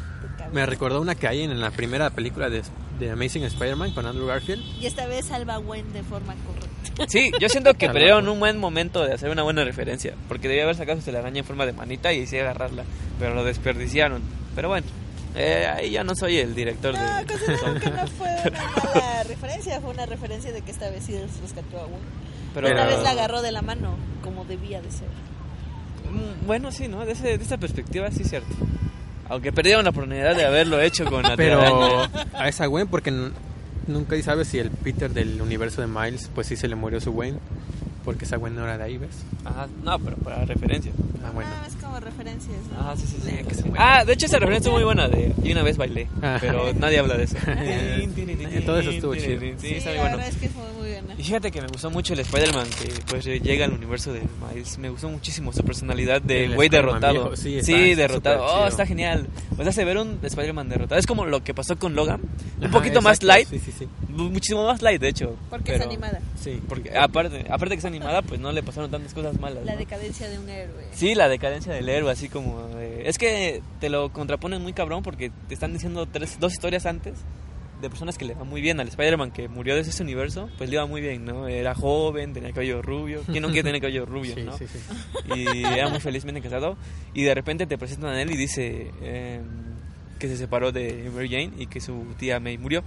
[0.54, 2.62] Me recordó una que hay en la primera película de,
[2.98, 4.64] de Amazing Spider-Man con Andrew Garfield.
[4.82, 7.06] Y esta vez salva a Gwen de forma correcta.
[7.10, 10.14] Sí, yo siento que perdieron un buen momento de hacer una buena referencia.
[10.30, 12.86] Porque debía haber sacado su telaraña en forma de manita y sí agarrarla.
[13.20, 14.22] Pero lo desperdiciaron.
[14.56, 14.88] Pero bueno,
[15.36, 17.26] eh, ahí ya no soy el director No, de.
[17.26, 18.62] considero que no fue una
[18.94, 19.80] mala referencia.
[19.82, 22.02] Fue una referencia de que esta vez sí rescató a Gwen.
[22.54, 25.08] Pero, Esta vez la agarró de la mano, como debía de ser.
[26.12, 27.06] Mm, Bueno, sí, ¿no?
[27.06, 28.56] De, ese- de esa perspectiva, sí es cierto.
[29.30, 31.62] Aunque perdieron la oportunidad de haberlo hecho con la Pero
[32.34, 33.30] a esa Gwen, porque n-
[33.86, 37.12] nunca sabes si el Peter del universo de Miles, pues sí se le murió su
[37.12, 37.38] Wayne,
[38.10, 39.12] porque esa Gwen no era de ahí, ¿ves?
[39.46, 40.92] Ajá, no, pero para referencia.
[41.24, 41.48] Ah, bueno.
[41.52, 42.58] No, es como referencias.
[42.74, 42.80] ¿no?
[42.80, 43.44] Ajá, sí, sí, sí.
[43.48, 43.78] que se muere.
[43.78, 46.08] Ah, de hecho esa referencia es muy buena de Y una vez bailé,
[46.42, 47.36] pero nadie habla de eso.
[48.66, 49.40] Todo eso estuvo chido.
[49.40, 50.18] Sí, Sí, está la muy bueno.
[50.18, 51.14] verdad es que fue muy buena.
[51.20, 54.78] Y fíjate que me gustó mucho el Spider-Man que pues llega al universo de Miles.
[54.80, 57.14] Me gustó muchísimo su personalidad de güey derrotado.
[57.14, 58.44] viejo, sí, Sí, derrotado.
[58.44, 59.28] Oh, está genial.
[59.56, 60.98] Pues hace ver un Spider-Man derrotado.
[61.00, 62.22] Es como lo que pasó con Logan.
[62.58, 63.48] Un Ajá, poquito más light.
[63.48, 63.88] Sí, sí, sí.
[64.10, 65.36] Muchísimo más light, de hecho.
[65.50, 66.20] Porque Pero- es animada.
[66.42, 69.66] Sí, Porque aparte, aparte que es animada, pues no le pasaron tantas cosas malas.
[69.66, 69.78] La ¿no?
[69.80, 70.86] decadencia de un héroe.
[70.92, 72.68] Sí, la decadencia del héroe, así como...
[72.70, 76.86] de- es que te lo contraponen muy cabrón porque te están diciendo tres, dos historias
[76.86, 77.14] antes
[77.82, 80.70] de personas que le va muy bien al Spider-Man que murió de ese universo, pues
[80.70, 81.48] le iba muy bien, ¿no?
[81.48, 83.22] Era joven, tenía cabello rubio.
[83.26, 84.58] ¿Quién no quiere tener cabello rubio, sí, no?
[84.58, 84.80] sí, sí.
[85.34, 86.76] Y era muy felizmente casado.
[87.14, 89.44] Y de repente te presentan a él y dice em,
[90.20, 92.84] que se separó de Mary Jane y que su tía May murió.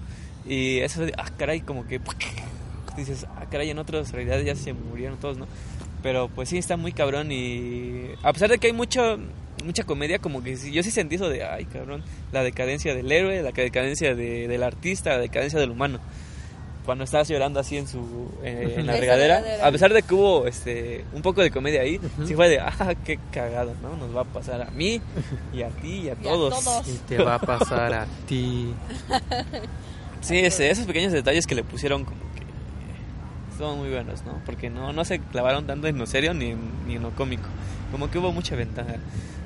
[0.46, 1.98] Y eso, ah, caray, como que
[2.96, 5.46] dices, ah, caray, en otras realidades ya se murieron todos, ¿no?
[6.02, 9.18] Pero pues sí, está muy cabrón y a pesar de que hay mucho,
[9.64, 12.02] mucha comedia, como que yo sí sentí eso de, ay, cabrón,
[12.32, 16.00] la decadencia del héroe, la decadencia de- del artista, la decadencia del humano.
[16.84, 19.64] Cuando estás llorando así en su eh, en la regadera, regadera.
[19.68, 22.94] a pesar de que hubo este un poco de comedia ahí, sí fue de, ah,
[23.04, 23.96] qué cagado, ¿no?
[23.96, 25.00] Nos va a pasar a mí
[25.54, 26.64] y a ti y a Y a todos.
[26.64, 26.88] todos.
[26.88, 28.74] Y te va a pasar a ti.
[30.20, 32.20] Sí, ese- esos pequeños detalles que le pusieron como
[33.58, 34.40] son muy buenos, ¿no?
[34.46, 37.44] Porque no, no se clavaron tanto en lo serio ni en, ni en lo cómico.
[37.90, 38.96] Como que hubo mucha ventaja.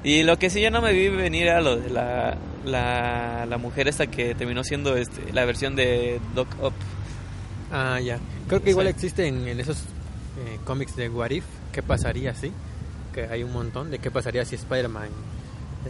[0.05, 3.59] Y lo que sí yo no me vi venir era lo de la, la, la
[3.59, 6.73] mujer esta que terminó siendo este, la versión de Doc Up.
[7.73, 8.19] Ah, ya.
[8.47, 8.91] Creo que igual Sí.
[8.91, 11.45] existe en, esos eh, cómics de What If.
[11.73, 12.53] ¿Qué pasaría si?
[13.12, 15.09] Que hay un montón de qué pasaría si Spider-Man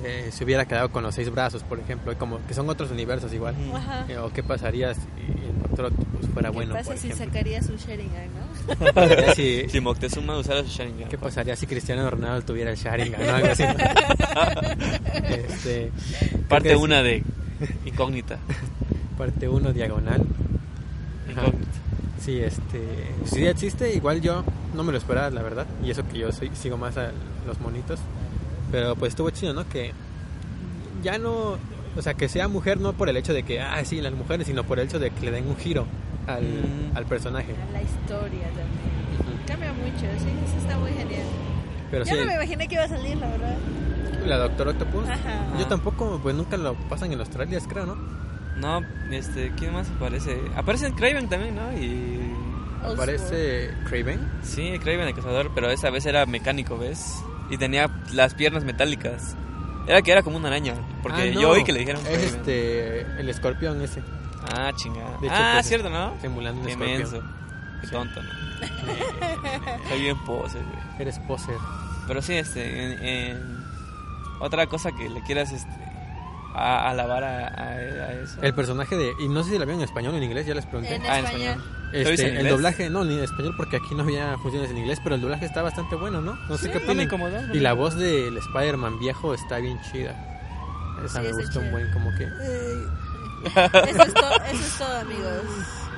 [0.04, 2.12] eh, se hubiera quedado con los seis brazos, por ejemplo.
[2.12, 3.54] y Como que son otros universos igual.
[3.74, 4.04] Ajá.
[4.08, 7.26] Eh, o qué pasaría si el Doctor Octopus fuera ¿Qué bueno, pasa por si ejemplo.
[7.26, 8.76] sacaría su Sharingan, no?
[8.86, 11.08] ¿Qué pasaría si- Si Moctezuma usara su Sharingan.
[11.08, 13.64] ¿Qué pasaría si Cristiano Ronaldo tuviera el Sharingan o algo así?
[15.28, 15.90] este,
[16.48, 17.22] Parte una de
[17.84, 18.38] Incógnita.
[19.18, 20.20] Parte 1 diagonal.
[21.32, 21.46] Ajá.
[21.46, 21.70] Incógnita.
[22.22, 22.80] Sí, este,
[23.24, 24.42] si ya existe, igual yo
[24.74, 25.66] no me lo esperaba, la verdad.
[25.84, 27.12] Y eso que yo soy, sigo más a
[27.46, 28.00] los monitos.
[28.70, 29.68] Pero pues estuvo chido, ¿no?
[29.68, 29.92] Que
[31.02, 31.56] ya no,
[31.96, 34.46] o sea, que sea mujer no por el hecho de que, ah, sí, las mujeres,
[34.46, 35.86] sino por el hecho de que le den un giro
[36.26, 36.96] al, Mm.
[36.96, 37.52] al personaje.
[37.68, 39.44] A la historia también.
[39.46, 41.22] Cambia mucho, sí, eso está muy genial.
[41.90, 43.56] Pero Yo sí, no me imaginé que iba a salir, la verdad.
[44.26, 45.46] la Doctor Octopus, Ajá.
[45.56, 47.94] yo tampoco, pues nunca lo pasan en los trailers, creo, ¿no?
[48.56, 48.80] No,
[49.12, 50.36] este, ¿quién más aparece?
[50.56, 51.72] Aparece Craven también, ¿no?
[51.78, 52.32] Y.
[52.82, 54.18] Aparece Craven.
[54.42, 57.22] Sí, Kraven el cazador, pero esa vez era mecánico, ¿ves?
[57.50, 59.36] Y tenía las piernas metálicas.
[59.86, 62.22] Era que era como una araña, porque Ah, no, yo oí que le dijeron Es
[62.34, 64.02] este, el escorpión ese,
[64.52, 65.10] Ah, chingada.
[65.20, 66.12] De hecho, ah, pues, cierto, ¿no?
[66.20, 66.98] simulando un Qué escorpión.
[66.98, 67.22] menso.
[67.80, 67.92] Qué Sí.
[67.92, 68.30] tonto, ¿no?
[69.88, 70.78] Soy bien pose, güey.
[70.98, 71.56] Eres poser.
[72.08, 73.64] Pero sí, este, en, en-
[74.40, 75.70] otra cosa que le quieras, este,
[76.54, 77.68] a, alabar a, a-
[78.08, 78.40] a eso.
[78.42, 80.54] El personaje de, y no sé si la vieron en español o en inglés, ya
[80.54, 80.94] les pregunté.
[80.96, 81.64] En Ah, en español.
[82.00, 82.16] Español.
[82.16, 85.00] ¿Lo Este, el doblaje, no, ni en español porque aquí no había funciones en inglés,
[85.02, 86.38] pero el doblaje está bastante bueno, ¿no?
[86.48, 87.04] No sé Sí, qué no me opinan.
[87.06, 90.14] incomodó, no y la voz del Spider-Man viejo está bien chida.
[91.04, 92.24] Esa Sí, me gustó un buen, como que...
[92.24, 95.42] Eso es, to- eso es todo, amigos.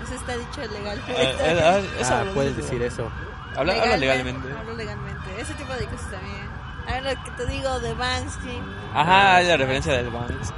[0.05, 1.15] Eso está dicho legalmente.
[1.15, 3.11] Ah, ah, eso ah, habló puedes de- decir eso.
[3.57, 4.49] Habla, habla legalmente.
[4.59, 5.41] Hablo legalmente.
[5.41, 6.47] Ese tipo de cosas también.
[6.87, 8.61] A ver, lo que te digo de Bansky.
[8.95, 10.53] Ajá, la referencia del Banks.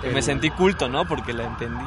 [0.00, 1.06] Que me sentí culto, ¿no?
[1.06, 1.84] Porque la entendí.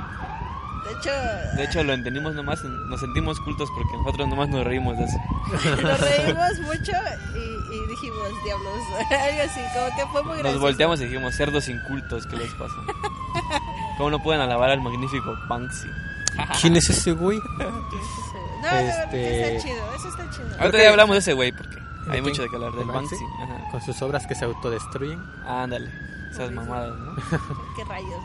[0.85, 1.09] De hecho,
[1.57, 5.17] De hecho, lo entendimos nomás, nos sentimos cultos porque nosotros nomás nos reímos de eso.
[5.81, 6.91] nos reímos mucho
[7.35, 8.79] y, y dijimos, diablos,
[9.11, 10.51] algo así, como que fue muy gracioso.
[10.53, 12.75] Nos volteamos y dijimos, cerdos incultos, ¿qué les pasa?
[13.97, 15.87] ¿Cómo no pueden alabar al magnífico Banksy?
[16.61, 17.39] ¿Quién es ese güey?
[17.57, 20.47] No, Este- está chido, eso está chido.
[20.59, 21.77] Ahorita ya hablamos de ese güey porque
[22.09, 23.15] hay ¿De mucho de que hablar ¿De del Banksy?
[23.15, 23.41] Banksy.
[23.43, 23.71] Ajá.
[23.71, 25.21] Con sus obras que se autodestruyen.
[25.47, 25.89] Ándale,
[26.31, 27.15] esas mamadas, ¿no?
[27.75, 28.19] ¿Qué rayos?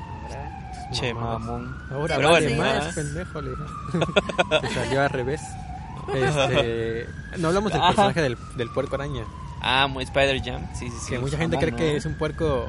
[0.93, 1.77] Che, mamón.
[1.91, 2.95] Ahora Pero vale bueno, más, más.
[2.95, 3.41] pendejo.
[3.43, 3.51] Le...
[4.69, 5.41] Se salió al revés.
[6.15, 7.07] Este,
[7.39, 7.89] no hablamos del Ajá.
[7.91, 9.25] personaje del, del puerco araña.
[9.63, 10.63] Ah, muy Spider Jam.
[10.75, 11.11] Sí, sí, sí.
[11.13, 11.99] que mucha gente cree que ¿no?
[11.99, 12.69] es un puerco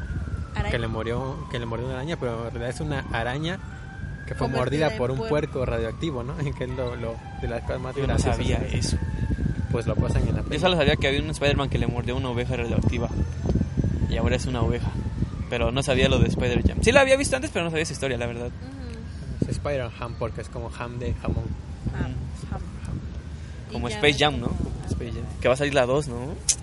[0.70, 3.58] que le murió que le mordió una araña pero en realidad es una araña
[4.28, 5.30] que fue Convertida mordida por un puerco.
[5.30, 8.98] puerco radioactivo no que es lo, lo de las cosas más Yo no sabía eso.
[9.72, 10.60] pues lo pasan en la Yo peli.
[10.60, 13.08] solo sabía que había un Spider-Man que le mordió una oveja radioactiva.
[14.10, 14.90] Y ahora es una oveja.
[15.52, 16.78] Pero no sabía lo de Spider Jam.
[16.82, 18.48] Sí la había visto antes, pero no sabía esa historia, la verdad.
[18.48, 19.46] Ujú.
[19.46, 21.44] es Spider Ham porque es como ham de jamón
[21.94, 22.14] Ham,
[22.52, 22.62] ham.
[23.72, 24.50] Como Space Jam, ¿no?
[24.90, 25.24] Space Jam.
[25.42, 26.16] Que va a salir la 2, ¿no?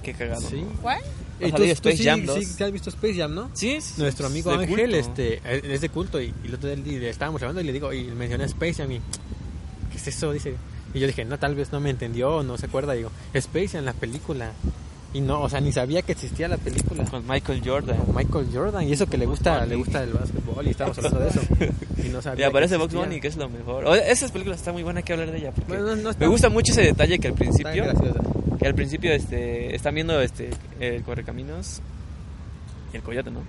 [0.02, 0.40] Qué cagado.
[0.40, 1.00] sí ¿Cuál?
[1.38, 2.56] Y salir Space sí, Jam sí, 2.
[2.56, 3.50] te has visto Space Jam, ¿no?
[3.52, 4.96] Sí, sí, Nuestro es amigo de Ángel culto.
[4.96, 5.40] este,
[5.74, 8.04] es de culto y, y el otro día le estábamos hablando y le digo, y
[8.04, 9.00] mencioné Space Jam y,
[9.92, 10.32] ¿qué es eso?
[10.32, 10.54] Dice.
[10.94, 12.94] Y yo dije, no, tal vez no me entendió o no se acuerda.
[12.94, 14.52] Digo, Space Jam, la película.
[15.18, 17.04] Y no, o sea, ni sabía que existía la película.
[17.04, 17.96] Con Michael Jordan.
[17.96, 21.20] Con Michael Jordan y eso que le gusta le gusta el básquetbol y estábamos hablando
[21.20, 21.40] de eso
[22.04, 22.94] y no Y sabía aparece que Box.
[22.94, 23.84] Bunny, que es lo mejor.
[23.86, 25.50] O- Esa película está muy buena, hay que hablar de ella.
[25.52, 27.84] Porque Bueno, no- no está- me gusta mucho ese detalle que al principio,
[28.60, 31.80] que al principio este, están viendo este, el Correcaminos
[32.92, 33.40] y el Coyote, ¿no?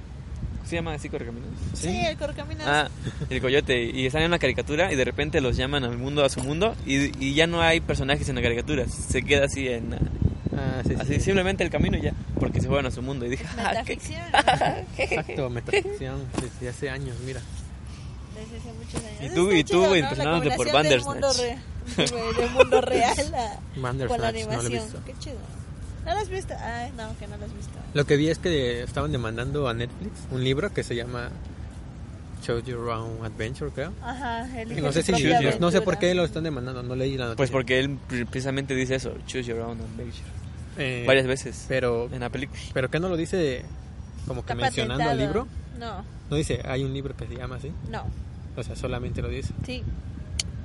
[0.66, 1.50] ¿Se llama así Correcaminos?
[1.74, 2.64] Sí, el Correcaminos.
[2.68, 2.90] Ah,
[3.30, 3.84] el Coyote.
[3.86, 6.76] Y están en una caricatura y de repente los llaman al mundo, a su mundo,
[6.86, 8.86] y, y ya no hay personajes en la caricatura.
[8.88, 9.96] Se queda así en...
[10.80, 11.20] Ah, sí, sí, Así sí.
[11.22, 13.26] simplemente el camino y ya, porque se fueron a su mundo.
[13.26, 14.22] Y dije, ah, qué- Metaficción.
[14.98, 17.42] Exacto, metaficción desde hace años, mira.
[18.36, 19.32] Desde hace muchos años.
[19.32, 19.92] Y tú- está y tú chido, ¿no?
[19.92, 21.06] Por combinación del Bandersnatch.
[21.06, 24.72] mundo re- Del mundo real a- Bandersnatch, con la no lo he animación.
[24.84, 25.02] visto.
[25.06, 25.38] Qué chido.
[26.06, 26.54] ¿No lo has visto?
[26.60, 27.74] Ay, no, que no lo has visto.
[27.94, 31.30] Lo que vi es que estaban demandando a Netflix un libro que se llama
[32.42, 33.92] Show Your Own Adventure, creo.
[34.02, 35.12] Ajá, el no sé si
[35.60, 37.38] no sé por qué lo están demandando, no leí la noticia.
[37.38, 40.24] Pues porque él pre- precisamente dice eso, choose your own adventure.
[40.80, 42.60] Eh, Varias veces Pero en la película.
[42.74, 43.64] pero qué no lo dice
[44.28, 45.48] como que Está mencionando al libro?
[45.78, 47.72] No, No dice, hay un libro que se llama así.
[47.90, 48.04] no,
[48.56, 49.54] O sea, solamente lo dice.
[49.66, 49.84] sí.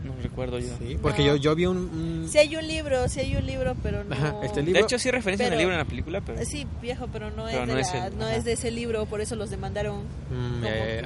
[0.05, 0.69] No recuerdo yo.
[0.79, 1.29] Sí, porque No.
[1.29, 4.15] yo yo vi un, un- Sí hay un libro, sí hay un libro, pero no...
[4.15, 6.45] Ajá, este De libro- hecho sí referencia en el Pero- libro en la película, pero
[6.45, 8.71] Sí, viejo, pero no, Pero es, no de es la- el- no es de ese
[8.71, 10.03] libro, por eso los demandaron.
[10.31, 11.05] Mm, que-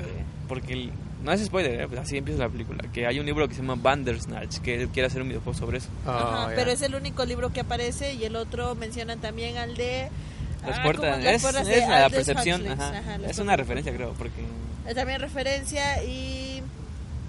[0.48, 0.90] porque el-
[1.22, 1.88] no es spoiler, ¿eh?
[1.88, 4.88] pues así empieza la película, que hay un libro que se llama Bandersnatch, que él
[4.88, 5.88] quiere hacer un videojuego sobre eso.
[6.06, 9.76] Ah, Ajá, pero es el único libro que aparece y el otro mencionan también al
[9.76, 10.08] de...
[10.66, 12.72] Las ah, puertas, las es, puertas es de la percepción, Huxley.
[12.74, 12.98] ajá.
[12.98, 14.42] Ajá, las es una referencia creo, porque
[14.86, 16.62] Eh, También referencia y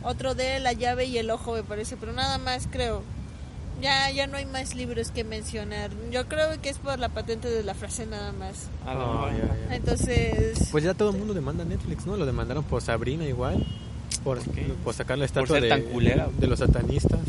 [0.04, 3.04] otro de la llave y el ojo me parece, pero nada más creo.
[3.82, 5.90] Ya, ya no hay más libros que mencionar.
[6.12, 8.68] Yo creo que es por la patente de la frase nada más.
[8.86, 9.76] Ah, ya, ya.
[9.76, 12.18] Entonces, Pues ya todo el mundo demanda a Netflix, ¿no?
[12.18, 13.66] Lo demandaron por Sabrina igual.
[14.24, 14.40] Por,
[14.84, 16.28] ¿Por sacar la ¿Por estatua ser de, tan culera?
[16.38, 17.20] de los satanistas.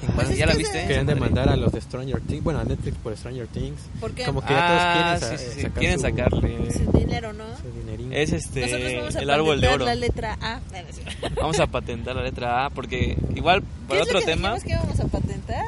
[0.00, 0.36] ¿Quién Pues más?
[0.38, 0.82] ¿Ya la viste?
[0.82, 1.04] Madre.
[1.04, 3.80] demandar a los de Stranger Things, bueno, a Netflix por Stranger Things.
[4.00, 4.24] ¿por qué?
[4.24, 6.72] Como que ya Ah, todos quieren, sí, sa- sí, sí, sacar quieren su- sacarle.
[6.72, 7.44] Su dinero, ¿no?
[7.56, 8.12] su dinerín.
[8.12, 9.84] Es este vamos a el árbol de oro.
[9.84, 10.60] la letra A.
[11.36, 14.54] Vamos a patentar la letra A porque igual ¿Qué para otro que tema.
[14.54, 15.64] dijimos que íbamos a patentar?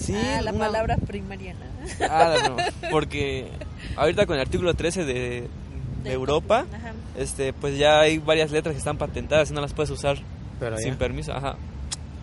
[0.00, 1.66] Sí, ah, la una- palabra primariana.
[2.10, 2.56] Ah, no,
[2.90, 3.48] porque
[3.96, 5.48] ahorita con el artículo 13 de, de
[6.02, 6.92] De- Europa, Ajá.
[7.16, 10.18] este pues ya hay varias letras que están patentadas y no las puedes usar
[10.60, 10.98] Pero sin ya.
[10.98, 11.56] permiso, ajá.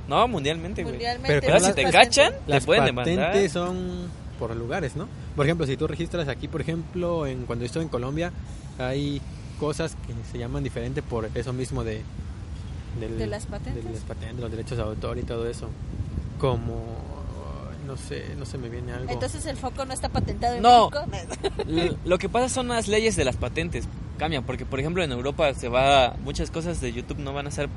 [0.08, 0.94] No, mundialmente, güey.
[0.96, 1.42] Mundialmente.
[1.42, 3.28] Pero si te las- cachan, te Las pueden demandar.
[3.28, 4.10] patentes son
[4.40, 5.08] por lugares, ¿no?
[5.36, 8.32] Por ejemplo, si tú registras aquí, por ejemplo, en cuando estoy en Colombia,
[8.78, 9.22] hay
[9.60, 12.02] cosas que se llaman diferente por eso mismo de
[13.00, 13.84] del- ¿De las patentes?
[13.84, 15.70] de las patentes, los derechos de autor y todo eso.
[16.40, 16.84] Como
[17.88, 19.12] no sé, no se me viene algo.
[19.12, 20.90] Entonces el foco no está patentado en No.
[20.90, 21.98] México.
[22.06, 23.88] Lo que pasa son las leyes de las patentes.
[24.18, 26.16] Cambian, porque por ejemplo en Europa se va.
[26.24, 27.68] Muchas cosas de YouTube no van a ser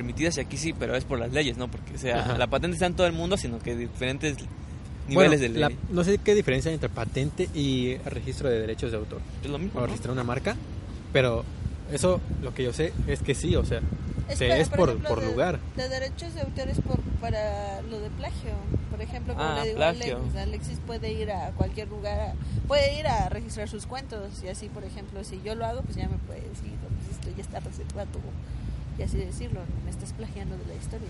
[0.00, 1.68] permitidas y aquí sí, pero es por las leyes, ¿no?
[1.68, 2.38] Porque o sea, Ajá.
[2.38, 4.36] la patente está en todo el mundo, sino que diferentes
[5.08, 5.60] Bueno, niveles de ley.
[5.60, 9.20] la- no sé qué diferencia hay entre patente y registro de derechos de autor.
[9.44, 9.78] Es lo mismo.
[9.78, 9.86] O ¿no?
[9.88, 10.56] registrar una marca,
[11.12, 11.44] pero
[11.92, 13.80] eso lo que yo sé es que sí, o sea,
[14.34, 15.58] se- para, es por, ejemplo, por de- lugar.
[15.76, 18.52] De derechos de autor es por, para lo de plagio.
[18.90, 20.16] Por ejemplo, como Ah, le digo a plagio.
[20.16, 22.34] Alexis, Alexis puede ir a cualquier lugar, a-
[22.68, 25.96] puede ir a registrar sus cuentos y así, por ejemplo, si yo lo hago, pues
[25.96, 28.08] ya me puede decir, "No, pues esto ya está reservado
[28.98, 31.08] y así decirlo, me estás plagiando de la historia.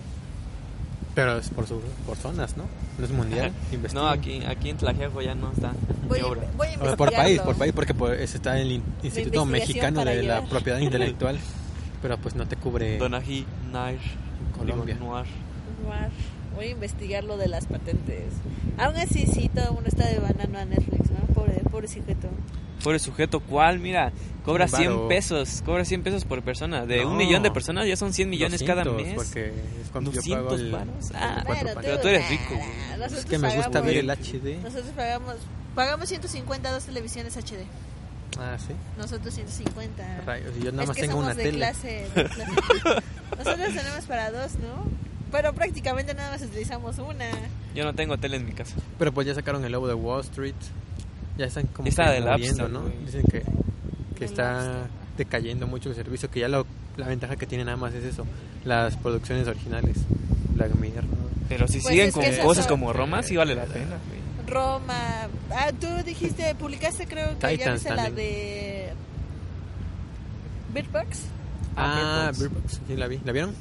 [1.13, 2.63] Pero es por, su, por zonas, ¿no?
[2.97, 3.51] No es mundial.
[3.93, 5.73] No, aquí, aquí en Tlajeaco ya no está.
[6.07, 6.21] Voy,
[6.55, 10.05] voy a por país, por país, porque por- ese está en el In- Instituto Mexicano
[10.05, 10.41] de la.
[10.43, 11.37] Propiedad Intelectual,
[12.01, 13.99] pero pues no te cubre Donají, Nair,
[14.57, 14.95] Colombia.
[14.95, 15.25] Noir.
[15.85, 16.09] Noir.
[16.55, 18.25] Voy a investigar lo de las patentes.
[18.77, 21.33] Aún así, sí, todo el mundo está de banano a Netflix, ¿no?
[21.33, 22.27] Pobre, pobre sujeto.
[22.83, 23.79] Pobre sujeto, ¿cuál?
[23.79, 24.11] Mira,
[24.43, 25.07] cobra Un 100 varo.
[25.07, 26.85] pesos, cobra 100 pesos por persona.
[26.85, 27.17] De un No.
[27.17, 29.15] millón de personas ya son 100 millones cada 200, mes.
[29.15, 29.47] Porque
[29.83, 31.11] es cuando yo 200 pago el, varos.
[31.13, 32.01] Ah, Pero paquetes.
[32.01, 32.55] tú eres rico,
[32.97, 34.57] nosotros Es que me gusta pagamos- ver el HD.
[34.63, 35.35] Nosotros pagamos,
[35.75, 37.65] pagamos 150 dos televisiones HD.
[38.39, 38.73] Ah, sí.
[38.97, 40.21] Nosotros 150.
[40.25, 41.57] Rayos, yo nada es más que tengo somos una de tele.
[41.57, 42.51] clase, de clase.
[43.37, 44.85] Nosotros tenemos para dos, ¿no?
[45.31, 47.29] Pero prácticamente nada más utilizamos una.
[47.75, 48.75] Yo no tengo tele en mi casa.
[48.99, 50.55] Pero pues ya sacaron el lobo de Wall Street.
[51.41, 52.83] Ya están como Está App Store, ¿no?
[53.03, 53.41] Dicen que,
[54.15, 54.87] que está
[55.17, 58.25] decayendo mucho el servicio, que ya lo, la ventaja que tiene nada más es eso,
[58.63, 59.97] las producciones originales.
[60.53, 61.03] Black Mirror.
[61.49, 62.69] Pero si Pues siguen con es cosas eso.
[62.73, 63.97] como Roma, sí vale la pena.
[64.47, 65.27] Roma.
[65.49, 68.89] Ah, tú dijiste, publicaste creo que ya Titans viste la de
[70.73, 70.85] Bird.
[71.75, 72.81] Ah, Bird Box.
[72.87, 73.19] Sí la vi.
[73.25, 73.53] ¿La vieron?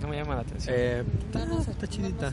[0.00, 0.74] No me llama la atención.
[0.76, 1.02] Eh,
[1.34, 2.32] No está, no chidita.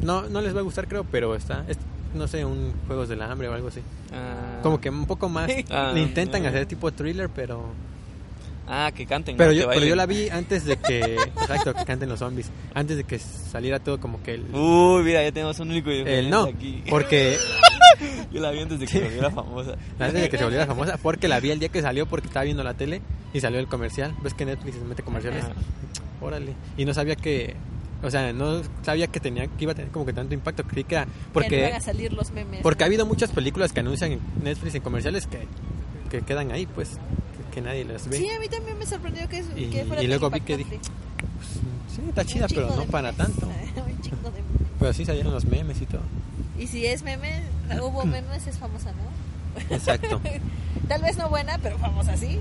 [0.00, 1.78] No, no les va a gustar creo, pero está, es-
[2.14, 3.80] no sé, un Juegos del Hambre o algo así.
[4.12, 4.60] Ah.
[4.62, 5.92] Como que un poco más Ah.
[5.94, 7.64] le intentan hacer tipo thriller, pero
[8.72, 9.36] Ah, que canten.
[9.36, 9.56] pero ¿no?
[9.56, 12.96] yo Que pero yo la vi antes de que exacto, que canten los zombies, antes
[12.96, 16.44] de que saliera todo como que el Uy, mira, ya tenemos un único el no,
[16.44, 16.82] aquí.
[16.90, 17.36] porque
[18.32, 19.72] Yo la vi antes de que se volviera famosa.
[19.98, 22.44] antes de que se volviera famosa, porque la vi el día que salió porque estaba
[22.44, 23.02] viendo la tele
[23.34, 24.14] y salió el comercial.
[24.22, 25.44] ¿Ves que Netflix se mete comerciales?
[26.20, 26.54] Órale.
[26.76, 27.56] Y no sabía que
[28.02, 30.84] o sea, no sabía que tenía que iba a tener como que tanto impacto, creí
[30.84, 32.60] que era Que no porque van a salir los memes.
[32.62, 35.46] Porque ha habido muchas películas que anuncian en Netflix en comerciales que,
[36.10, 38.16] que quedan ahí, pues, que, que nadie las ve.
[38.18, 40.56] Sí, a mí también me sorprendió que, Y- que fuera y luego vi que.
[40.56, 40.68] Pues,
[41.94, 43.26] sí, está chida, pero no para memes.
[43.26, 43.46] tanto.
[43.86, 44.68] Un chingo de memes.
[44.78, 46.02] Pero sí salieron los memes y todo.
[46.58, 47.42] Y si es meme,
[47.82, 49.74] hubo memes, es famosa, ¿no?
[49.74, 50.20] Exacto.
[50.88, 52.38] Tal vez no buena, pero famosa sí.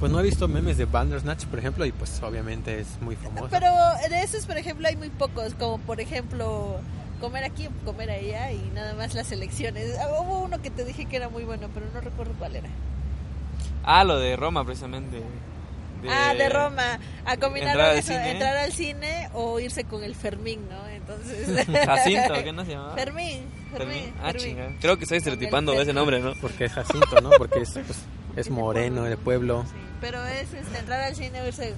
[0.00, 3.48] Pues no he visto memes de Bandersnatch, por ejemplo, y pues obviamente es muy famoso.
[3.50, 3.68] Pero
[4.10, 6.80] de esos, por ejemplo, hay muy pocos, como por ejemplo
[7.20, 9.96] comer aquí o comer allá y nada más las elecciones.
[9.98, 12.68] Ah, Hubo uno que te dije que era muy bueno, pero no recuerdo cuál era.
[13.82, 15.22] Ah, lo de Roma, precisamente.
[16.10, 16.98] Ah, de Roma.
[17.24, 18.30] A combinar Entrar al eso, cine.
[18.30, 20.86] entrar al cine o irse con el Fermín, ¿no?
[20.88, 21.66] Entonces...
[21.86, 22.94] Jacinto, ¿qué no se llamaba?
[22.94, 24.02] Fermín, Fermín.
[24.02, 24.14] Fermín.
[24.22, 24.76] Ah, chinga.
[24.80, 26.32] Creo que estoy el estereotipando ese nombre, ¿no?
[26.40, 27.30] Porque es Jacinto, ¿no?
[27.30, 27.98] Porque es, pues,
[28.36, 29.10] es de moreno, pueblo.
[29.10, 29.64] de pueblo.
[29.66, 31.74] Sí, pero es este, entrar al cine o irse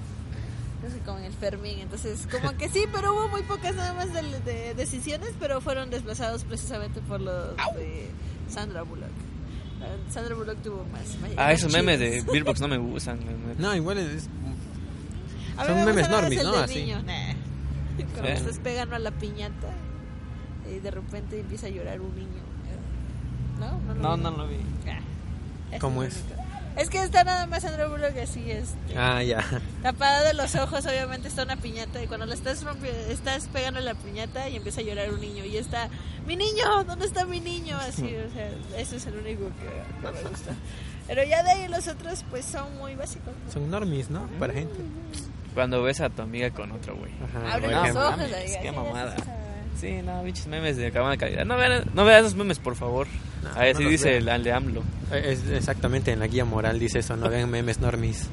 [0.83, 1.79] no sé, con el Fermín.
[1.79, 5.89] Entonces, como que sí, pero hubo muy pocas nada más de, de decisiones, pero fueron
[5.89, 8.09] desplazados precisamente por los de
[8.49, 9.09] Sandra Bullock.
[10.09, 11.01] Sandra Bullock tuvo más.
[11.21, 12.21] más- Ah, esos memes de.
[12.31, 13.19] Beerbox no me gustan.
[13.57, 14.27] No, igual es...
[15.57, 16.55] A son me memes normis, ¿no?
[16.55, 16.79] Así.
[16.83, 17.01] niño.
[17.03, 17.33] Nah.
[18.13, 18.33] Cuando Sí.
[18.33, 19.69] estás pegando a la piñata
[20.71, 22.43] y de repente empieza a llorar un niño.
[23.59, 23.79] ¿No?
[23.79, 24.23] No, lo No, vi.
[24.23, 24.57] no lo vi.
[24.87, 26.23] Ah, ¿Cómo lo es?
[26.27, 26.36] único.
[26.77, 29.43] Es que está nada más Sandra Bullock así, este, Ah, ya.
[29.81, 32.63] tapada de los ojos, obviamente está una piñata y cuando la estás
[33.09, 35.89] estás pegando la piñata y empieza a llorar un niño y está,
[36.27, 37.77] mi niño, ¿dónde está mi niño?
[37.77, 40.53] Así, o sea, ese es el único que, que me gusta.
[41.07, 43.33] Pero ya de ahí los otros pues son muy básicos.
[43.45, 43.51] ¿no?
[43.51, 44.27] Son normis, ¿no?
[44.39, 44.75] Para gente.
[45.53, 47.11] Cuando ves a tu amiga con otro, güey.
[47.23, 49.15] Ajá, Abre los ojos, la diga, qué mamada.
[49.79, 51.45] Sí, no, bichos memes de cabana calidad.
[51.45, 53.07] No vean, no vean esos memes, por favor.
[53.43, 54.81] No, Ahí no dice el, de AMLO.
[55.11, 58.29] Eh, Es exactamente en la guía moral dice eso, no vean memes normis.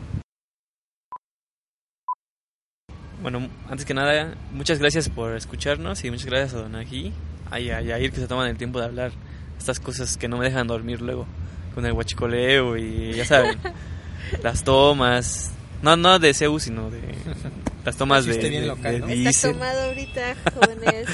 [3.20, 7.12] Bueno, antes que nada, muchas gracias por escucharnos y muchas gracias a Don Ají
[7.50, 9.12] a Yair que se toman el tiempo de hablar
[9.58, 11.26] estas cosas que no me dejan dormir luego
[11.74, 13.58] con el huachicoleo y ya saben,
[14.42, 15.52] las tomas,
[15.84, 17.00] no no de CEU sino de
[17.84, 19.08] las tomas de, bien de- local, de ¿no?
[19.30, 21.06] Está tomado ahorita, jóvenes.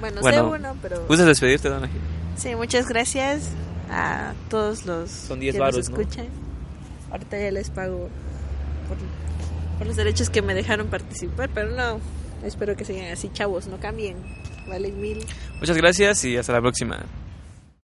[0.00, 1.06] Bueno, Bueno, sé uno, pero...
[1.06, 1.92] ¿Gustas despedirte, Don Ají?
[2.36, 3.48] Sí, muchas gracias
[3.90, 6.00] a todos los Son 10 que varos, nos ¿no?
[6.00, 6.26] escuchan.
[7.10, 8.08] Ahorita ya les pago
[8.88, 8.98] por,
[9.78, 12.00] por los derechos que me dejaron participar, pero no,
[12.44, 14.16] espero que sigan así, chavos, no cambien.
[14.68, 15.24] Valen mil.
[15.60, 16.98] Muchas gracias y hasta la próxima.